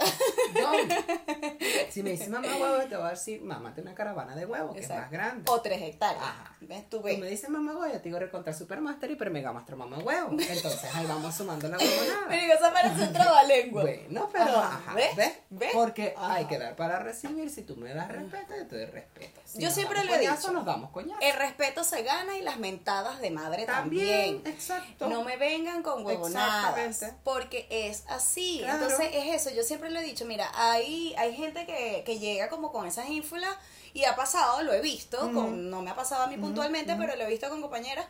Si 1.89 2.03
me 2.03 2.11
dices 2.11 2.29
mamá 2.29 2.47
huevo, 2.57 2.83
te 2.87 2.95
voy 2.95 3.07
a 3.07 3.09
decir 3.11 3.41
mamate 3.41 3.81
una 3.81 3.93
caravana 3.93 4.35
de 4.35 4.45
huevos, 4.45 4.73
que 4.73 4.81
es 4.81 4.89
más 4.89 5.11
grande. 5.11 5.43
O 5.51 5.61
tres 5.61 5.81
hectáreas. 5.81 6.23
Ajá. 6.23 6.55
¿Ves? 6.61 6.89
Tú 6.89 6.97
Tú 7.01 7.03
me 7.03 7.15
ves. 7.21 7.29
dices 7.31 7.49
mamá 7.49 7.71
huevo, 7.73 7.87
yo 7.91 7.99
te 7.99 8.03
digo 8.03 8.19
recontra 8.19 8.53
supermaster 8.53 9.11
y 9.11 9.15
pero 9.15 9.31
mega 9.31 9.51
master 9.51 9.75
mamá 9.75 9.97
huevo. 9.99 10.29
Entonces 10.31 10.95
ahí 10.95 11.05
vamos 11.05 11.35
sumando 11.35 11.67
la 11.67 11.77
huevonada. 11.77 12.27
Me 12.29 12.41
digo, 12.41 12.53
eso 12.53 12.65
parece 12.73 13.01
un 13.03 13.13
trabalengua. 13.13 13.81
Bueno, 13.81 14.29
pero 14.31 14.43
Ajá, 14.57 14.77
ajá, 14.77 14.93
¿ves? 14.93 15.15
¿ves? 15.15 15.33
¿Ves? 15.49 15.69
Porque 15.73 16.13
Ajá. 16.15 16.33
hay 16.35 16.45
que 16.45 16.57
dar 16.59 16.75
para 16.75 16.99
recibir. 16.99 17.49
Si 17.49 17.63
tú 17.63 17.75
me 17.75 17.93
das 17.93 18.07
respeto, 18.09 18.53
yo 18.57 18.67
te 18.67 18.75
doy 18.77 18.85
respeto. 18.85 19.41
Si 19.45 19.59
Yo 19.59 19.69
siempre 19.71 20.03
lo 20.05 20.13
he 20.13 20.17
coñazo, 20.17 20.35
dicho. 20.47 20.51
nos 20.53 20.65
damos 20.65 20.91
coñazo. 20.91 21.19
El 21.21 21.33
respeto 21.35 21.83
se 21.83 22.03
gana 22.03 22.37
y 22.37 22.41
las 22.41 22.57
mentadas 22.57 23.19
de 23.19 23.31
madre 23.31 23.65
También, 23.65 24.35
también. 24.37 24.55
exacto. 24.55 25.09
No 25.09 25.23
me 25.23 25.37
vengan 25.37 25.81
con 25.83 26.05
huevonadas. 26.05 27.15
Porque 27.23 27.67
es 27.69 28.03
así. 28.07 28.59
Claro. 28.61 28.80
Entonces 28.83 29.09
es 29.13 29.41
eso. 29.41 29.55
Yo 29.55 29.63
siempre 29.63 29.89
le 29.89 29.99
he 29.99 30.03
dicho, 30.03 30.25
mira, 30.25 30.51
hay, 30.53 31.13
hay 31.17 31.35
gente 31.35 31.65
que, 31.65 32.03
que 32.05 32.19
llega 32.19 32.49
como 32.49 32.71
con 32.71 32.85
esas 32.87 33.09
ínfulas 33.09 33.55
y 33.93 34.05
ha 34.05 34.15
pasado, 34.15 34.63
lo 34.63 34.73
he 34.73 34.81
visto, 34.81 35.17
con, 35.33 35.69
no 35.69 35.81
me 35.81 35.91
ha 35.91 35.95
pasado 35.95 36.23
a 36.23 36.27
mí 36.27 36.37
puntualmente, 36.37 36.95
pero 36.97 37.15
lo 37.15 37.23
he 37.23 37.29
visto 37.29 37.49
con 37.49 37.61
compañeras. 37.61 38.05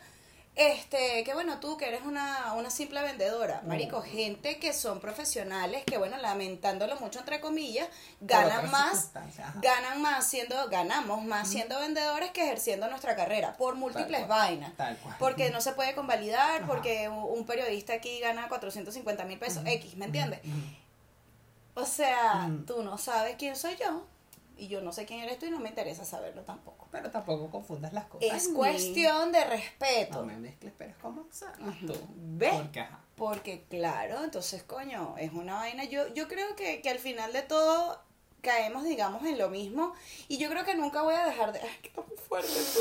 Este, 0.53 1.23
que 1.23 1.33
bueno, 1.33 1.61
tú 1.61 1.77
que 1.77 1.87
eres 1.87 2.01
una, 2.03 2.53
una 2.53 2.69
simple 2.69 3.01
vendedora, 3.01 3.61
marico, 3.65 4.01
gente 4.01 4.59
que 4.59 4.73
son 4.73 4.99
profesionales, 4.99 5.83
que 5.85 5.97
bueno, 5.97 6.17
lamentándolo 6.17 6.97
mucho 6.99 7.19
entre 7.19 7.39
comillas, 7.39 7.87
ganan 8.19 8.69
más, 8.69 9.11
ganan 9.61 10.01
más 10.01 10.27
siendo, 10.27 10.67
ganamos 10.67 11.23
más 11.23 11.47
siendo 11.47 11.79
vendedores 11.79 12.31
que 12.31 12.43
ejerciendo 12.43 12.89
nuestra 12.89 13.15
carrera, 13.15 13.55
por 13.57 13.75
múltiples 13.75 14.27
vainas. 14.27 14.75
tal 14.75 14.97
cual. 14.97 15.15
Porque 15.19 15.51
no 15.51 15.61
se 15.61 15.71
puede 15.71 15.95
convalidar, 15.95 16.57
Ajá. 16.63 16.67
porque 16.67 17.07
un 17.07 17.45
periodista 17.45 17.93
aquí 17.93 18.19
gana 18.19 18.49
450 18.49 19.23
mil 19.23 19.39
pesos 19.39 19.63
X, 19.65 19.95
¿me 19.95 20.05
entiendes? 20.05 20.41
O 21.75 21.85
sea, 21.85 22.49
tú 22.67 22.83
no 22.83 22.97
sabes 22.97 23.37
quién 23.37 23.55
soy 23.55 23.77
yo 23.77 24.05
y 24.57 24.67
yo 24.67 24.81
no 24.81 24.91
sé 24.93 25.05
quién 25.05 25.21
eres 25.21 25.39
tú 25.39 25.45
y 25.45 25.51
no 25.51 25.59
me 25.59 25.69
interesa 25.69 26.05
saberlo 26.05 26.43
tampoco. 26.43 26.87
Pero 26.91 27.09
tampoco 27.09 27.49
confundas 27.49 27.93
las 27.93 28.05
cosas. 28.05 28.31
Es 28.31 28.49
cuestión 28.49 29.31
de 29.31 29.43
respeto. 29.45 30.19
No 30.19 30.25
me 30.27 30.37
mezcles 30.37 30.73
peras 30.73 30.97
con 30.97 31.15
manzanas 31.15 31.77
tú. 31.85 31.93
¿Ves? 32.15 32.53
Porque, 32.53 32.79
ajá. 32.81 32.99
Porque 33.15 33.63
claro, 33.69 34.23
entonces 34.23 34.63
coño, 34.63 35.15
es 35.17 35.31
una 35.33 35.55
vaina. 35.55 35.83
Yo, 35.85 36.13
yo 36.13 36.27
creo 36.27 36.55
que, 36.55 36.81
que 36.81 36.89
al 36.89 36.99
final 36.99 37.33
de 37.33 37.41
todo 37.43 38.01
caemos, 38.41 38.83
digamos, 38.83 39.23
en 39.25 39.37
lo 39.37 39.49
mismo. 39.49 39.93
Y 40.27 40.37
yo 40.37 40.49
creo 40.49 40.65
que 40.65 40.75
nunca 40.75 41.01
voy 41.01 41.15
a 41.15 41.25
dejar 41.25 41.53
de. 41.53 41.59
Ay, 41.61 41.69
que 41.81 41.91
muy 41.95 42.17
fuerte 42.17 42.49
tú. 42.73 42.79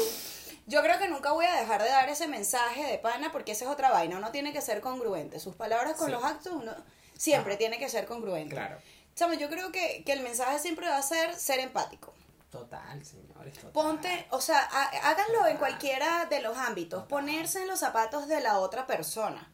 Yo 0.66 0.82
creo 0.82 0.98
que 0.98 1.08
nunca 1.08 1.32
voy 1.32 1.46
a 1.46 1.54
dejar 1.56 1.82
de 1.82 1.88
dar 1.88 2.08
ese 2.08 2.28
mensaje 2.28 2.84
de 2.84 2.98
pana 2.98 3.32
porque 3.32 3.52
esa 3.52 3.64
es 3.64 3.70
otra 3.70 3.90
vaina. 3.90 4.16
Uno 4.18 4.30
tiene 4.30 4.52
que 4.52 4.60
ser 4.60 4.80
congruente. 4.80 5.40
Sus 5.40 5.56
palabras 5.56 5.96
con 5.96 6.06
Sí. 6.06 6.12
los 6.12 6.22
actos, 6.24 6.52
uno 6.52 6.72
siempre 7.16 7.52
Ajá. 7.54 7.58
tiene 7.58 7.78
que 7.78 7.88
ser 7.88 8.06
congruente. 8.06 8.54
Claro. 8.54 8.78
Chamo, 9.20 9.34
yo 9.34 9.50
creo 9.50 9.70
que, 9.70 10.02
que 10.06 10.14
el 10.14 10.20
mensaje 10.22 10.58
siempre 10.58 10.88
va 10.88 10.96
a 10.96 11.02
ser 11.02 11.34
ser 11.34 11.60
empático. 11.60 12.14
Total, 12.50 13.04
señores. 13.04 13.52
Total. 13.52 13.70
Ponte, 13.72 14.26
o 14.30 14.40
sea, 14.40 14.58
há- 14.72 15.10
háganlo 15.10 15.46
en 15.46 15.58
cualquiera 15.58 16.24
de 16.24 16.40
los 16.40 16.56
ámbitos, 16.56 17.04
ponerse 17.04 17.60
en 17.60 17.68
los 17.68 17.78
zapatos 17.80 18.28
de 18.28 18.40
la 18.40 18.58
otra 18.60 18.86
persona. 18.86 19.52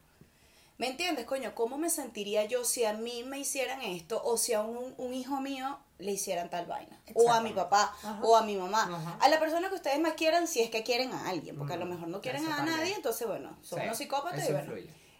¿Me 0.77 0.87
entiendes, 0.87 1.25
coño? 1.25 1.53
¿Cómo 1.53 1.77
me 1.77 1.89
sentiría 1.89 2.45
yo 2.45 2.63
si 2.63 2.85
a 2.85 2.93
mí 2.93 3.23
me 3.25 3.39
hicieran 3.39 3.81
esto 3.81 4.21
o 4.23 4.37
si 4.37 4.53
a 4.53 4.61
un, 4.61 4.93
un 4.97 5.13
hijo 5.13 5.41
mío 5.41 5.77
le 5.97 6.13
hicieran 6.13 6.49
tal 6.49 6.65
vaina? 6.65 7.01
O 7.13 7.29
a 7.29 7.41
mi 7.41 7.51
papá 7.51 7.93
Ajá. 8.03 8.19
o 8.23 8.37
a 8.37 8.43
mi 8.43 8.55
mamá. 8.55 8.83
Ajá. 8.83 9.17
A 9.19 9.27
la 9.27 9.37
persona 9.37 9.67
que 9.67 9.75
ustedes 9.75 9.99
más 9.99 10.13
quieran 10.13 10.47
si 10.47 10.61
es 10.61 10.69
que 10.69 10.81
quieren 10.83 11.11
a 11.11 11.27
alguien, 11.27 11.57
porque 11.57 11.73
a 11.73 11.77
lo 11.77 11.85
Mm, 11.85 11.89
mejor 11.89 12.07
no 12.07 12.21
quieren 12.21 12.41
eso 12.43 12.53
a 12.53 12.55
también. 12.55 12.77
nadie, 12.77 12.93
entonces 12.95 13.27
bueno, 13.27 13.57
son 13.63 13.79
Sí, 13.79 13.85
unos 13.85 13.97
psicópatas 13.97 14.43
eso 14.43 14.51
y 14.51 14.53
bueno. 14.53 14.73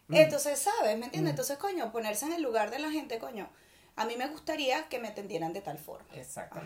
Mm. 0.07 0.15
Entonces, 0.15 0.57
¿sabes? 0.57 0.97
¿Me 0.97 1.05
entiendes? 1.07 1.31
Entonces, 1.31 1.57
coño, 1.57 1.91
ponerse 1.91 2.25
en 2.25 2.31
el 2.31 2.41
lugar 2.41 2.69
de 2.71 2.79
la 2.79 2.91
gente, 2.91 3.19
coño. 3.19 3.49
A 3.97 4.05
mí 4.05 4.15
me 4.15 4.27
gustaría 4.27 4.87
que 4.89 4.99
me 4.99 5.07
atendieran 5.09 5.51
de 5.53 5.61
tal 5.61 5.77
forma. 5.77 6.07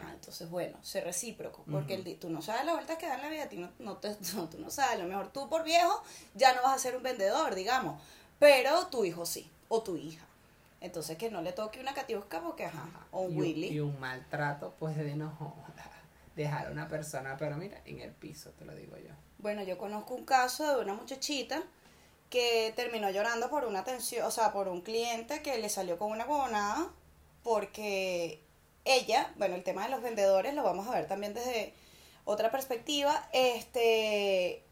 Ajá, 0.04 0.14
entonces, 0.14 0.50
bueno, 0.50 0.78
ser 0.84 1.06
recíproco, 1.06 1.64
porque 1.72 1.94
el 1.96 2.04
di- 2.04 2.16
tú 2.16 2.30
no 2.30 2.42
sabes 2.42 2.66
las 2.66 2.76
vueltas 2.76 2.98
que 2.98 3.08
da 3.08 3.16
en 3.16 3.22
la 3.22 3.30
vida, 3.30 3.44
a 3.44 3.50
ti 3.50 3.58
no, 3.58 3.72
no 3.80 3.98
te, 3.98 4.10
no, 4.36 4.50
tú 4.50 4.60
no 4.60 4.70
sabes, 4.70 4.96
a 5.00 5.04
lo 5.04 5.08
mejor 5.10 5.32
tú 5.32 5.50
por 5.50 5.64
viejo 5.64 6.04
ya 6.36 6.54
no 6.54 6.62
vas 6.62 6.76
a 6.76 6.80
ser 6.80 6.96
un 6.96 7.04
vendedor, 7.04 7.56
digamos, 7.56 8.02
pero 8.38 8.88
tu 8.88 9.04
hijo 9.06 9.26
sí, 9.26 9.50
o 9.70 9.82
tu 9.82 9.96
hija. 9.96 10.26
Entonces, 10.82 11.18
que 11.18 11.30
no 11.30 11.42
le 11.42 11.54
toque 11.54 11.80
una 11.80 11.94
catiusca 11.94 12.42
porque, 12.42 12.66
ajá, 12.66 12.90
o 13.12 13.22
un 13.22 13.34
y, 13.34 13.40
Willy. 13.40 13.68
y 13.68 13.80
un 13.80 14.00
maltrato, 14.00 14.74
pues 14.80 14.98
de 14.98 15.16
no 15.16 15.32
dejar 16.36 16.68
a 16.68 16.72
una 16.72 16.88
persona, 16.88 17.38
pero 17.38 17.56
mira, 17.56 17.82
en 17.86 18.00
el 18.02 18.12
piso, 18.12 18.50
te 18.52 18.66
lo 18.66 18.76
digo 18.76 18.98
yo. 18.98 19.14
Bueno, 19.38 19.64
yo 19.64 19.78
conozco 19.78 20.16
un 20.16 20.26
caso 20.26 20.76
de 20.78 20.84
una 20.84 20.94
muchachita 20.94 21.62
que 22.30 22.74
terminó 22.76 23.10
llorando 23.10 23.50
por 23.50 23.66
una 23.66 23.80
atención, 23.80 24.26
o 24.26 24.32
sea, 24.32 24.52
por 24.54 24.68
un 24.68 24.82
cliente 24.82 25.42
que 25.42 25.58
le 25.58 25.70
salió 25.70 25.98
con 25.98 26.12
una 26.12 26.26
huevonada 26.26 26.90
porque 27.44 28.42
ella, 28.86 29.32
bueno, 29.38 29.56
el 29.56 29.64
tema 29.64 29.84
de 29.86 29.90
los 29.92 30.02
vendedores 30.02 30.54
lo 30.54 30.64
vamos 30.64 30.88
a 30.88 30.92
ver 30.92 31.08
también 31.08 31.34
desde 31.34 31.74
otra 32.26 32.52
perspectiva, 32.52 33.28
este, 33.34 34.64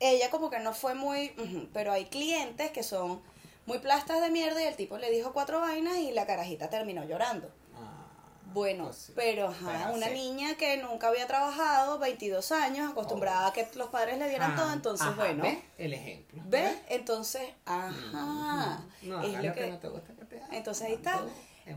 ella 0.00 0.30
como 0.30 0.50
que 0.50 0.58
no 0.60 0.72
fue 0.74 0.94
muy, 0.94 1.32
pero 1.72 1.92
hay 1.92 2.06
clientes 2.06 2.70
que 2.70 2.82
son 2.82 3.20
muy 3.66 3.78
plastas 3.78 4.20
de 4.20 4.30
mierda 4.30 4.62
y 4.62 4.66
el 4.66 4.76
tipo 4.76 4.98
le 4.98 5.10
dijo 5.10 5.32
cuatro 5.32 5.60
vainas 5.60 5.98
y 5.98 6.12
la 6.12 6.26
carajita 6.26 6.68
terminó 6.68 7.04
llorando. 7.04 7.48
Ah, 7.74 8.06
Bueno, 8.52 8.86
pues 8.86 8.96
sí. 8.96 9.12
pero 9.14 9.48
ajá, 9.48 9.92
una 9.94 10.08
sí. 10.08 10.14
niña 10.14 10.56
que 10.56 10.76
nunca 10.78 11.08
había 11.08 11.26
trabajado, 11.26 11.98
22 11.98 12.52
años, 12.52 12.90
acostumbrada 12.90 13.46
a 13.46 13.52
que 13.52 13.66
los 13.76 13.88
padres 13.88 14.18
le 14.18 14.28
dieran 14.28 14.52
Ah, 14.52 14.56
todo, 14.56 14.72
entonces 14.72 15.06
ajá, 15.06 15.16
bueno, 15.16 15.44
¿ves? 15.44 15.58
El 15.78 15.92
ejemplo. 15.94 16.42
¿ves? 16.46 16.76
Entonces, 16.88 17.48
ajá, 17.64 18.82
No, 19.02 19.22
es 19.22 19.28
hagas 19.30 19.42
lo 19.42 19.48
lo 19.48 19.54
que 19.54 19.60
que... 19.60 19.70
no 19.70 19.78
te 19.78 19.88
gusta 19.88 20.12
que 20.14 20.24
te. 20.24 20.42
Entonces 20.50 20.86
ahí 20.88 20.94
está. 20.94 21.18
Todo 21.18 21.30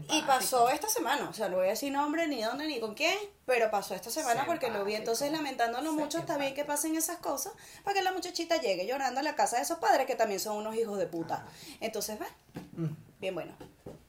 Y 0.09 0.21
pasó 0.23 0.69
esta 0.69 0.89
semana, 0.89 1.29
o 1.29 1.33
sea, 1.33 1.49
no 1.49 1.57
voy 1.57 1.67
a 1.67 1.69
decir 1.69 1.91
nombre, 1.91 2.27
ni 2.27 2.41
dónde, 2.41 2.65
ni 2.67 2.79
con 2.79 2.95
quién, 2.95 3.17
pero 3.45 3.69
pasó 3.69 3.93
esta 3.93 4.09
semana 4.09 4.45
porque 4.45 4.69
lo 4.69 4.83
vi, 4.83 4.95
entonces 4.95 5.31
lamentándolo 5.31 5.93
mucho, 5.93 6.17
está 6.17 6.37
bien 6.37 6.53
que 6.55 6.65
pasen 6.65 6.95
esas 6.95 7.17
cosas, 7.17 7.53
para 7.83 7.93
que 7.93 8.03
la 8.03 8.11
muchachita 8.11 8.57
llegue 8.57 8.87
llorando 8.87 9.19
a 9.19 9.23
la 9.23 9.35
casa 9.35 9.57
de 9.57 9.63
esos 9.63 9.77
padres 9.79 10.07
que 10.07 10.15
también 10.15 10.39
son 10.39 10.57
unos 10.57 10.75
hijos 10.75 10.97
de 10.97 11.07
puta. 11.07 11.35
Ajá. 11.35 11.47
Entonces, 11.81 12.19
¿ves? 12.19 12.29
Mm, 12.73 12.93
Bien 13.19 13.33
bueno. 13.33 13.53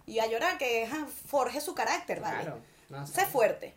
Y 0.06 0.18
a 0.20 0.26
llorar, 0.26 0.56
que 0.58 0.88
forje 1.26 1.60
su 1.60 1.74
carácter, 1.74 2.20
¿vale? 2.20 2.42
Claro. 2.42 2.60
no 2.88 3.06
Sé 3.06 3.26
fuerte. 3.26 3.74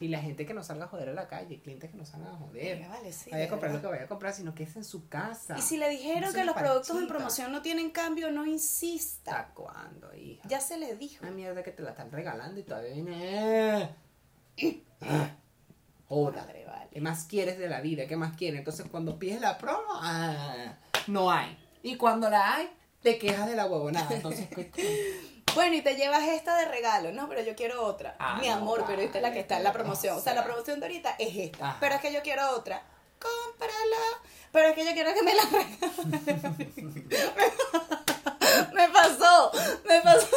Y 0.00 0.08
la 0.08 0.20
gente 0.20 0.46
que 0.46 0.54
no 0.54 0.62
salga 0.62 0.84
a 0.84 0.88
joder 0.88 1.08
a 1.08 1.12
la 1.12 1.26
calle, 1.26 1.60
clientes 1.60 1.90
que 1.90 1.96
no 1.96 2.04
salgan 2.04 2.32
a 2.32 2.36
joder. 2.36 2.78
Verga, 2.78 2.88
vale, 2.88 3.12
sí, 3.12 3.30
vaya 3.30 3.46
a 3.46 3.48
comprar 3.48 3.72
lo 3.72 3.80
que 3.80 3.86
vaya 3.88 4.04
a 4.04 4.06
comprar, 4.06 4.32
sino 4.32 4.54
que 4.54 4.62
es 4.62 4.76
en 4.76 4.84
su 4.84 5.08
casa. 5.08 5.58
Y 5.58 5.62
si 5.62 5.76
le 5.76 5.88
dijeron 5.88 6.30
No 6.30 6.32
que 6.32 6.44
los 6.44 6.54
productos 6.54 6.96
en 6.96 7.08
promoción 7.08 7.50
no 7.50 7.62
tienen 7.62 7.90
cambio, 7.90 8.30
no 8.30 8.46
insista. 8.46 9.40
¿Hasta 9.40 9.54
cuándo, 9.54 10.14
hija? 10.14 10.46
Ya 10.48 10.60
se 10.60 10.78
le 10.78 10.94
dijo. 10.94 11.24
Una 11.24 11.34
mierda 11.34 11.64
que 11.64 11.72
te 11.72 11.82
la 11.82 11.90
están 11.90 12.12
regalando 12.12 12.60
y 12.60 12.62
todavía 12.62 12.92
viene. 12.94 13.90
Ah, 15.00 15.30
Joda. 16.08 16.42
Madre, 16.42 16.64
vale. 16.64 16.88
¿Qué 16.92 17.00
más 17.00 17.24
quieres 17.24 17.58
de 17.58 17.68
la 17.68 17.80
vida? 17.80 18.06
¿Qué 18.06 18.16
más 18.16 18.36
quieres? 18.36 18.60
Entonces, 18.60 18.86
cuando 18.90 19.18
pides 19.18 19.40
la 19.40 19.58
promo, 19.58 19.82
ah, 19.94 20.76
no 21.08 21.30
hay. 21.30 21.58
Y 21.82 21.96
cuando 21.96 22.30
la 22.30 22.54
hay, 22.54 22.70
te 23.02 23.18
quejas 23.18 23.48
de 23.48 23.56
la 23.56 23.66
huevonada. 23.66 24.14
Entonces, 24.14 24.48
¿qué? 24.48 24.70
Bueno, 25.54 25.74
y 25.76 25.82
te 25.82 25.96
llevas 25.96 26.22
esta 26.24 26.56
de 26.56 26.66
regalo. 26.66 27.12
No, 27.12 27.28
pero 27.28 27.42
yo 27.42 27.54
quiero 27.56 27.84
otra. 27.84 28.14
Ah, 28.18 28.38
Mi 28.40 28.48
no, 28.48 28.54
amor, 28.54 28.84
pero 28.86 29.02
esta 29.02 29.18
es 29.18 29.22
la 29.22 29.32
que 29.32 29.40
está 29.40 29.56
en 29.56 29.64
la 29.64 29.72
promoción. 29.72 30.16
O 30.16 30.20
sea, 30.20 30.34
la 30.34 30.44
promoción 30.44 30.78
de 30.80 30.86
ahorita 30.86 31.16
es 31.18 31.34
esta. 31.36 31.70
Ajá. 31.70 31.76
Pero 31.80 31.94
es 31.96 32.00
que 32.00 32.12
yo 32.12 32.22
quiero 32.22 32.50
otra. 32.50 32.82
Cómprala. 33.18 33.74
Pero 34.52 34.68
es 34.68 34.74
que 34.74 34.84
yo 34.84 34.92
quiero 34.92 35.12
que 35.14 35.22
me 35.22 35.34
la 35.34 35.42
regalen. 35.50 37.08
me 38.72 38.88
pasó. 38.88 39.52
Me 39.86 40.00
pasó. 40.00 40.36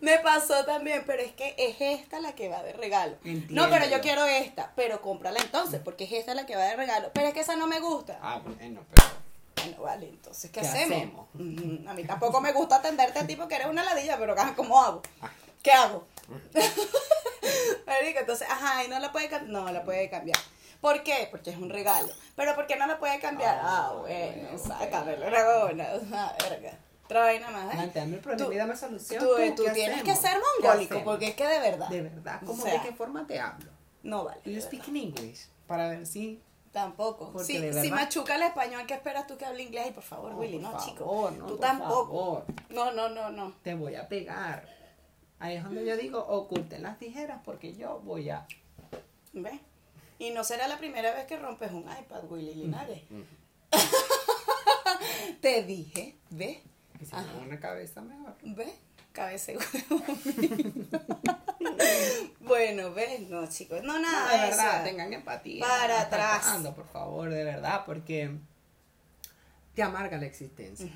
Me 0.00 0.18
pasó 0.18 0.64
también, 0.64 1.04
pero 1.06 1.22
es 1.22 1.32
que 1.32 1.54
es 1.56 1.76
esta 1.80 2.18
la 2.20 2.34
que 2.34 2.48
va 2.48 2.62
de 2.62 2.72
regalo. 2.72 3.16
No, 3.50 3.70
pero 3.70 3.86
yo 3.86 4.00
quiero 4.00 4.24
esta, 4.26 4.72
pero 4.74 5.00
cómprala 5.00 5.38
entonces, 5.40 5.80
porque 5.82 6.04
es 6.04 6.12
esta 6.12 6.34
la 6.34 6.44
que 6.44 6.56
va 6.56 6.64
de 6.64 6.74
regalo. 6.76 7.10
Pero 7.14 7.28
es 7.28 7.34
que 7.34 7.40
esa 7.40 7.54
no 7.56 7.68
me 7.68 7.78
gusta. 7.78 8.18
Ah, 8.20 8.40
bueno, 8.44 8.84
pero. 8.92 9.06
Bueno, 9.64 9.82
vale, 9.82 10.08
entonces, 10.08 10.50
¿qué, 10.50 10.60
¿Qué 10.60 10.66
hacemos? 10.66 10.96
hacemos? 10.98 11.26
Ujú, 11.34 11.88
A 11.88 11.94
mí 11.94 12.04
tampoco 12.04 12.40
me 12.40 12.52
gusta 12.52 12.76
atenderte 12.76 13.18
a 13.18 13.26
ti 13.26 13.36
porque 13.36 13.56
eres 13.56 13.66
una 13.68 13.82
ladilla, 13.84 14.18
pero 14.18 14.34
¿cómo 14.56 14.80
hago? 14.82 15.02
¿Qué 15.62 15.72
hago? 15.72 16.06
Entonces, 18.22 18.48
ajá, 18.48 18.84
y 18.84 18.88
no 18.88 18.98
la 18.98 19.10
puede 19.12 19.28
cambiar. 19.28 19.50
No, 19.52 19.70
la 19.72 19.82
puede 19.84 20.08
cambiar. 20.08 20.38
¿Por 20.80 21.02
qué? 21.02 21.28
Porque 21.30 21.50
es 21.50 21.56
un 21.56 21.70
regalo. 21.70 22.12
¿Pero 22.36 22.54
por 22.54 22.66
qué 22.66 22.76
no 22.76 22.86
la 22.86 22.98
puede 22.98 23.18
cambiar? 23.20 23.56
Ah, 23.62 23.88
Ah, 23.90 23.92
bueno, 24.00 24.42
bueno, 24.42 24.58
sácame 24.58 25.16
la 25.16 25.26
dragona. 25.30 25.88
Ah, 26.12 26.36
verga. 26.48 26.78
Otra 27.04 27.20
vaina 27.20 27.50
más, 27.50 27.74
¿eh? 27.74 27.90
El 27.96 28.20
problema 28.20 28.46
Tú- 28.46 28.52
y 28.52 28.56
dame 28.56 28.76
solución. 28.76 29.22
Tú, 29.22 29.28
¿Tú 29.36 29.54
tú 29.56 29.64
qué 29.64 29.70
tienes 29.72 29.98
hacemos? 30.00 30.18
que 30.18 30.28
ser 30.28 30.38
¿Qué 30.38 30.62
mongólico, 30.68 31.04
porque 31.04 31.28
es 31.28 31.34
que 31.34 31.46
de 31.46 31.58
verdad. 31.60 31.88
De 31.88 32.02
verdad, 32.02 32.40
¿cómo 32.46 32.62
O 32.62 32.66
sea, 32.66 32.72
de 32.74 32.88
qué 32.88 32.94
forma 32.94 33.26
te 33.26 33.38
hablo? 33.38 33.70
No 34.02 34.24
vale. 34.24 34.40
You 34.44 34.60
speak 34.60 34.88
in 34.88 34.96
English? 34.96 35.46
Para 35.66 35.88
ver 35.88 36.06
si 36.06 36.42
Tampoco. 36.72 37.30
Porque 37.32 37.72
Si, 37.82 37.90
machuca 37.90 38.36
el 38.36 38.42
español, 38.42 38.82
¿qué 38.86 38.94
esperas 38.94 39.26
tú 39.26 39.36
que 39.36 39.44
hable 39.44 39.62
inglés? 39.62 39.88
Y 39.88 39.92
por 39.92 40.02
favor, 40.02 40.32
No, 40.32 40.38
Willy, 40.38 40.58
por 40.58 40.72
no, 40.72 40.84
chico. 40.84 41.04
favor, 41.04 41.32
no, 41.32 41.46
tú 41.46 41.56
por 41.56 41.60
tampoco. 41.60 42.06
favor. 42.06 42.44
No, 42.70 42.92
no, 42.92 43.08
no, 43.10 43.30
no. 43.30 43.52
Te 43.62 43.74
voy 43.74 43.94
a 43.94 44.08
pegar. 44.08 44.66
Ahí 45.38 45.56
es 45.56 45.64
donde 45.64 45.84
yo 45.84 45.96
digo, 45.96 46.18
oculten 46.20 46.82
las 46.82 46.98
tijeras 46.98 47.40
porque 47.44 47.74
yo 47.74 48.00
voy 48.00 48.30
a... 48.30 48.46
¿Ves? 49.32 49.60
Y 50.18 50.30
no 50.30 50.44
será 50.44 50.68
la 50.68 50.78
primera 50.78 51.12
vez 51.14 51.26
que 51.26 51.36
rompes 51.36 51.72
un 51.72 51.82
iPad, 51.82 52.24
Willy 52.30 52.54
Linares. 52.54 53.02
Te 55.40 55.62
dije, 55.64 56.16
¿ves? 56.30 56.58
Que 56.98 57.04
si 57.04 57.12
una 57.44 57.58
cabeza 57.58 58.00
mejor. 58.02 58.36
¿Ves? 58.42 58.72
Cabeza 59.12 59.52
bueno, 62.40 62.92
¿ves? 62.94 63.28
No, 63.28 63.46
chicos, 63.46 63.82
no 63.82 63.94
No, 63.94 64.00
nada. 64.02 64.32
de 64.32 64.38
verdad, 64.50 64.74
eso. 64.76 64.84
tengan 64.84 65.12
empatía. 65.12 65.64
Para 65.66 65.94
no 65.98 66.00
atrás. 66.00 66.38
pagando, 66.44 66.74
por 66.74 66.86
favor, 66.88 67.30
de 67.30 67.44
verdad, 67.44 67.82
porque 67.86 68.30
te 69.74 69.82
amarga 69.82 70.18
la 70.18 70.26
existencia. 70.26 70.88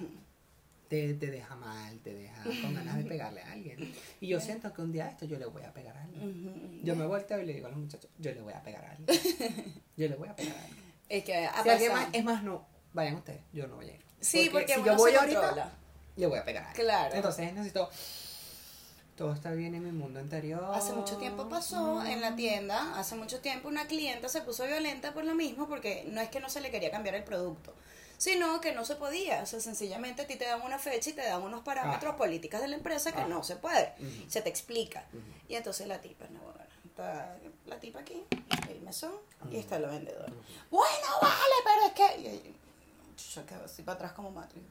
te, 0.88 1.14
te 1.14 1.30
deja 1.30 1.54
mal, 1.56 1.98
te 2.00 2.14
deja 2.14 2.42
con 2.62 2.74
ganas 2.74 2.96
de 2.96 3.04
pegarle 3.04 3.42
a 3.42 3.52
alguien. 3.52 3.94
Y 4.20 4.28
yo 4.28 4.40
siento 4.40 4.72
que 4.72 4.82
un 4.82 4.92
día 4.92 5.08
esto 5.08 5.24
yo 5.26 5.38
le 5.38 5.46
voy 5.46 5.62
a 5.62 5.72
pegar 5.72 5.96
a 5.96 6.02
alguien. 6.02 6.80
Yo 6.84 6.96
me 6.96 7.06
volteo 7.06 7.40
y 7.40 7.46
le 7.46 7.54
digo 7.54 7.66
a 7.66 7.70
los 7.70 7.78
muchachos, 7.78 8.10
yo 8.18 8.32
le 8.32 8.40
voy 8.40 8.52
a 8.54 8.62
pegar 8.62 8.84
a 8.84 8.90
alguien. 8.92 9.06
Yo 9.96 10.08
le 10.08 10.16
voy 10.16 10.28
a 10.28 10.36
pegar 10.36 10.54
a 10.56 10.60
alguien. 10.60 10.84
Es 11.08 11.24
que 11.24 11.48
Si 11.62 11.68
alguien 11.70 11.92
más, 11.92 12.08
es 12.12 12.24
más, 12.24 12.42
no, 12.42 12.66
vayan 12.92 13.14
ustedes, 13.14 13.40
yo 13.52 13.66
no 13.66 13.76
voy 13.76 13.88
a 13.88 13.94
ir. 13.94 14.00
Sí, 14.20 14.50
porque 14.52 14.74
si 14.74 14.80
uno 14.80 14.92
yo 14.92 14.96
voy 14.96 15.14
ahorita. 15.14 15.72
Le 16.16 16.26
voy 16.26 16.38
a 16.38 16.44
pegar. 16.44 16.72
Claro. 16.74 17.14
Entonces 17.14 17.52
necesito 17.52 17.88
todo 19.16 19.32
está 19.32 19.50
bien 19.52 19.74
en 19.74 19.82
mi 19.82 19.92
mundo 19.92 20.20
interior. 20.20 20.62
Hace 20.74 20.92
mucho 20.92 21.16
tiempo 21.16 21.48
pasó 21.48 22.04
en 22.04 22.20
la 22.20 22.36
tienda, 22.36 22.98
hace 22.98 23.14
mucho 23.14 23.40
tiempo 23.40 23.68
una 23.68 23.86
clienta 23.86 24.28
se 24.28 24.42
puso 24.42 24.66
violenta 24.66 25.14
por 25.14 25.24
lo 25.24 25.34
mismo, 25.34 25.66
porque 25.68 26.04
no 26.08 26.20
es 26.20 26.28
que 26.28 26.38
no 26.38 26.50
se 26.50 26.60
le 26.60 26.70
quería 26.70 26.90
cambiar 26.90 27.14
el 27.14 27.24
producto, 27.24 27.72
sino 28.18 28.60
que 28.60 28.72
no 28.72 28.84
se 28.84 28.96
podía. 28.96 29.42
O 29.42 29.46
sea, 29.46 29.60
sencillamente 29.60 30.22
a 30.22 30.26
ti 30.26 30.36
te 30.36 30.44
dan 30.44 30.60
una 30.60 30.78
fecha 30.78 31.10
y 31.10 31.12
te 31.14 31.22
dan 31.22 31.40
unos 31.42 31.62
parámetros 31.62 32.10
Ajá. 32.10 32.18
políticas 32.18 32.60
de 32.60 32.68
la 32.68 32.76
empresa 32.76 33.12
que 33.12 33.20
Ajá. 33.20 33.28
no 33.28 33.42
se 33.42 33.56
puede. 33.56 33.94
Ujú. 33.98 34.30
Se 34.30 34.42
te 34.42 34.50
explica. 34.50 35.06
Y 35.48 35.54
entonces 35.54 35.86
la 35.88 35.98
tipa, 36.02 36.26
no, 36.28 36.40
bueno, 36.40 36.60
está 36.84 37.38
la 37.64 37.80
tipa 37.80 38.00
aquí, 38.00 38.22
el 38.68 38.82
mesón, 38.82 39.14
y 39.50 39.56
está 39.56 39.78
la 39.78 39.88
vendedora. 39.88 40.30
Bueno, 40.70 41.06
vale, 41.22 41.54
pero 41.64 41.86
es 41.86 41.92
que... 41.92 42.20
Y 42.20 42.54
yo 43.34 43.46
quedo 43.46 43.64
así 43.64 43.82
para 43.82 43.94
atrás 43.94 44.12
como 44.12 44.30
matriz. 44.30 44.62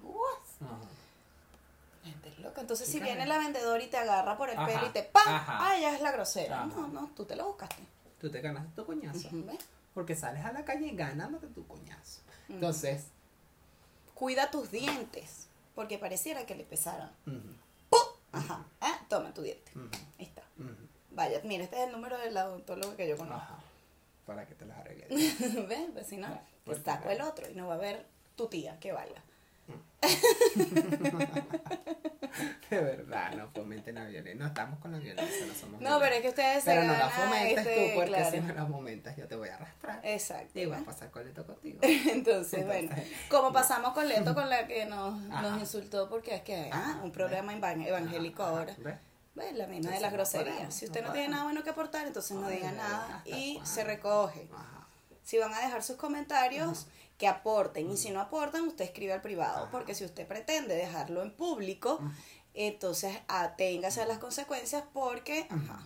Loca. 2.42 2.62
Entonces, 2.62 2.88
si 2.88 3.00
viene 3.00 3.26
la 3.26 3.38
vendedora 3.38 3.84
y 3.84 3.88
te 3.88 3.98
agarra 3.98 4.38
por 4.38 4.50
el 4.50 4.58
Ajá, 4.58 4.68
pelo 4.68 4.88
y 4.88 4.90
te 4.90 5.04
¡pam! 5.04 5.24
ajá. 5.28 5.58
¡Ah, 5.72 5.80
ya 5.80 5.96
es 5.96 6.02
la 6.02 6.12
grosera! 6.12 6.64
Ajá. 6.64 6.68
No, 6.68 6.88
no, 6.88 7.12
tú 7.16 7.26
te 7.26 7.36
lo 7.36 7.48
buscaste. 7.48 7.84
Tú 8.20 8.30
te 8.30 8.42
ganas 8.42 8.74
tu 8.76 8.86
coñazo. 8.86 9.30
¿ves? 9.32 9.60
Porque 9.94 10.16
sales 10.16 10.44
a 10.46 10.52
la 10.52 10.64
calle 10.66 10.92
ganándote 10.94 11.48
tu 11.48 11.66
coñazo. 11.68 12.22
Entonces, 12.50 13.06
Cuida 14.14 14.50
tus 14.50 14.72
dientes, 14.72 15.48
porque 15.76 15.98
pareciera 15.98 16.46
que 16.46 16.56
le 16.56 16.64
pesaran. 16.64 17.12
ujú, 17.28 17.98
Ajá. 18.32 18.66
Ah, 18.82 19.00
toma 19.10 19.34
tu 19.34 19.42
diente. 19.42 19.72
Ahí 20.20 20.26
está. 20.26 20.42
Vaya, 21.12 21.40
mira, 21.44 21.64
este 21.64 21.78
es 21.82 21.88
el 21.88 21.92
número 21.94 22.18
del 22.18 22.36
odontólogo 22.38 22.96
que 22.96 23.08
yo 23.08 23.18
conozco. 23.18 23.56
Para 24.26 24.46
que 24.46 24.56
te 24.56 24.66
las 24.66 24.78
arregles. 24.80 25.10
¿Ves? 25.68 25.90
Pues 25.94 26.08
si 26.08 26.18
no, 26.18 26.28
te 26.28 26.40
pues, 26.66 26.82
saco 26.84 27.10
el 27.10 27.22
otro 27.22 27.50
y 27.50 27.56
no 27.56 27.68
va 27.68 27.74
a 27.76 27.78
haber 27.78 28.06
tu 28.36 28.48
tía 28.48 28.80
que 28.80 28.92
valga. 28.92 29.22
De 32.70 32.80
verdad, 32.82 33.32
no 33.34 33.48
fomenten 33.50 33.96
la 33.96 34.04
violencia. 34.06 34.36
No 34.36 34.48
estamos 34.48 34.80
con 34.80 34.92
la 34.92 34.98
violencia, 34.98 35.46
no 35.46 35.54
somos 35.54 35.80
No, 35.82 36.00
pero 36.00 36.16
es 36.16 36.22
que 36.22 36.30
ustedes 36.30 36.64
se 36.64 36.72
Pero 36.72 36.84
no 36.84 36.94
la 36.94 37.10
fomentes 37.10 37.58
este, 37.60 37.90
tú, 37.90 37.96
porque 37.96 38.10
claro. 38.10 38.32
si 38.32 38.42
me 38.42 38.54
la 38.54 38.66
fomentas 38.66 39.16
yo 39.16 39.28
te 39.28 39.36
voy 39.36 39.50
a 39.50 39.56
arrastrar. 39.56 40.02
Exacto. 40.04 40.60
Y 40.60 40.66
voy 40.66 40.74
a 40.74 40.78
¿ves? 40.80 40.86
pasar 40.86 41.12
coleto 41.12 41.46
contigo. 41.46 41.80
Entonces, 41.82 42.66
bueno, 42.66 42.90
como 43.30 43.54
pasamos 43.54 43.94
con 43.94 44.08
Leto 44.10 44.34
con 44.36 44.50
la 44.50 44.68
que 44.68 44.86
nos, 44.86 45.22
Ajá. 45.32 45.42
nos 45.44 45.60
insultó 45.62 46.10
porque 46.10 46.36
es 46.36 46.42
que, 46.42 46.70
ah, 46.74 46.92
Ajá. 46.96 47.00
un 47.04 47.12
programa 47.12 47.54
evan- 47.54 47.86
evangélico 47.86 48.44
Ajá, 48.44 48.52
ahora. 48.52 48.76
¿ves? 48.80 48.96
¿Ves? 49.36 49.54
La 49.56 49.68
misma 49.68 49.92
de 49.92 49.98
Entonces, 49.98 50.02
las 50.02 50.12
no 50.12 50.18
groserías. 50.18 50.56
podemos, 50.56 50.74
Si 50.74 50.86
no 50.86 50.92
usted 50.92 51.02
no 51.04 51.12
tiene 51.12 51.28
podemos. 51.28 51.32
nada 51.32 51.44
bueno 51.44 51.64
que 51.64 51.70
aportar, 51.70 52.08
entonces 52.08 52.36
no 52.38 52.50
diga 52.50 52.72
nada 52.74 53.22
y 53.26 53.58
¿hasta 53.58 53.70
se 53.76 53.84
recoge. 53.86 54.50
Ajá. 54.54 54.88
Si 55.24 55.38
van 55.38 55.54
a 55.54 55.60
dejar 55.60 55.82
sus 55.84 55.96
comentarios, 55.96 56.88
que 57.18 57.28
aporten. 57.28 57.90
Y 57.92 57.98
si 57.98 58.12
no 58.12 58.20
aportan, 58.22 58.68
usted 58.68 58.86
escribe 58.86 59.14
al 59.14 59.22
privado. 59.22 59.64
Ajá. 59.64 59.72
Porque 59.72 59.96
si 59.96 60.04
usted 60.06 60.28
pretende 60.28 60.76
dejarlo 60.76 61.22
en 61.24 61.32
público, 61.32 62.00
entonces 62.54 63.18
aténgase 63.28 64.02
a 64.02 64.06
las 64.06 64.20
consecuencias 64.20 64.84
porque, 64.94 65.48
ajá. 65.50 65.80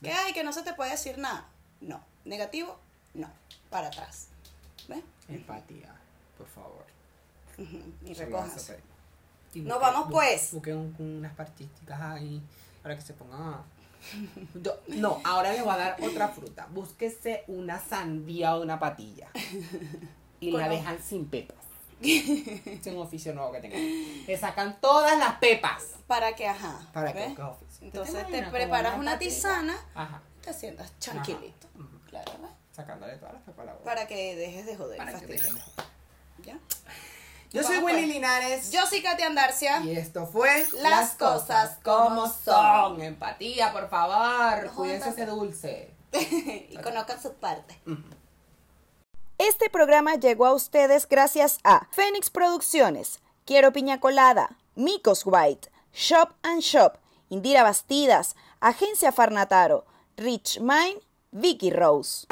¿Qué 0.00 0.12
hay? 0.12 0.32
Que 0.32 0.44
no 0.44 0.52
se 0.52 0.62
te 0.62 0.74
puede 0.74 0.92
decir 0.92 1.18
nada. 1.18 1.48
No. 1.80 2.00
Negativo, 2.24 2.78
no. 3.14 3.28
Para 3.70 3.88
atrás. 3.88 4.28
¿Ves? 4.88 5.02
Empatía, 5.28 5.94
por 6.36 6.46
favor. 6.48 6.84
Y 8.04 8.14
recójase. 8.14 8.74
eso, 8.74 8.82
y 9.54 9.60
Nos 9.60 9.78
busque- 9.78 9.92
vamos, 9.92 10.08
pues. 10.12 10.52
Busque 10.52 10.74
un- 10.74 10.94
unas 10.98 11.34
partísticas 11.34 12.00
ahí 12.00 12.40
para 12.82 12.94
que 12.96 13.02
se 13.02 13.14
pongan. 13.14 13.62
Yo- 14.54 14.78
no, 14.88 15.20
ahora 15.24 15.52
les 15.52 15.64
voy 15.64 15.72
a 15.74 15.76
dar 15.76 15.96
otra 16.02 16.28
fruta. 16.28 16.68
Búsquese 16.70 17.42
una 17.48 17.80
sandía 17.80 18.54
o 18.56 18.62
una 18.62 18.78
patilla. 18.78 19.28
Y 20.40 20.52
la 20.52 20.68
dejan 20.68 21.02
sin 21.02 21.28
pepas. 21.28 21.56
es 22.00 22.86
un 22.86 22.98
oficio 22.98 23.34
nuevo 23.34 23.52
que 23.52 23.60
tengan. 23.60 23.80
Le 24.26 24.36
sacan 24.38 24.80
todas 24.80 25.18
las 25.18 25.34
pepas. 25.36 25.84
Para 26.06 26.34
que, 26.34 26.46
ajá. 26.46 26.80
Para 26.92 27.12
que 27.12 27.42
oficio. 27.42 27.86
Entonces 27.86 28.26
¿Te 28.28 28.42
preparas 28.44 28.96
una 28.98 29.12
patilla? 29.12 29.30
tisana, 29.30 29.76
Ajá. 29.94 30.22
te 30.42 30.52
sientas 30.52 30.92
tranquilito. 30.98 31.66
Ajá. 31.74 31.88
Claro, 32.08 32.32
¿ves? 32.40 32.50
Sacándole 32.72 33.16
todas 33.16 33.34
las 33.34 33.42
pepas 33.42 33.62
a 33.62 33.66
la 33.66 33.72
boca. 33.72 33.84
Para 33.84 34.06
que 34.06 34.36
dejes 34.36 34.66
de 34.66 34.76
joder. 34.76 34.96
Para 34.98 35.18
que 35.18 35.26
dejen 35.26 35.54
de 35.54 35.60
joder. 35.60 35.86
¿Ya? 36.44 36.58
Yo 37.50 37.62
soy 37.62 37.78
Willy. 37.78 38.06
Linares. 38.06 38.70
Yo 38.70 38.86
soy 38.86 39.02
Katy 39.02 39.22
Andarcia. 39.22 39.80
Y 39.80 39.96
esto 39.96 40.26
fue 40.26 40.66
Las 40.82 41.12
cosas 41.12 41.78
como 41.82 42.28
son. 42.28 43.00
Empatía, 43.00 43.72
por 43.72 43.88
favor. 43.88 44.66
No 44.66 44.74
Cuídense 44.74 45.10
ese 45.10 45.26
dulce. 45.26 45.90
y 46.70 46.76
conozcan 46.76 47.20
su 47.20 47.32
parte. 47.34 47.78
Este 49.38 49.70
programa 49.70 50.16
llegó 50.16 50.46
a 50.46 50.52
ustedes 50.52 51.08
gracias 51.08 51.60
a 51.62 51.86
Fénix 51.92 52.28
Producciones, 52.28 53.20
Quiero 53.46 53.72
Piña 53.72 54.00
Colada, 54.00 54.56
Micos 54.74 55.22
White, 55.24 55.70
Shop 55.94 56.30
and 56.42 56.60
Shop, 56.60 56.98
Indira 57.30 57.62
Bastidas, 57.62 58.34
Agencia 58.58 59.12
Farnataro, 59.12 59.84
Rich 60.16 60.58
Mind, 60.60 61.00
Vicky 61.30 61.70
Rose. 61.70 62.26